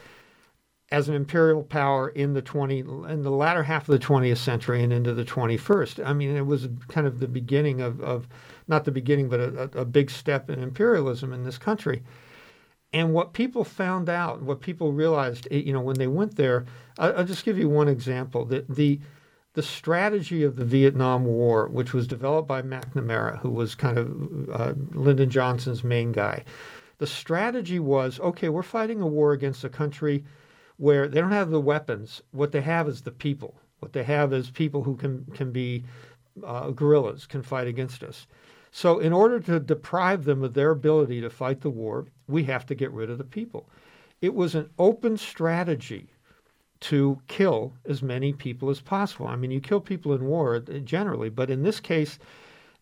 as 0.91 1.09
an 1.09 1.15
imperial 1.15 1.63
power 1.63 2.11
in 2.11 2.35
the 2.35 2.43
20 2.43 2.81
in 2.81 3.23
the 3.23 3.31
latter 3.31 3.63
half 3.63 3.89
of 3.89 3.99
the 3.99 4.07
20th 4.07 4.37
century 4.37 4.83
and 4.83 4.93
into 4.93 5.15
the 5.15 5.25
21st. 5.25 6.07
I 6.07 6.13
mean, 6.13 6.37
it 6.37 6.47
was 6.47 6.69
kind 6.89 7.07
of 7.07 7.19
the 7.19 7.29
beginning 7.29 7.81
of, 7.81 8.01
of 8.03 8.29
not 8.69 8.85
the 8.85 8.93
beginning, 8.93 9.29
but 9.29 9.41
a, 9.41 9.81
a 9.81 9.85
big 9.85 10.11
step 10.11 10.51
in 10.51 10.63
imperialism 10.63 11.33
in 11.33 11.45
this 11.45 11.59
country. 11.59 12.03
And 12.95 13.13
what 13.13 13.33
people 13.33 13.65
found 13.65 14.09
out, 14.09 14.41
what 14.41 14.61
people 14.61 14.93
realized, 14.93 15.49
eh, 15.51 15.57
you 15.57 15.73
know, 15.73 15.81
when 15.81 15.99
they 15.99 16.07
went 16.07 16.37
there, 16.37 16.65
I'll, 16.97 17.25
just 17.25 17.45
give 17.45 17.59
you 17.59 17.69
one 17.69 17.89
example. 17.89 18.45
The, 18.45 18.65
the 18.69 19.01
the 19.55 19.63
strategy 19.63 20.43
of 20.43 20.57
the 20.57 20.65
Vietnam 20.65 21.25
War, 21.25 21.69
which 21.69 21.93
was 21.93 22.09
developed 22.09 22.49
by 22.49 22.63
McNamara, 22.63 23.39
who 23.39 23.51
was 23.51 23.75
kind 23.75 23.99
of 23.99 24.51
uh, 24.51 24.75
Lyndon 24.93 25.31
Johnson's 25.31 25.85
main 25.85 26.11
guy, 26.11 26.45
the 26.99 27.07
strategy 27.07 27.79
was 27.81 28.21
okay, 28.21 28.49
we're 28.49 28.63
fighting 28.63 29.01
a 29.01 29.07
war 29.07 29.33
against 29.33 29.65
a 29.65 29.69
country 29.69 30.25
where 30.77 31.09
they 31.09 31.21
don't 31.21 31.33
have 31.33 31.51
the 31.51 31.61
weapons. 31.61 32.23
What 32.31 32.53
they 32.53 32.63
have 32.63 32.89
is 32.89 33.03
the 33.03 33.11
people. 33.11 33.57
What 33.81 33.93
they 33.93 34.05
have 34.05 34.33
is 34.33 34.51
people 34.51 34.85
who 34.85 34.97
can 34.97 35.25
can 35.35 35.51
be 35.51 35.85
uh, 36.45 36.71
guerrillas, 36.71 37.27
can 37.27 37.43
fight 37.43 37.67
against 37.67 38.05
us. 38.05 38.29
So, 38.77 38.99
in 38.99 39.13
order 39.13 39.39
to 39.39 39.61
deprive 39.61 40.25
them 40.25 40.43
of 40.43 40.55
their 40.55 40.73
ability 40.73 41.21
to 41.21 41.31
fight 41.31 41.61
the 41.61 41.71
war, 41.71 42.09
we 42.27 42.43
have 42.43 42.67
to 42.67 42.75
get 42.75 42.91
rid 42.91 43.09
of 43.09 43.19
the 43.19 43.25
people. 43.25 43.71
It 44.21 44.35
was 44.35 44.57
an 44.57 44.69
open 44.81 45.17
strategy 45.17 46.09
to 46.81 47.21
kill 47.29 47.75
as 47.85 48.03
many 48.03 48.33
people 48.33 48.71
as 48.71 48.81
possible. 48.81 49.29
I 49.29 49.37
mean, 49.37 49.53
you 49.53 49.61
kill 49.61 49.81
people 49.81 50.13
in 50.13 50.27
war 50.27 50.57
uh, 50.57 50.79
generally, 50.79 51.29
but 51.29 51.51
in 51.51 51.63
this 51.63 51.79
case, 51.79 52.19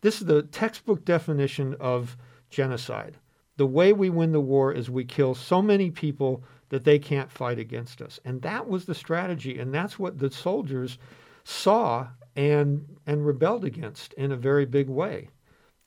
this 0.01 0.22
is 0.22 0.26
the 0.26 0.45
textbook 0.45 1.05
definition 1.05 1.76
of 1.78 2.16
genocide. 2.49 3.18
The 3.59 3.66
way 3.66 3.93
we 3.93 4.09
win 4.09 4.32
the 4.32 4.40
war 4.40 4.72
is 4.72 4.88
we 4.88 5.05
kill 5.05 5.34
so 5.34 5.61
many 5.61 5.90
people 5.90 6.43
that 6.70 6.84
they 6.84 6.99
can't 6.99 7.30
fight 7.30 7.59
against 7.59 8.01
us. 8.01 8.18
And 8.24 8.40
that 8.40 8.66
was 8.66 8.86
the 8.86 8.95
strategy, 8.95 9.59
and 9.59 9.74
that's 9.74 9.99
what 9.99 10.18
the 10.18 10.30
soldiers 10.30 10.97
saw 11.45 12.09
and 12.34 12.97
and 13.07 13.26
rebelled 13.26 13.66
against 13.66 14.14
in 14.14 14.32
a 14.32 14.36
very 14.36 14.64
big 14.64 14.88
way. 14.88 15.28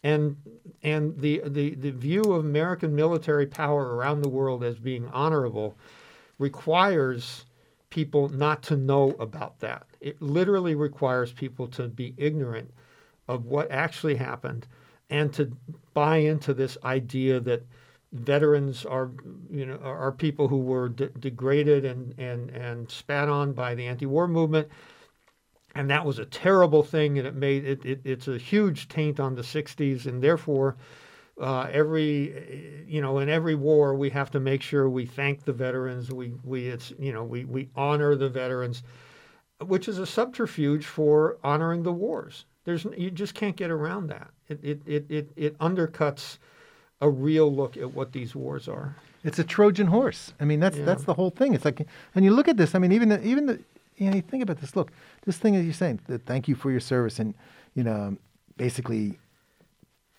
And 0.06 0.38
and 0.84 1.20
the 1.20 1.42
the, 1.46 1.74
the 1.76 1.92
view 1.92 2.22
of 2.22 2.46
American 2.46 2.96
military 2.96 3.48
power 3.48 3.96
around 3.96 4.22
the 4.22 4.30
world 4.30 4.64
as 4.64 4.78
being 4.78 5.08
honorable 5.10 5.76
requires 6.38 7.46
people 7.90 8.30
not 8.30 8.62
to 8.62 8.78
know 8.78 9.16
about 9.20 9.60
that. 9.62 9.88
It 10.02 10.22
literally 10.22 10.76
requires 10.76 11.32
people 11.32 11.68
to 11.70 11.88
be 11.88 12.14
ignorant 12.18 12.72
of 13.28 13.46
what 13.46 13.72
actually 13.72 14.16
happened 14.16 14.68
and 15.10 15.34
to 15.34 15.52
buy 15.96 16.18
into 16.18 16.54
this 16.54 16.78
idea 16.84 17.40
that 17.40 17.66
veterans 18.12 18.86
are 18.86 19.10
you 19.50 19.66
know 19.66 19.78
are 19.84 20.12
people 20.12 20.48
who 20.48 20.60
were 20.60 20.90
de- 20.90 21.10
degraded 21.10 21.84
and 21.84 22.14
and 22.20 22.50
and 22.52 22.90
spat 22.92 23.28
on 23.28 23.54
by 23.54 23.76
the 23.76 23.88
anti-war 23.88 24.28
movement 24.28 24.68
and 25.76 25.90
that 25.90 26.06
was 26.06 26.20
a 26.20 26.26
terrible 26.26 26.82
thing 26.84 27.18
and 27.20 27.28
it 27.28 27.36
made 27.36 27.66
it, 27.66 27.86
it 27.86 28.02
it's 28.04 28.28
a 28.28 28.38
huge 28.38 28.88
taint 28.88 29.20
on 29.20 29.36
the 29.36 29.42
60s 29.42 30.06
and 30.06 30.22
therefore 30.22 30.76
uh, 31.42 31.68
every 31.72 32.84
you 32.88 33.02
know 33.02 33.20
in 33.20 33.28
every 33.30 33.56
war 33.56 33.94
we 33.94 34.10
have 34.10 34.32
to 34.32 34.40
make 34.40 34.62
sure 34.62 34.90
we 34.90 35.06
thank 35.06 35.44
the 35.44 35.54
veterans 35.54 36.12
we 36.12 36.34
we 36.44 36.68
it's 36.68 36.94
you 36.98 37.12
know 37.12 37.24
we 37.24 37.44
we 37.46 37.70
honor 37.76 38.16
the 38.16 38.30
veterans 38.30 38.84
which 39.66 39.88
is 39.88 40.00
a 40.00 40.06
subterfuge 40.06 40.86
for 40.86 41.38
honoring 41.44 41.84
the 41.84 41.92
wars 41.92 42.46
there's 42.64 42.86
you 42.98 43.12
just 43.12 43.34
can't 43.34 43.58
get 43.58 43.70
around 43.70 44.08
that 44.08 44.30
it 44.48 44.60
it 44.64 44.82
it 44.86 45.06
it, 45.10 45.30
it 45.36 45.58
undercuts 45.60 46.38
a 47.02 47.10
real 47.10 47.54
look 47.54 47.76
at 47.76 47.94
what 47.94 48.14
these 48.14 48.34
wars 48.34 48.68
are 48.70 48.96
It's 49.26 49.40
a 49.40 49.44
Trojan 49.44 49.88
horse. 49.88 50.34
I 50.40 50.46
mean, 50.46 50.60
that's 50.60 50.78
Yeah. 50.78 50.86
that's 50.86 51.04
the 51.04 51.16
whole 51.16 51.32
thing. 51.32 51.54
It's 51.56 51.66
like, 51.66 51.86
and 52.14 52.24
you 52.24 52.32
look 52.32 52.48
at 52.48 52.58
this. 52.58 52.76
I 52.76 52.80
mean, 52.80 52.92
even 52.92 53.10
the, 53.10 53.20
even 53.26 53.48
the, 53.48 53.60
you 53.98 54.10
know, 54.10 54.16
you 54.16 54.22
think 54.22 54.44
about 54.44 54.60
this. 54.60 54.76
Look, 54.76 54.92
this 55.26 55.38
thing 55.38 55.54
that 55.56 55.64
you're 55.64 55.74
saying. 55.74 56.02
That 56.08 56.26
thank 56.26 56.48
you 56.48 56.56
for 56.56 56.72
your 56.72 56.80
service, 56.80 57.20
and 57.20 57.34
you 57.76 57.84
know, 57.84 58.18
basically, 58.58 59.18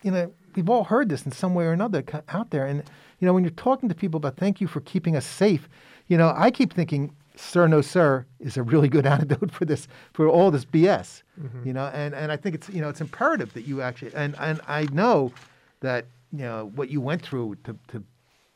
you 0.03 0.11
know, 0.11 0.31
we've 0.55 0.69
all 0.69 0.83
heard 0.83 1.09
this 1.09 1.25
in 1.25 1.31
some 1.31 1.53
way 1.53 1.65
or 1.65 1.71
another 1.71 2.03
out 2.29 2.49
there. 2.49 2.65
And 2.65 2.83
you 3.19 3.25
know, 3.25 3.33
when 3.33 3.43
you're 3.43 3.51
talking 3.51 3.89
to 3.89 3.95
people 3.95 4.17
about 4.17 4.37
thank 4.37 4.59
you 4.59 4.67
for 4.67 4.81
keeping 4.81 5.15
us 5.15 5.25
safe, 5.25 5.69
you 6.07 6.17
know, 6.17 6.33
I 6.35 6.51
keep 6.51 6.73
thinking, 6.73 7.15
sir, 7.35 7.67
no, 7.67 7.81
sir, 7.81 8.25
is 8.39 8.57
a 8.57 8.63
really 8.63 8.89
good 8.89 9.05
antidote 9.13 9.51
for 9.51 9.65
this, 9.65 9.87
for 10.13 10.27
all 10.27 10.51
this 10.51 10.65
BS. 10.65 11.23
Mm-hmm. 11.39 11.67
You 11.67 11.73
know, 11.73 11.85
and 11.93 12.13
and 12.15 12.31
I 12.31 12.37
think 12.37 12.55
it's 12.55 12.69
you 12.69 12.81
know 12.81 12.89
it's 12.89 13.01
imperative 13.01 13.53
that 13.53 13.67
you 13.67 13.81
actually 13.81 14.13
and 14.15 14.35
and 14.39 14.59
I 14.67 14.83
know 14.91 15.31
that 15.81 16.05
you 16.31 16.39
know 16.39 16.71
what 16.75 16.89
you 16.89 16.99
went 17.01 17.21
through 17.21 17.57
to 17.63 17.77
to 17.89 18.03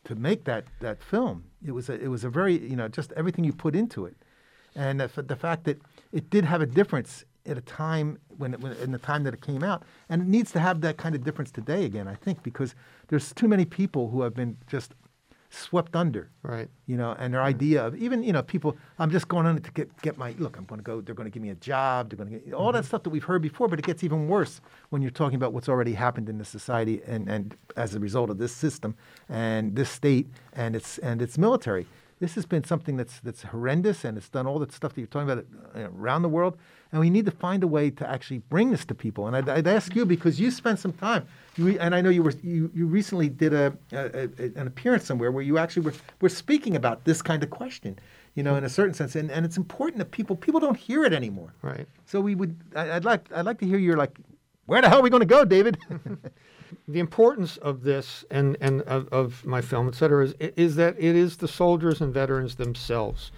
to 0.05 0.15
make 0.15 0.45
that 0.45 0.65
that 0.79 1.01
film. 1.03 1.45
It 1.65 1.71
was 1.71 1.89
a 1.89 1.93
it 1.93 2.07
was 2.07 2.23
a 2.23 2.29
very 2.29 2.57
you 2.57 2.75
know 2.75 2.87
just 2.87 3.11
everything 3.13 3.45
you 3.45 3.53
put 3.53 3.75
into 3.75 4.05
it, 4.05 4.15
and 4.75 4.99
the, 4.99 5.21
the 5.21 5.35
fact 5.35 5.65
that 5.65 5.81
it 6.11 6.29
did 6.29 6.45
have 6.45 6.61
a 6.61 6.65
difference 6.65 7.25
at 7.45 7.57
a 7.57 7.61
time 7.61 8.19
when, 8.37 8.53
it, 8.53 8.59
when 8.59 8.73
in 8.73 8.91
the 8.91 8.99
time 8.99 9.23
that 9.23 9.33
it 9.33 9.41
came 9.41 9.63
out, 9.63 9.83
and 10.09 10.21
it 10.21 10.27
needs 10.27 10.51
to 10.51 10.59
have 10.59 10.81
that 10.81 10.97
kind 10.97 11.15
of 11.15 11.23
difference 11.23 11.51
today 11.51 11.85
again. 11.85 12.07
I 12.07 12.15
think 12.15 12.43
because 12.43 12.75
there's 13.07 13.33
too 13.33 13.47
many 13.47 13.65
people 13.65 14.09
who 14.09 14.21
have 14.21 14.33
been 14.33 14.57
just 14.67 14.93
swept 15.53 15.97
under 15.97 16.29
right 16.43 16.69
you 16.85 16.95
know, 16.97 17.15
and 17.19 17.33
their 17.33 17.41
idea 17.41 17.85
of 17.85 17.95
even, 17.95 18.23
you 18.23 18.33
know, 18.33 18.41
people, 18.41 18.75
I'm 18.99 19.11
just 19.11 19.27
going 19.27 19.45
on 19.45 19.61
to 19.61 19.71
get, 19.71 20.01
get 20.01 20.17
my, 20.17 20.33
look, 20.39 20.57
I'm 20.57 20.65
going 20.65 20.79
to 20.79 20.83
go, 20.83 21.01
they're 21.01 21.15
going 21.15 21.29
to 21.29 21.31
give 21.31 21.43
me 21.43 21.49
a 21.49 21.55
job, 21.55 22.09
they're 22.09 22.17
going 22.17 22.29
to 22.29 22.39
get, 22.39 22.53
all 22.53 22.71
that 22.71 22.79
mm-hmm. 22.79 22.87
stuff 22.87 23.03
that 23.03 23.09
we've 23.09 23.23
heard 23.23 23.41
before, 23.41 23.67
but 23.67 23.79
it 23.79 23.85
gets 23.85 24.03
even 24.03 24.27
worse 24.27 24.61
when 24.89 25.01
you're 25.01 25.11
talking 25.11 25.35
about 25.35 25.53
what's 25.53 25.69
already 25.69 25.93
happened 25.93 26.27
in 26.27 26.37
the 26.37 26.45
society 26.45 27.01
and, 27.05 27.29
and 27.29 27.55
as 27.77 27.95
a 27.95 27.99
result 27.99 28.29
of 28.29 28.37
this 28.37 28.53
system 28.53 28.95
and 29.29 29.75
this 29.75 29.89
state 29.89 30.27
and 30.53 30.75
its, 30.75 30.97
and 30.99 31.21
its 31.21 31.37
military. 31.37 31.85
This 32.21 32.35
has 32.35 32.45
been 32.45 32.63
something 32.63 32.97
that's, 32.97 33.19
that's 33.19 33.41
horrendous 33.41 34.05
and 34.05 34.15
it's 34.15 34.29
done 34.29 34.45
all 34.45 34.59
that 34.59 34.71
stuff 34.71 34.93
that 34.93 35.01
you're 35.01 35.07
talking 35.07 35.27
about 35.27 35.43
uh, 35.75 35.89
around 35.89 36.21
the 36.21 36.29
world. 36.29 36.55
And 36.91 37.01
we 37.01 37.09
need 37.09 37.25
to 37.25 37.31
find 37.31 37.63
a 37.63 37.67
way 37.67 37.89
to 37.89 38.07
actually 38.07 38.37
bring 38.37 38.69
this 38.69 38.85
to 38.85 38.93
people. 38.93 39.25
And 39.25 39.35
I'd, 39.35 39.49
I'd 39.49 39.67
ask 39.67 39.95
you 39.95 40.05
because 40.05 40.39
you 40.39 40.51
spent 40.51 40.77
some 40.77 40.93
time, 40.93 41.25
you, 41.57 41.79
and 41.79 41.95
I 41.95 42.01
know 42.01 42.11
you 42.11 42.21
were 42.21 42.35
you, 42.43 42.69
you 42.75 42.85
recently 42.85 43.27
did 43.27 43.55
a, 43.55 43.73
a, 43.91 44.29
a 44.37 44.51
an 44.55 44.67
appearance 44.67 45.03
somewhere 45.05 45.31
where 45.31 45.41
you 45.41 45.57
actually 45.57 45.81
were, 45.81 45.93
were 46.21 46.29
speaking 46.29 46.75
about 46.75 47.05
this 47.05 47.23
kind 47.23 47.41
of 47.41 47.49
question, 47.49 47.97
you 48.35 48.43
know, 48.43 48.55
in 48.55 48.65
a 48.65 48.69
certain 48.69 48.93
sense. 48.93 49.15
And, 49.15 49.31
and 49.31 49.43
it's 49.43 49.57
important 49.57 49.97
that 49.97 50.11
people 50.11 50.35
people 50.35 50.59
don't 50.59 50.77
hear 50.77 51.03
it 51.03 51.13
anymore. 51.13 51.55
right 51.63 51.87
So 52.05 52.21
we 52.21 52.35
would 52.35 52.55
I, 52.75 52.97
I'd 52.97 53.05
like 53.05 53.31
I'd 53.33 53.45
like 53.45 53.57
to 53.59 53.65
hear 53.65 53.79
your 53.79 53.97
like, 53.97 54.19
where 54.67 54.79
the 54.79 54.89
hell 54.89 54.99
are 54.99 55.03
we 55.03 55.09
going 55.09 55.21
to 55.21 55.25
go, 55.25 55.43
David? 55.43 55.79
the 56.87 56.99
importance 56.99 57.57
of 57.57 57.83
this 57.83 58.25
and, 58.29 58.57
and 58.61 58.81
of, 58.83 59.07
of 59.09 59.45
my 59.45 59.61
film, 59.61 59.87
et 59.87 59.95
cetera, 59.95 60.25
is, 60.25 60.33
is 60.39 60.75
that 60.75 60.95
it 60.97 61.15
is 61.15 61.37
the 61.37 61.47
soldiers 61.47 62.01
and 62.01 62.13
veterans 62.13 62.55
themselves 62.55 63.31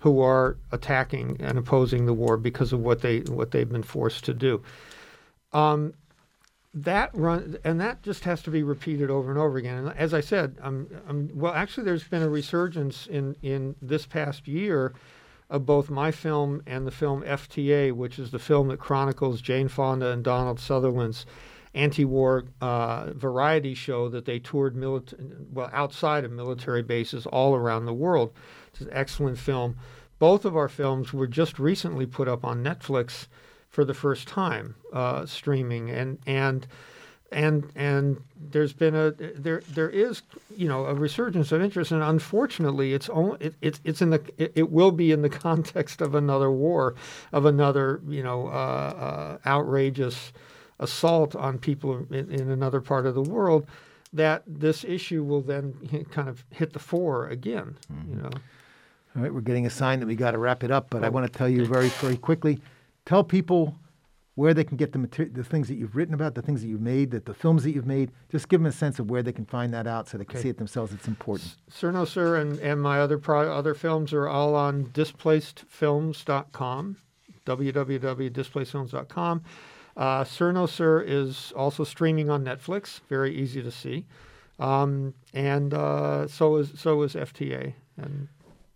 who 0.00 0.20
are 0.20 0.56
attacking 0.72 1.36
and 1.40 1.56
opposing 1.56 2.06
the 2.06 2.12
war 2.12 2.36
because 2.36 2.72
of 2.72 2.80
what 2.80 3.00
they 3.00 3.20
what 3.20 3.50
they've 3.50 3.70
been 3.70 3.82
forced 3.82 4.24
to 4.24 4.34
do. 4.34 4.62
Um, 5.52 5.94
that 6.74 7.10
run 7.14 7.56
and 7.64 7.80
that 7.80 8.02
just 8.02 8.24
has 8.24 8.42
to 8.42 8.50
be 8.50 8.62
repeated 8.62 9.08
over 9.08 9.30
and 9.30 9.38
over 9.38 9.56
again. 9.56 9.78
And 9.78 9.96
as 9.96 10.12
I 10.12 10.20
said, 10.20 10.56
um, 10.60 10.88
well, 11.32 11.54
actually, 11.54 11.84
there's 11.84 12.04
been 12.04 12.22
a 12.22 12.28
resurgence 12.28 13.06
in 13.06 13.36
in 13.42 13.76
this 13.80 14.06
past 14.06 14.48
year 14.48 14.92
of 15.50 15.64
both 15.64 15.88
my 15.88 16.10
film 16.10 16.62
and 16.66 16.86
the 16.86 16.90
film 16.90 17.22
FTA, 17.22 17.92
which 17.92 18.18
is 18.18 18.30
the 18.30 18.38
film 18.38 18.68
that 18.68 18.78
chronicles 18.78 19.40
Jane 19.40 19.68
Fonda 19.68 20.10
and 20.10 20.24
Donald 20.24 20.58
Sutherland's 20.58 21.26
anti-war 21.74 22.44
uh, 22.60 23.12
variety 23.14 23.74
show 23.74 24.08
that 24.08 24.24
they 24.24 24.38
toured 24.38 24.76
milita- 24.76 25.16
well 25.52 25.70
outside 25.72 26.24
of 26.24 26.30
military 26.30 26.82
bases 26.82 27.26
all 27.26 27.54
around 27.54 27.84
the 27.84 27.92
world. 27.92 28.32
It's 28.68 28.80
an 28.80 28.88
excellent 28.92 29.38
film. 29.38 29.76
Both 30.18 30.44
of 30.44 30.56
our 30.56 30.68
films 30.68 31.12
were 31.12 31.26
just 31.26 31.58
recently 31.58 32.06
put 32.06 32.28
up 32.28 32.44
on 32.44 32.62
Netflix 32.62 33.26
for 33.68 33.84
the 33.84 33.94
first 33.94 34.28
time, 34.28 34.76
uh, 34.92 35.26
streaming, 35.26 35.90
and 35.90 36.18
and 36.26 36.66
and 37.32 37.70
and 37.74 38.22
there's 38.36 38.72
been 38.72 38.94
a 38.94 39.10
there 39.10 39.62
there 39.68 39.90
is 39.90 40.22
you 40.56 40.68
know 40.68 40.86
a 40.86 40.94
resurgence 40.94 41.50
of 41.50 41.60
interest, 41.60 41.90
and 41.90 42.02
unfortunately, 42.02 42.94
it's 42.94 43.08
only 43.08 43.36
it, 43.40 43.54
it 43.60 43.80
it's 43.82 44.00
in 44.00 44.10
the 44.10 44.22
it, 44.38 44.52
it, 44.54 44.70
will 44.70 44.92
be 44.92 45.10
in 45.10 45.22
the 45.22 45.28
context 45.46 46.00
of 46.00 46.14
another 46.14 46.50
war, 46.50 46.94
of 47.32 47.44
another 47.44 48.00
you 48.06 48.22
know 48.22 48.46
uh, 48.46 48.50
uh, 48.50 49.48
outrageous 49.48 50.32
assault 50.78 51.36
on 51.36 51.58
people 51.58 52.06
in, 52.10 52.30
in, 52.30 52.50
another 52.50 52.80
part 52.80 53.06
of 53.06 53.14
the 53.14 53.22
world, 53.22 53.66
that 54.12 54.42
this 54.46 54.84
issue 54.84 55.22
will 55.22 55.40
then 55.40 56.06
kind 56.10 56.28
of 56.28 56.44
hit 56.50 56.72
the 56.72 56.78
fore 56.78 57.28
again. 57.28 57.76
Mm-hmm. 57.92 58.10
You 58.10 58.22
know. 58.22 58.30
All 59.16 59.22
right, 59.22 59.32
we're 59.32 59.40
getting 59.40 59.66
a 59.66 59.70
sign 59.70 60.00
that 60.00 60.06
we 60.06 60.16
got 60.16 60.32
to 60.32 60.38
wrap 60.38 60.64
it 60.64 60.70
up, 60.70 60.90
but 60.90 61.02
oh. 61.02 61.06
I 61.06 61.08
want 61.08 61.30
to 61.30 61.38
tell 61.38 61.48
you 61.48 61.66
very 61.66 61.88
very 61.88 62.16
quickly. 62.16 62.60
Tell 63.04 63.22
people 63.22 63.76
where 64.34 64.52
they 64.52 64.64
can 64.64 64.76
get 64.76 64.90
the 64.92 64.98
material, 64.98 65.32
the 65.34 65.44
things 65.44 65.68
that 65.68 65.76
you've 65.76 65.94
written 65.94 66.14
about, 66.14 66.34
the 66.34 66.42
things 66.42 66.60
that 66.60 66.66
you've 66.66 66.80
made, 66.80 67.12
that 67.12 67.24
the 67.24 67.34
films 67.34 67.62
that 67.62 67.70
you've 67.70 67.86
made. 67.86 68.10
Just 68.30 68.48
give 68.48 68.58
them 68.60 68.66
a 68.66 68.72
sense 68.72 68.98
of 68.98 69.08
where 69.10 69.22
they 69.22 69.32
can 69.32 69.46
find 69.46 69.72
that 69.72 69.86
out, 69.86 70.08
so 70.08 70.18
they 70.18 70.24
can 70.24 70.36
okay. 70.36 70.42
see 70.42 70.48
it 70.48 70.58
themselves. 70.58 70.92
It's 70.92 71.06
important. 71.06 71.54
Sir 71.68 71.92
No 71.92 72.04
Sir 72.04 72.34
and, 72.36 72.58
and 72.58 72.82
my 72.82 72.98
other 73.00 73.18
pro- 73.18 73.52
other 73.52 73.74
films 73.74 74.12
are 74.12 74.26
all 74.28 74.56
on 74.56 74.86
displacedfilms.com, 74.86 76.96
www.displacedfilms.com. 77.46 79.42
Uh, 79.96 80.24
Sir 80.24 80.52
No 80.52 80.66
Sir 80.66 81.00
is 81.02 81.52
also 81.56 81.84
streaming 81.84 82.30
on 82.30 82.44
Netflix. 82.44 83.00
Very 83.08 83.34
easy 83.34 83.62
to 83.62 83.70
see, 83.70 84.04
um, 84.58 85.14
and 85.32 85.72
uh, 85.72 86.26
so 86.26 86.56
is 86.56 86.72
so 86.76 87.02
is 87.02 87.14
FTA, 87.14 87.72
and 87.96 88.28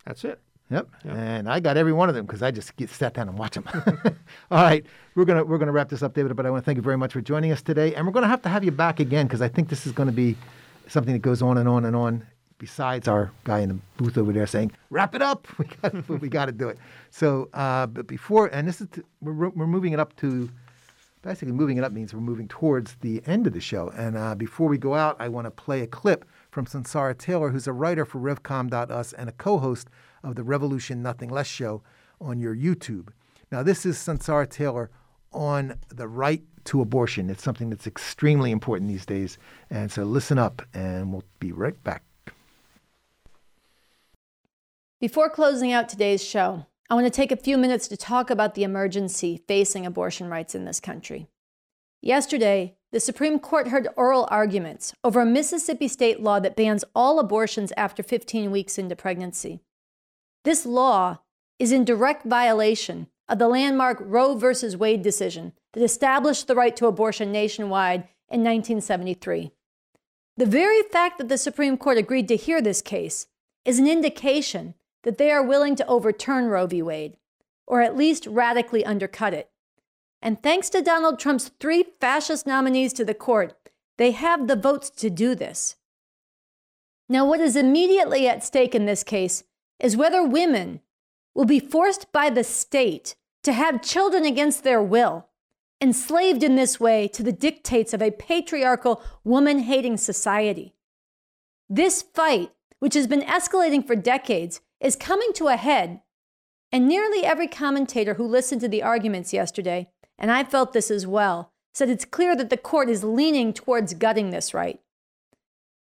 that's 0.05 0.25
it. 0.25 0.41
Yep. 0.71 0.89
yep. 1.05 1.17
And 1.17 1.49
I 1.49 1.61
got 1.61 1.77
every 1.77 1.93
one 1.93 2.09
of 2.09 2.15
them 2.15 2.27
because 2.27 2.43
I 2.43 2.51
just 2.51 2.77
get 2.77 2.91
sat 2.91 3.15
down 3.15 3.29
and 3.29 3.39
watch 3.39 3.55
them. 3.55 3.65
All 4.51 4.63
right, 4.63 4.85
we're 5.15 5.25
gonna 5.25 5.45
we're 5.45 5.59
gonna 5.59 5.73
wrap 5.73 5.89
this 5.89 6.03
up, 6.03 6.15
David. 6.15 6.37
But 6.37 6.47
I 6.47 6.51
want 6.51 6.63
to 6.63 6.67
thank 6.67 6.77
you 6.77 6.83
very 6.83 6.99
much 6.99 7.13
for 7.13 7.21
joining 7.21 7.51
us 7.53 7.63
today, 7.63 7.95
and 7.95 8.07
we're 8.07 8.13
gonna 8.13 8.29
have 8.29 8.43
to 8.43 8.49
have 8.49 8.63
you 8.63 8.71
back 8.71 9.01
again 9.01 9.27
because 9.27 9.43
I 9.43 9.49
think 9.49 9.69
this 9.69 9.87
is 9.87 9.93
going 9.93 10.09
to 10.09 10.13
be 10.13 10.37
something 10.87 11.13
that 11.13 11.23
goes 11.23 11.43
on 11.43 11.59
and 11.59 11.69
on 11.69 11.85
and 11.85 11.97
on. 11.97 12.27
Besides 12.59 13.07
our 13.07 13.31
guy 13.45 13.61
in 13.61 13.69
the 13.69 13.79
booth 13.99 14.19
over 14.19 14.33
there 14.33 14.47
saying, 14.47 14.73
"Wrap 14.91 15.15
it 15.15 15.23
up," 15.23 15.47
we 15.59 15.65
got 15.65 16.09
we 16.09 16.29
got 16.29 16.47
to 16.47 16.53
do 16.53 16.69
it. 16.69 16.79
So, 17.11 17.49
uh, 17.55 17.87
but 17.87 18.07
before, 18.07 18.49
and 18.49 18.67
this 18.67 18.81
is 18.81 18.89
to, 18.93 19.05
we're 19.21 19.49
we're 19.51 19.67
moving 19.67 19.93
it 19.93 20.01
up 20.01 20.17
to 20.17 20.51
basically 21.23 21.53
moving 21.53 21.79
it 21.79 21.85
up 21.85 21.93
means 21.93 22.15
we're 22.15 22.21
moving 22.21 22.49
towards 22.49 22.97
the 23.01 23.23
end 23.27 23.47
of 23.47 23.53
the 23.53 23.61
show. 23.61 23.89
And 23.91 24.17
uh, 24.17 24.35
before 24.35 24.69
we 24.69 24.79
go 24.79 24.95
out, 24.95 25.17
I 25.19 25.29
want 25.29 25.47
to 25.47 25.51
play 25.51 25.83
a 25.83 25.87
clip 25.87 26.25
from 26.51 26.67
Sunsara 26.67 27.17
Taylor, 27.17 27.51
who's 27.51 27.67
a 27.67 27.73
writer 27.73 28.05
for 28.05 28.19
Revcom.us 28.19 29.13
and 29.13 29.29
a 29.29 29.33
co-host 29.33 29.89
of 30.23 30.37
the 30.37 30.43
Revolution 30.43 31.03
Nothing 31.03 31.31
Less 31.31 31.47
show 31.47 31.83
on 32.21 32.41
your 32.41 32.55
YouTube. 32.55 33.09
Now, 33.51 33.63
this 33.63 33.87
is 33.87 33.97
Sunsara 33.97 34.49
Taylor 34.49 34.91
on 35.33 35.79
the 35.89 36.09
right 36.09 36.43
to 36.65 36.81
abortion. 36.81 37.31
It's 37.31 37.43
something 37.43 37.71
that's 37.71 37.87
extremely 37.87 38.51
important 38.51 38.91
these 38.91 39.07
days. 39.07 39.39
And 39.71 39.91
so 39.91 40.05
listen 40.05 40.39
up, 40.39 40.63
and 40.75 41.13
we'll 41.13 41.25
be 41.39 41.53
right 41.53 41.83
back. 41.85 42.03
Before 45.01 45.31
closing 45.31 45.73
out 45.73 45.89
today's 45.89 46.25
show, 46.25 46.67
I 46.91 46.95
want 46.95 47.07
to 47.07 47.11
take 47.11 47.31
a 47.31 47.37
few 47.37 47.59
minutes 47.59 47.87
to 47.89 47.99
talk 47.99 48.31
about 48.31 48.55
the 48.55 48.63
emergency 48.65 49.43
facing 49.47 49.85
abortion 49.85 50.31
rights 50.31 50.55
in 50.55 50.65
this 50.65 50.81
country. 50.81 51.29
Yesterday, 52.01 52.77
the 52.93 53.01
Supreme 53.01 53.39
Court 53.39 53.69
heard 53.69 53.89
oral 53.95 54.27
arguments 54.31 54.95
over 55.05 55.21
a 55.21 55.27
Mississippi 55.27 55.87
state 55.87 56.21
law 56.21 56.41
that 56.41 56.57
bans 56.57 56.85
all 56.95 57.19
abortions 57.19 57.75
after 57.77 58.03
15 58.03 58.51
weeks 58.51 58.79
into 58.79 58.97
pregnancy. 58.97 59.61
This 60.45 60.65
law 60.65 61.19
is 61.59 61.73
in 61.73 61.85
direct 61.85 62.25
violation 62.25 63.09
of 63.29 63.39
the 63.39 63.49
landmark 63.49 63.99
Roe 64.01 64.35
v. 64.35 64.77
Wade 64.77 65.03
decision 65.03 65.53
that 65.75 65.83
established 65.83 66.47
the 66.47 66.55
right 66.55 66.75
to 66.77 66.87
abortion 66.87 67.31
nationwide 67.31 68.05
in 68.31 68.41
1973. 68.41 69.51
The 70.39 70.47
very 70.47 70.83
fact 70.85 71.19
that 71.19 71.29
the 71.29 71.37
Supreme 71.37 71.77
Court 71.77 71.99
agreed 71.99 72.29
to 72.29 72.37
hear 72.37 72.63
this 72.63 72.81
case 72.81 73.27
is 73.67 73.79
an 73.79 73.87
indication 73.87 74.73
that 75.09 75.17
they 75.17 75.31
are 75.31 75.43
willing 75.43 75.75
to 75.75 75.87
overturn 75.87 76.49
Roe 76.49 76.67
v. 76.67 76.83
Wade, 76.83 77.17
or 77.67 77.81
at 77.81 77.97
least 77.97 78.27
radically 78.27 78.85
undercut 78.85 79.33
it. 79.33 79.49
And 80.21 80.43
thanks 80.43 80.69
to 80.69 80.83
Donald 80.83 81.19
Trump's 81.19 81.51
three 81.59 81.83
fascist 81.99 82.47
nominees 82.47 82.93
to 82.93 83.07
the 83.07 83.15
court, 83.15 83.57
they 83.97 84.11
have 84.11 84.49
the 84.49 84.55
votes 84.55 84.91
to 84.91 85.09
do 85.09 85.35
this. 85.35 85.77
Now, 87.09 87.25
what 87.25 87.41
is 87.41 87.57
immediately 87.57 88.29
at 88.29 88.45
stake 88.45 88.75
in 88.75 88.85
this 88.85 89.03
case 89.03 89.45
is 89.81 89.97
whether 89.97 90.23
women 90.23 90.81
will 91.35 91.47
be 91.47 91.59
forced 91.59 92.13
by 92.13 92.29
the 92.29 92.45
state 92.45 93.17
to 93.45 93.55
have 93.55 93.81
children 93.81 94.27
against 94.27 94.63
their 94.63 94.83
will, 94.83 95.29
enslaved 95.81 96.43
in 96.43 96.55
this 96.55 96.79
way 96.79 97.09
to 97.09 97.23
the 97.23 97.33
dictates 97.33 97.95
of 97.95 98.03
a 98.03 98.11
patriarchal, 98.11 99.03
woman 99.25 99.61
hating 99.61 99.97
society. 99.97 100.75
This 101.67 102.03
fight, 102.03 102.51
which 102.79 102.93
has 102.93 103.07
been 103.07 103.23
escalating 103.23 103.87
for 103.87 103.97
decades, 103.97 104.61
is 104.81 104.97
coming 104.97 105.33
to 105.35 105.49
a 105.49 105.57
head, 105.57 106.01
and 106.71 106.87
nearly 106.87 107.25
every 107.25 107.49
commentator 107.49 108.15
who 108.15 108.27
listened 108.27 108.61
to 108.61 108.69
the 108.69 108.83
arguments 108.83 109.33
yesterday, 109.33 109.89
and 110.19 110.31
I 110.31 110.45
felt 110.45 110.73
this 110.73 110.91
as 110.91 111.07
well, 111.07 111.53
said 111.75 111.89
it's 111.89 112.05
clear 112.05 112.37
that 112.37 112.51
the 112.51 112.57
court 112.57 112.89
is 112.89 113.05
leaning 113.05 113.53
towards 113.53 113.95
gutting 113.95 114.31
this 114.31 114.53
right. 114.53 114.81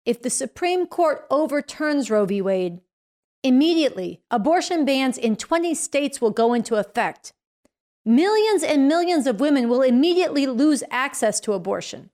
If 0.04 0.22
the 0.22 0.30
Supreme 0.30 0.86
Court 0.86 1.26
overturns 1.30 2.10
Roe 2.10 2.24
v. 2.24 2.40
Wade, 2.40 2.80
Immediately, 3.44 4.20
abortion 4.30 4.84
bans 4.84 5.18
in 5.18 5.34
20 5.34 5.74
states 5.74 6.20
will 6.20 6.30
go 6.30 6.54
into 6.54 6.76
effect. 6.76 7.32
Millions 8.04 8.62
and 8.62 8.86
millions 8.86 9.26
of 9.26 9.40
women 9.40 9.68
will 9.68 9.82
immediately 9.82 10.46
lose 10.46 10.84
access 10.90 11.40
to 11.40 11.52
abortion. 11.52 12.10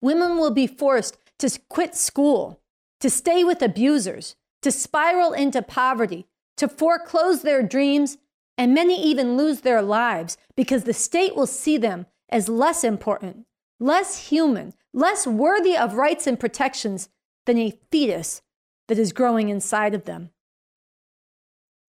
Women 0.00 0.36
will 0.38 0.52
be 0.52 0.68
forced 0.68 1.18
to 1.40 1.58
quit 1.68 1.96
school, 1.96 2.60
to 3.00 3.10
stay 3.10 3.42
with 3.42 3.60
abusers, 3.60 4.36
to 4.62 4.70
spiral 4.70 5.32
into 5.32 5.62
poverty, 5.62 6.26
to 6.56 6.68
foreclose 6.68 7.42
their 7.42 7.62
dreams, 7.62 8.18
and 8.58 8.74
many 8.74 9.02
even 9.02 9.36
lose 9.36 9.60
their 9.60 9.80
lives 9.80 10.36
because 10.54 10.84
the 10.84 10.92
state 10.92 11.34
will 11.34 11.46
see 11.46 11.78
them 11.78 12.06
as 12.28 12.48
less 12.48 12.84
important, 12.84 13.46
less 13.78 14.28
human, 14.28 14.74
less 14.92 15.26
worthy 15.26 15.76
of 15.76 15.94
rights 15.94 16.26
and 16.26 16.38
protections 16.38 17.08
than 17.46 17.58
a 17.58 17.78
fetus 17.90 18.42
that 18.88 18.98
is 18.98 19.12
growing 19.12 19.48
inside 19.48 19.94
of 19.94 20.04
them. 20.04 20.30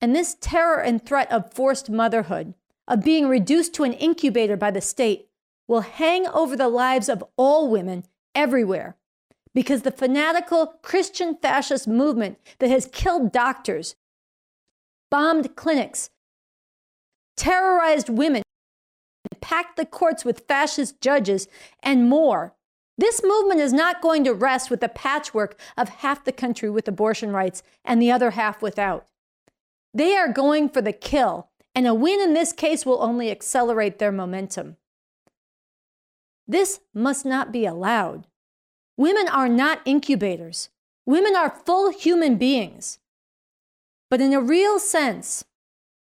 And 0.01 0.15
this 0.15 0.37
terror 0.41 0.81
and 0.81 1.05
threat 1.05 1.31
of 1.31 1.53
forced 1.53 1.91
motherhood, 1.91 2.55
of 2.87 3.05
being 3.05 3.29
reduced 3.29 3.75
to 3.75 3.85
an 3.85 3.93
incubator 3.93 4.57
by 4.57 4.71
the 4.71 4.81
state, 4.81 5.29
will 5.69 5.81
hang 5.81 6.27
over 6.29 6.57
the 6.57 6.69
lives 6.69 7.09
of 7.09 7.25
all 7.37 7.71
women 7.71 8.05
everywhere. 8.35 8.97
Because 9.55 9.83
the 9.83 9.91
fanatical 9.91 10.79
Christian 10.83 11.37
fascist 11.37 11.87
movement 11.87 12.39
that 12.59 12.71
has 12.71 12.89
killed 12.91 13.33
doctors, 13.33 13.97
bombed 15.11 15.57
clinics, 15.57 16.11
terrorized 17.37 18.09
women, 18.09 18.43
packed 19.41 19.77
the 19.77 19.85
courts 19.85 20.25
with 20.25 20.47
fascist 20.49 21.01
judges, 21.01 21.49
and 21.83 22.09
more 22.09 22.55
this 22.99 23.23
movement 23.25 23.61
is 23.61 23.73
not 23.73 24.03
going 24.03 24.23
to 24.25 24.35
rest 24.35 24.71
with 24.71 24.81
the 24.81 24.89
patchwork 24.89 25.59
of 25.77 25.89
half 25.89 26.25
the 26.25 26.33
country 26.33 26.71
with 26.71 26.87
abortion 26.87 27.33
rights 27.33 27.63
and 27.85 28.01
the 28.01 28.13
other 28.13 28.33
half 28.33 28.63
without. 28.63 29.07
They 29.95 30.17
are 30.17 30.33
going 30.33 30.69
for 30.69 30.83
the 30.83 30.93
kill, 30.93 31.49
and 31.75 31.87
a 31.87 31.95
win 31.95 32.21
in 32.21 32.35
this 32.35 32.53
case 32.53 32.87
will 32.87 33.03
only 33.03 33.31
accelerate 33.31 33.99
their 33.99 34.13
momentum. 34.13 34.77
This 36.47 36.81
must 36.95 37.25
not 37.25 37.51
be 37.51 37.65
allowed. 37.67 38.27
Women 38.97 39.29
are 39.29 39.49
not 39.49 39.81
incubators. 39.85 40.69
Women 41.07 41.35
are 41.35 41.51
full 41.65 41.91
human 41.91 42.37
beings. 42.37 42.99
But 44.11 44.21
in 44.21 44.33
a 44.33 44.41
real 44.41 44.79
sense, 44.79 45.45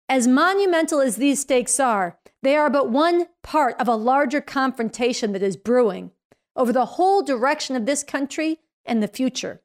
as 0.08 0.26
monumental 0.26 1.00
as 1.00 1.16
these 1.16 1.40
stakes 1.40 1.78
are, 1.78 2.18
they 2.42 2.56
are 2.56 2.68
but 2.68 2.90
one 2.90 3.28
part 3.42 3.80
of 3.80 3.88
a 3.88 3.94
larger 3.94 4.40
confrontation 4.40 5.32
that 5.32 5.42
is 5.42 5.56
brewing 5.56 6.10
over 6.56 6.72
the 6.72 6.84
whole 6.84 7.22
direction 7.22 7.76
of 7.76 7.86
this 7.86 8.02
country 8.02 8.58
and 8.84 9.02
the 9.02 9.08
future. 9.08 9.62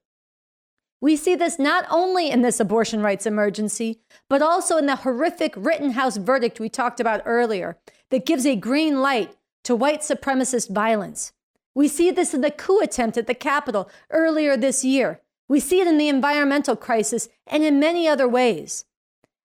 We 1.01 1.15
see 1.15 1.35
this 1.35 1.59
not 1.59 1.85
only 1.89 2.29
in 2.29 2.41
this 2.41 2.59
abortion 2.59 3.01
rights 3.01 3.25
emergency, 3.25 3.99
but 4.29 4.41
also 4.41 4.77
in 4.77 4.85
the 4.85 4.97
horrific 4.97 5.53
Rittenhouse 5.55 6.17
verdict 6.17 6.59
we 6.59 6.69
talked 6.69 6.99
about 6.99 7.21
earlier 7.25 7.77
that 8.09 8.25
gives 8.25 8.45
a 8.45 8.55
green 8.55 9.01
light 9.01 9.35
to 9.63 9.75
white 9.75 10.01
supremacist 10.01 10.69
violence. 10.69 11.33
We 11.77 11.87
see 11.87 12.09
this 12.09 12.33
in 12.33 12.41
the 12.41 12.49
coup 12.49 12.79
attempt 12.79 13.17
at 13.17 13.27
the 13.27 13.35
Capitol 13.35 13.87
earlier 14.09 14.57
this 14.57 14.83
year. 14.83 15.21
We 15.47 15.59
see 15.59 15.79
it 15.79 15.85
in 15.85 15.99
the 15.99 16.09
environmental 16.09 16.75
crisis 16.75 17.29
and 17.45 17.63
in 17.63 17.79
many 17.79 18.07
other 18.07 18.27
ways. 18.27 18.85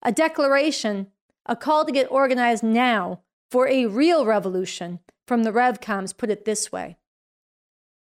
A 0.04 0.12
declaration, 0.12 1.08
a 1.44 1.56
call 1.56 1.84
to 1.84 1.90
get 1.90 2.08
organized 2.08 2.62
now 2.62 3.22
for 3.50 3.66
a 3.66 3.86
real 3.86 4.24
revolution 4.24 5.00
from 5.26 5.42
the 5.42 5.50
RevComs 5.50 6.16
put 6.16 6.30
it 6.30 6.44
this 6.44 6.70
way 6.70 6.98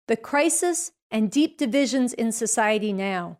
The 0.07 0.15
crisis 0.15 0.91
and 1.09 1.31
deep 1.31 1.57
divisions 1.57 2.13
in 2.13 2.31
society 2.31 2.93
now 2.93 3.39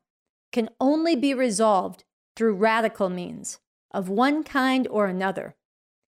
can 0.51 0.71
only 0.81 1.15
be 1.15 1.35
resolved 1.35 2.03
through 2.35 2.55
radical 2.55 3.09
means 3.09 3.59
of 3.91 4.09
one 4.09 4.43
kind 4.43 4.87
or 4.87 5.05
another, 5.05 5.55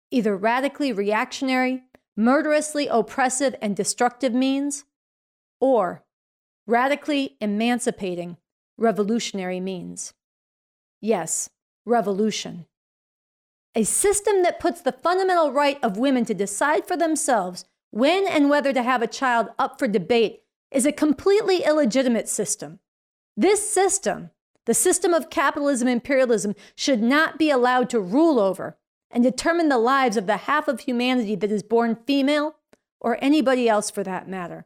either 0.09 0.35
radically 0.35 0.91
reactionary, 0.91 1.83
murderously 2.17 2.87
oppressive 2.87 3.55
and 3.61 3.75
destructive 3.75 4.33
means, 4.33 4.83
or 5.61 6.03
radically 6.65 7.37
emancipating 7.39 8.37
revolutionary 8.77 9.59
means. 9.59 10.13
Yes, 10.99 11.49
revolution. 11.85 12.65
A 13.75 13.83
system 13.83 14.41
that 14.41 14.59
puts 14.59 14.81
the 14.81 14.91
fundamental 14.91 15.51
right 15.51 15.77
of 15.83 15.97
women 15.97 16.25
to 16.25 16.33
decide 16.33 16.87
for 16.87 16.97
themselves 16.97 17.65
when 17.91 18.27
and 18.27 18.49
whether 18.49 18.73
to 18.73 18.83
have 18.83 19.01
a 19.01 19.07
child 19.07 19.49
up 19.59 19.77
for 19.77 19.87
debate 19.87 20.41
is 20.71 20.85
a 20.85 20.91
completely 20.91 21.63
illegitimate 21.63 22.27
system. 22.27 22.79
This 23.37 23.69
system, 23.69 24.31
the 24.65 24.73
system 24.73 25.13
of 25.13 25.29
capitalism 25.29 25.87
imperialism, 25.87 26.55
should 26.75 27.01
not 27.01 27.37
be 27.37 27.49
allowed 27.51 27.89
to 27.91 27.99
rule 27.99 28.39
over 28.39 28.77
and 29.11 29.23
determine 29.23 29.69
the 29.69 29.77
lives 29.77 30.17
of 30.17 30.27
the 30.27 30.37
half 30.37 30.67
of 30.67 30.81
humanity 30.81 31.35
that 31.35 31.51
is 31.51 31.63
born 31.63 31.97
female 32.05 32.55
or 32.99 33.17
anybody 33.21 33.69
else 33.69 33.89
for 33.89 34.03
that 34.03 34.27
matter. 34.27 34.65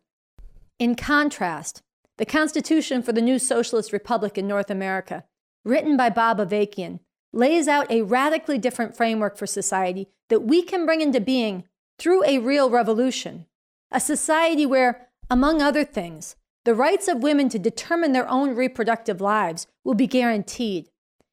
In 0.80 0.96
contrast, 0.96 1.84
the 2.18 2.26
Constitution 2.26 3.02
for 3.04 3.14
the 3.14 3.22
New 3.22 3.40
Socialist 3.40 3.92
Republic 3.92 4.38
in 4.38 4.48
North 4.48 4.70
America, 4.70 5.24
written 5.64 5.98
by 5.98 6.10
Bob 6.10 6.40
Avakian, 6.40 7.00
lays 7.34 7.68
out 7.68 7.90
a 7.92 8.02
radically 8.02 8.58
different 8.58 8.96
framework 8.96 9.38
for 9.38 9.48
society 9.48 10.08
that 10.30 10.42
we 10.42 10.62
can 10.62 10.86
bring 10.86 11.02
into 11.02 11.20
being 11.20 11.64
through 11.98 12.24
a 12.26 12.40
real 12.40 12.70
revolution. 12.70 13.46
A 13.92 14.00
society 14.00 14.66
where 14.66 15.08
among 15.30 15.62
other 15.62 15.84
things, 15.84 16.36
the 16.66 16.76
rights 16.76 17.08
of 17.08 17.24
women 17.24 17.50
to 17.50 17.58
determine 17.58 18.12
their 18.12 18.30
own 18.30 18.54
reproductive 18.54 19.22
lives 19.22 19.66
will 19.84 19.96
be 19.96 20.06
guaranteed, 20.06 20.90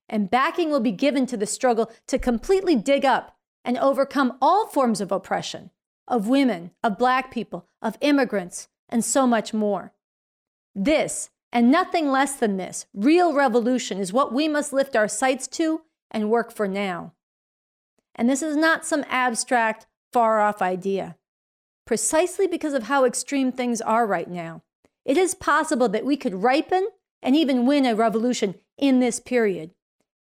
and 0.09 0.30
backing 0.30 0.70
will 0.70 0.80
be 0.80 0.92
given 0.92 1.26
to 1.26 1.36
the 1.36 1.46
struggle 1.46 1.90
to 2.06 2.18
completely 2.18 2.74
dig 2.76 3.04
up 3.04 3.36
and 3.64 3.76
overcome 3.78 4.36
all 4.40 4.66
forms 4.66 5.00
of 5.00 5.12
oppression 5.12 5.70
of 6.06 6.26
women, 6.26 6.70
of 6.82 6.96
black 6.96 7.30
people, 7.30 7.68
of 7.82 7.98
immigrants, 8.00 8.68
and 8.88 9.04
so 9.04 9.26
much 9.26 9.52
more. 9.52 9.92
This, 10.74 11.28
and 11.52 11.70
nothing 11.70 12.11
less 12.11 12.34
than 12.36 12.56
this, 12.56 12.86
real 12.94 13.34
revolution 13.34 13.98
is 13.98 14.11
what 14.11 14.32
we 14.32 14.48
must 14.48 14.72
lift 14.72 14.96
our 14.96 15.06
sights 15.06 15.46
to 15.48 15.82
and 16.11 16.30
work 16.30 16.50
for 16.50 16.66
now. 16.66 17.12
And 18.14 18.26
this 18.26 18.40
is 18.40 18.56
not 18.56 18.86
some 18.86 19.04
abstract, 19.11 19.86
far 20.11 20.40
off 20.40 20.62
idea 20.62 21.18
precisely 21.88 22.46
because 22.46 22.74
of 22.74 22.82
how 22.82 23.06
extreme 23.06 23.50
things 23.50 23.80
are 23.80 24.06
right 24.06 24.28
now. 24.28 24.62
It 25.06 25.16
is 25.16 25.34
possible 25.34 25.88
that 25.88 26.04
we 26.04 26.18
could 26.18 26.42
ripen 26.42 26.86
and 27.22 27.34
even 27.34 27.64
win 27.64 27.86
a 27.86 27.94
revolution 27.94 28.56
in 28.76 29.00
this 29.00 29.20
period 29.20 29.70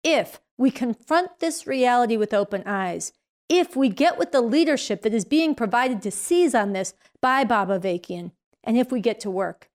if 0.03 0.39
we 0.57 0.71
confront 0.71 1.39
this 1.39 1.67
reality 1.67 2.17
with 2.17 2.33
open 2.33 2.63
eyes, 2.65 3.13
if 3.49 3.75
we 3.75 3.89
get 3.89 4.17
with 4.17 4.31
the 4.31 4.41
leadership 4.41 5.01
that 5.01 5.13
is 5.13 5.25
being 5.25 5.55
provided 5.55 6.01
to 6.01 6.11
seize 6.11 6.53
on 6.53 6.73
this 6.73 6.93
by 7.21 7.43
Bob 7.43 7.69
Avakian, 7.69 8.31
and 8.63 8.77
if 8.77 8.91
we 8.91 8.99
get 8.99 9.19
to 9.21 9.29
work. 9.29 9.69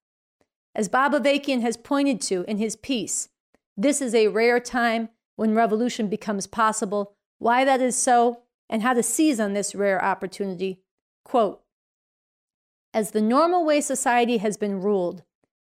As 0.75 0.89
Bob 0.89 1.13
Avakian 1.13 1.61
has 1.61 1.77
pointed 1.77 2.21
to 2.21 2.43
in 2.47 2.57
his 2.57 2.75
piece, 2.75 3.29
this 3.75 4.01
is 4.01 4.13
a 4.13 4.27
rare 4.27 4.59
time 4.59 5.09
when 5.35 5.55
revolution 5.55 6.07
becomes 6.07 6.45
possible. 6.45 7.15
Why 7.39 7.65
that 7.65 7.81
is 7.81 7.95
so, 7.95 8.43
and 8.69 8.83
how 8.83 8.93
to 8.93 9.03
seize 9.03 9.39
on 9.39 9.53
this 9.53 9.73
rare 9.73 10.03
opportunity. 10.03 10.81
Quote, 11.25 11.61
as 12.93 13.11
the 13.11 13.21
normal 13.21 13.65
way 13.65 13.81
society 13.81 14.37
has 14.37 14.55
been 14.55 14.79
ruled, 14.79 15.23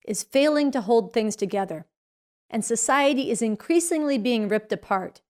is 0.07 0.23
failing 0.23 0.71
to 0.71 0.81
hold 0.81 1.13
things 1.13 1.35
together, 1.35 1.87
and 2.51 2.65
society 2.65 3.31
is 3.31 3.43
increasingly 3.43 4.19
being 4.19 4.49
ripped 4.49 4.73
apart. 4.73 5.23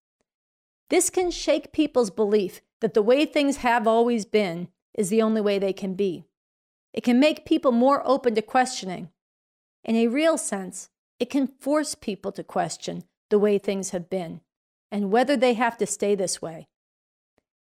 This 0.91 1.11
can 1.11 1.31
shake 1.31 1.73
people's 1.73 2.11
belief 2.11 2.61
that 2.81 2.95
the 2.95 3.03
way 3.03 3.25
things 3.25 3.59
have 3.59 3.87
always 3.87 4.25
been 4.25 4.69
is 4.95 5.09
the 5.09 5.23
only 5.23 5.41
way 5.41 5.59
they 5.59 5.73
can 5.73 5.95
be. 5.95 6.25
It 6.93 7.03
can 7.03 7.19
make 7.21 7.45
people 7.45 7.73
more 7.73 8.07
open 8.07 8.35
to 8.35 8.43
questioning. 8.43 9.11
In 9.85 9.97
a 9.97 10.09
real 10.09 10.39
sense, 10.39 10.91
it 11.19 11.31
can 11.31 11.47
force 11.61 11.95
people 11.95 12.33
to 12.33 12.43
question 12.43 13.05
the 13.31 13.39
way 13.39 13.59
things 13.59 13.91
have 13.91 14.09
been 14.09 14.41
and 14.91 15.11
whether 15.11 15.37
they 15.37 15.55
have 15.55 15.77
to 15.79 15.87
stay 15.87 16.15
this 16.15 16.41
way. 16.41 16.69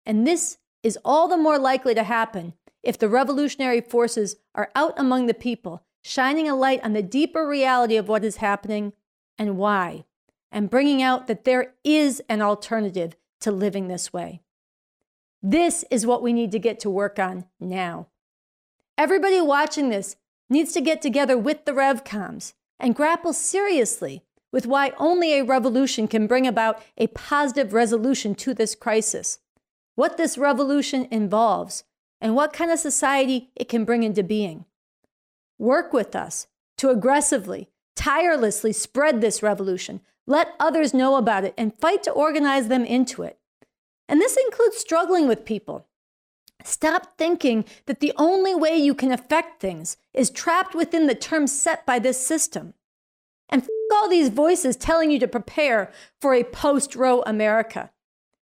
And 0.05 0.27
this 0.27 0.59
is 0.83 0.99
all 1.05 1.29
the 1.29 1.37
more 1.37 1.59
likely 1.59 1.95
to 1.95 2.05
happen 2.05 2.55
if 2.83 2.99
the 2.99 3.09
revolutionary 3.09 3.81
forces 3.81 4.37
are 4.55 4.71
out 4.75 4.93
among 4.99 5.27
the 5.27 5.35
people, 5.35 5.83
shining 6.03 6.49
a 6.49 6.55
light 6.55 6.85
on 6.85 6.93
the 6.93 7.03
deeper 7.03 7.49
reality 7.49 7.97
of 7.97 8.09
what 8.09 8.25
is 8.25 8.37
happening 8.37 8.93
and 9.39 9.57
why, 9.57 10.05
and 10.51 10.71
bringing 10.71 11.03
out 11.03 11.27
that 11.27 11.45
there 11.45 11.75
is 11.83 12.23
an 12.29 12.43
alternative 12.43 13.17
to 13.41 13.51
living 13.51 13.89
this 13.89 14.13
way. 14.13 14.41
This 15.43 15.85
is 15.91 16.07
what 16.07 16.23
we 16.23 16.33
need 16.33 16.53
to 16.53 16.59
get 16.59 16.81
to 16.81 16.91
work 16.91 17.19
on 17.19 17.45
now. 17.61 18.07
Everybody 18.97 19.41
watching 19.41 19.89
this 19.89 20.17
needs 20.49 20.73
to 20.73 20.81
get 20.81 21.03
together 21.03 21.37
with 21.37 21.65
the 21.65 21.73
RevComs 21.73 22.55
and 22.79 22.95
grapple 22.95 23.33
seriously 23.33 24.23
with 24.53 24.67
why 24.67 24.93
only 24.99 25.35
a 25.35 25.45
revolution 25.45 26.07
can 26.07 26.29
bring 26.29 26.47
about 26.47 26.81
a 26.97 27.09
positive 27.09 27.73
resolution 27.73 28.35
to 28.37 28.55
this 28.55 28.75
crisis, 28.75 29.41
what 29.97 30.17
this 30.17 30.39
revolution 30.39 31.09
involves, 31.11 31.83
and 32.21 32.37
what 32.37 32.53
kind 32.53 32.71
of 32.71 32.79
society 32.79 33.51
it 33.57 33.69
can 33.69 33.85
bring 33.85 34.05
into 34.05 34.23
being. 34.23 34.65
Work 35.59 35.93
with 35.93 36.15
us 36.15 36.47
to 36.79 36.91
aggressively, 36.91 37.69
tirelessly 37.97 38.73
spread 38.73 39.21
this 39.21 39.43
revolution. 39.43 40.01
Let 40.27 40.55
others 40.59 40.95
know 40.95 41.17
about 41.17 41.45
it 41.45 41.55
and 41.57 41.79
fight 41.79 42.03
to 42.05 42.11
organize 42.11 42.69
them 42.69 42.85
into 42.85 43.23
it. 43.23 43.39
And 44.09 44.21
this 44.21 44.37
includes 44.37 44.77
struggling 44.77 45.29
with 45.29 45.45
people. 45.45 45.87
Stop 46.65 47.19
thinking 47.19 47.65
that 47.87 48.01
the 48.01 48.13
only 48.17 48.55
way 48.55 48.77
you 48.77 48.95
can 48.95 49.13
affect 49.13 49.61
things 49.61 49.97
is 50.13 50.31
trapped 50.31 50.75
within 50.75 51.07
the 51.07 51.15
terms 51.15 51.53
set 51.53 51.85
by 51.85 51.99
this 51.99 52.25
system. 52.25 52.75
And 53.49 53.63
f- 53.63 53.69
all 53.93 54.09
these 54.09 54.31
voices 54.31 54.77
telling 54.77 55.11
you 55.11 55.19
to 55.19 55.29
prepare 55.29 55.93
for 56.21 56.35
a 56.35 56.45
post 56.45 56.97
Roe 56.97 57.23
America 57.27 57.91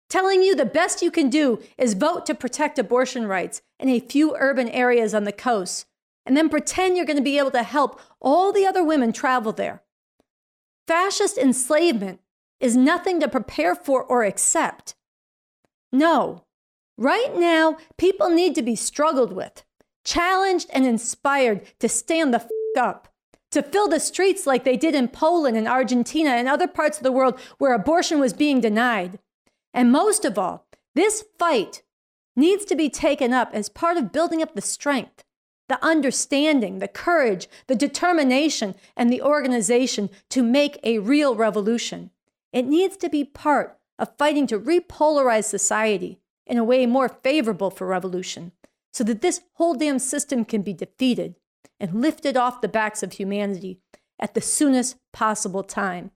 telling 0.10 0.42
you 0.42 0.56
the 0.56 0.66
best 0.66 1.02
you 1.02 1.12
can 1.12 1.30
do 1.30 1.60
is 1.78 1.94
vote 1.94 2.26
to 2.26 2.36
protect 2.36 2.80
abortion 2.80 3.28
rights 3.28 3.62
in 3.80 3.88
a 3.88 4.00
few 4.00 4.36
urban 4.38 4.68
areas 4.70 5.14
on 5.14 5.24
the 5.24 5.32
coast, 5.32 5.86
and 6.26 6.36
then 6.36 6.50
pretend 6.50 6.98
you're 6.98 7.06
going 7.06 7.18
to 7.18 7.24
be 7.24 7.38
able 7.38 7.52
to 7.52 7.64
help 7.64 8.02
all 8.22 8.52
the 8.52 8.66
other 8.66 8.84
women 8.84 9.12
travel 9.12 9.52
there. 9.52 9.84
Fascist 10.88 11.38
enslavement 11.38 12.20
is 12.60 12.76
nothing 12.76 13.20
to 13.20 13.28
prepare 13.28 13.76
for 13.76 14.04
or 14.04 14.24
accept. 14.24 14.96
No, 15.92 16.46
right 16.98 17.36
now, 17.36 17.78
people 17.98 18.30
need 18.30 18.56
to 18.56 18.62
be 18.62 18.76
struggled 18.76 19.32
with, 19.32 19.64
challenged, 20.04 20.70
and 20.74 20.86
inspired 20.86 21.62
to 21.80 21.88
stand 21.88 22.34
the 22.34 22.42
f 22.42 22.48
up, 22.78 23.08
to 23.52 23.64
fill 23.64 23.88
the 23.88 24.00
streets 24.00 24.46
like 24.46 24.64
they 24.64 24.78
did 24.78 24.94
in 24.94 25.08
Poland 25.08 25.58
and 25.58 25.68
Argentina 25.68 26.32
and 26.32 26.48
other 26.48 26.68
parts 26.68 26.98
of 26.98 27.04
the 27.04 27.12
world 27.12 27.40
where 27.58 27.74
abortion 27.74 28.20
was 28.20 28.34
being 28.34 28.62
denied 28.62 29.20
and 29.74 29.92
most 29.92 30.26
of 30.26 30.38
all, 30.38 30.68
this 30.96 31.24
fight 31.38 31.84
needs 32.36 32.66
to 32.66 32.76
be 32.76 32.90
taken 32.90 33.34
up 33.34 33.52
as 33.54 33.70
part 33.70 33.98
of 33.98 34.12
building 34.12 34.42
up 34.42 34.56
the 34.56 34.62
strength, 34.62 35.24
the 35.70 35.84
understanding, 35.86 36.80
the 36.80 36.88
courage, 36.88 37.48
the 37.68 37.76
determination, 37.76 38.76
and 38.98 39.12
the 39.12 39.22
organization 39.22 40.10
to 40.30 40.44
make 40.44 40.80
a 40.84 41.00
real 41.00 41.36
revolution. 41.36 42.12
It 42.52 42.66
needs 42.66 42.98
to 42.98 43.10
be 43.10 43.24
part 43.24 43.78
of 43.98 44.18
fighting 44.18 44.48
to 44.48 44.60
repolarize 44.60 45.46
society 45.46 46.20
in 46.46 46.58
a 46.58 46.64
way 46.64 46.86
more 46.86 47.08
favorable 47.08 47.70
for 47.70 47.88
revolution 47.88 48.52
so 48.92 49.04
that 49.04 49.22
this 49.22 49.42
whole 49.54 49.76
damn 49.76 50.00
system 50.00 50.44
can 50.44 50.64
be 50.64 50.74
defeated 50.74 51.36
and 51.80 52.02
lifted 52.02 52.36
off 52.36 52.62
the 52.62 52.68
backs 52.68 53.04
of 53.04 53.14
humanity 53.14 53.80
at 54.20 54.34
the 54.34 54.42
soonest 54.42 54.98
possible 55.14 55.64
time. 55.64 56.12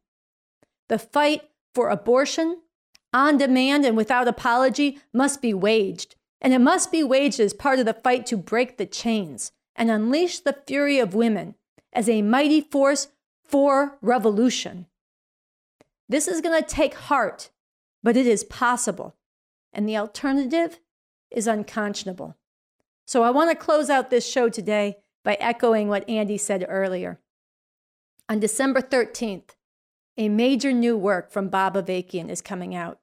The 0.90 0.98
fight 1.00 1.50
for 1.76 1.90
abortion 1.90 2.62
on 3.14 3.38
demand 3.38 3.86
and 3.86 3.96
without 3.96 4.28
apology 4.28 5.00
must 5.14 5.42
be 5.42 5.54
waged. 5.54 6.16
And 6.44 6.54
it 6.54 6.60
must 6.60 6.92
be 6.92 7.04
waged 7.04 7.40
as 7.40 7.54
part 7.54 7.80
of 7.80 7.86
the 7.86 7.94
fight 7.94 8.26
to 8.28 8.38
break 8.38 8.78
the 8.78 8.86
chains 8.86 9.54
and 9.76 9.90
unleash 9.90 10.40
the 10.40 10.58
fury 10.68 11.00
of 11.00 11.16
women 11.16 11.56
as 11.94 12.10
a 12.10 12.22
mighty 12.22 12.60
force 12.60 13.08
for 13.44 13.98
revolution. 14.02 14.88
This 16.10 16.28
is 16.28 16.42
going 16.42 16.62
to 16.62 16.68
take 16.68 16.96
heart, 16.96 17.50
but 18.04 18.18
it 18.18 18.28
is 18.28 18.44
possible. 18.44 19.16
And 19.72 19.88
the 19.88 19.98
alternative 19.98 20.80
is 21.32 21.48
unconscionable. 21.48 22.36
So 23.08 23.24
I 23.24 23.32
want 23.32 23.50
to 23.50 23.56
close 23.56 23.90
out 23.90 24.10
this 24.10 24.30
show 24.30 24.50
today 24.50 24.98
by 25.24 25.36
echoing 25.36 25.88
what 25.88 26.08
Andy 26.10 26.38
said 26.38 26.66
earlier. 26.68 27.20
On 28.30 28.40
December 28.40 28.82
13th, 28.82 29.52
a 30.18 30.30
major 30.30 30.72
new 30.72 30.98
work 30.98 31.32
from 31.32 31.50
Bob 31.50 31.76
Avakian 31.76 32.30
is 32.30 32.42
coming 32.42 32.76
out. 32.76 33.00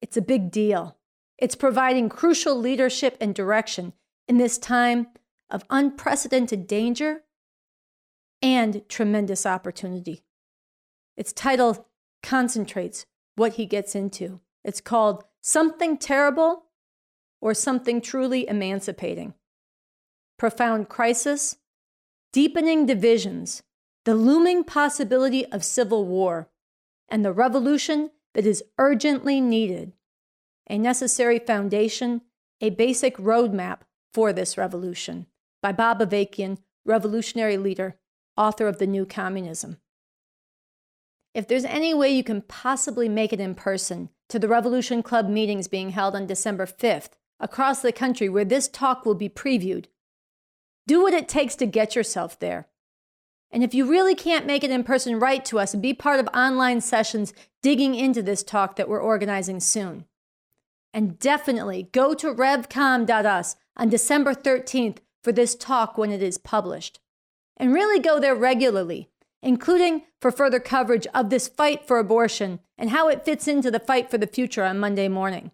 It's 0.00 0.16
a 0.16 0.22
big 0.22 0.50
deal. 0.50 0.95
It's 1.38 1.54
providing 1.54 2.08
crucial 2.08 2.56
leadership 2.56 3.16
and 3.20 3.34
direction 3.34 3.92
in 4.26 4.38
this 4.38 4.58
time 4.58 5.08
of 5.50 5.64
unprecedented 5.70 6.66
danger 6.66 7.22
and 8.42 8.82
tremendous 8.88 9.46
opportunity. 9.46 10.24
Its 11.16 11.32
title 11.32 11.88
concentrates 12.22 13.06
what 13.36 13.54
he 13.54 13.66
gets 13.66 13.94
into. 13.94 14.40
It's 14.64 14.80
called 14.80 15.24
Something 15.40 15.96
Terrible 15.98 16.64
or 17.40 17.54
Something 17.54 18.00
Truly 18.00 18.48
Emancipating. 18.48 19.34
Profound 20.38 20.88
crisis, 20.88 21.56
deepening 22.32 22.86
divisions, 22.86 23.62
the 24.04 24.14
looming 24.14 24.64
possibility 24.64 25.46
of 25.46 25.64
civil 25.64 26.06
war, 26.06 26.48
and 27.08 27.24
the 27.24 27.32
revolution 27.32 28.10
that 28.34 28.46
is 28.46 28.64
urgently 28.78 29.40
needed. 29.40 29.92
A 30.68 30.78
necessary 30.78 31.38
foundation, 31.38 32.22
a 32.60 32.70
basic 32.70 33.16
roadmap 33.18 33.80
for 34.12 34.32
this 34.32 34.58
revolution 34.58 35.26
by 35.62 35.72
Bob 35.72 36.00
Avakian, 36.00 36.58
revolutionary 36.84 37.56
leader, 37.56 37.96
author 38.36 38.66
of 38.66 38.78
The 38.78 38.86
New 38.86 39.06
Communism. 39.06 39.78
If 41.34 41.46
there's 41.46 41.64
any 41.64 41.92
way 41.92 42.10
you 42.10 42.24
can 42.24 42.42
possibly 42.42 43.08
make 43.08 43.32
it 43.32 43.40
in 43.40 43.54
person 43.54 44.08
to 44.28 44.38
the 44.38 44.48
Revolution 44.48 45.02
Club 45.02 45.28
meetings 45.28 45.68
being 45.68 45.90
held 45.90 46.16
on 46.16 46.26
December 46.26 46.66
5th 46.66 47.10
across 47.38 47.82
the 47.82 47.92
country 47.92 48.28
where 48.28 48.44
this 48.44 48.68
talk 48.68 49.04
will 49.04 49.14
be 49.14 49.28
previewed, 49.28 49.86
do 50.86 51.02
what 51.02 51.12
it 51.12 51.28
takes 51.28 51.54
to 51.56 51.66
get 51.66 51.94
yourself 51.94 52.38
there. 52.38 52.68
And 53.50 53.62
if 53.62 53.74
you 53.74 53.88
really 53.88 54.14
can't 54.14 54.46
make 54.46 54.64
it 54.64 54.70
in 54.70 54.82
person, 54.82 55.18
write 55.18 55.44
to 55.46 55.58
us 55.58 55.74
and 55.74 55.82
be 55.82 55.94
part 55.94 56.20
of 56.20 56.28
online 56.34 56.80
sessions 56.80 57.32
digging 57.62 57.94
into 57.94 58.22
this 58.22 58.42
talk 58.42 58.76
that 58.76 58.88
we're 58.88 59.00
organizing 59.00 59.60
soon. 59.60 60.06
And 60.96 61.18
definitely 61.18 61.90
go 61.92 62.14
to 62.14 62.32
revcom.us 62.34 63.56
on 63.76 63.90
December 63.90 64.32
13th 64.32 65.00
for 65.22 65.30
this 65.30 65.54
talk 65.54 65.98
when 65.98 66.10
it 66.10 66.22
is 66.22 66.38
published. 66.38 67.00
And 67.58 67.74
really 67.74 68.00
go 68.00 68.18
there 68.18 68.34
regularly, 68.34 69.10
including 69.42 70.04
for 70.22 70.30
further 70.30 70.58
coverage 70.58 71.06
of 71.14 71.28
this 71.28 71.48
fight 71.48 71.86
for 71.86 71.98
abortion 71.98 72.60
and 72.78 72.88
how 72.88 73.08
it 73.08 73.26
fits 73.26 73.46
into 73.46 73.70
the 73.70 73.78
fight 73.78 74.10
for 74.10 74.16
the 74.16 74.26
future 74.26 74.64
on 74.64 74.78
Monday 74.78 75.06
morning. 75.06 75.50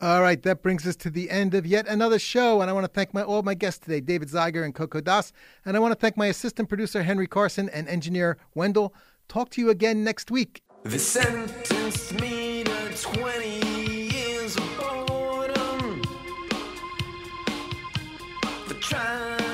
All 0.00 0.22
right, 0.22 0.40
that 0.44 0.62
brings 0.62 0.86
us 0.86 0.94
to 0.96 1.10
the 1.10 1.30
end 1.30 1.52
of 1.54 1.66
yet 1.66 1.88
another 1.88 2.20
show, 2.20 2.60
and 2.60 2.70
I 2.70 2.72
want 2.72 2.84
to 2.84 2.92
thank 2.92 3.12
my 3.12 3.24
all 3.24 3.42
my 3.42 3.54
guests 3.54 3.80
today, 3.80 4.00
David 4.00 4.28
Zeiger 4.28 4.64
and 4.64 4.72
Coco 4.72 5.00
Das, 5.00 5.32
and 5.64 5.76
I 5.76 5.80
want 5.80 5.92
to 5.92 5.98
thank 5.98 6.16
my 6.16 6.26
assistant 6.26 6.68
producer 6.68 7.02
Henry 7.02 7.26
Carson 7.26 7.68
and 7.70 7.88
engineer 7.88 8.36
Wendell. 8.54 8.94
Talk 9.26 9.50
to 9.50 9.60
you 9.60 9.68
again 9.68 10.04
next 10.04 10.30
week. 10.30 10.62
Trying. 18.96 19.45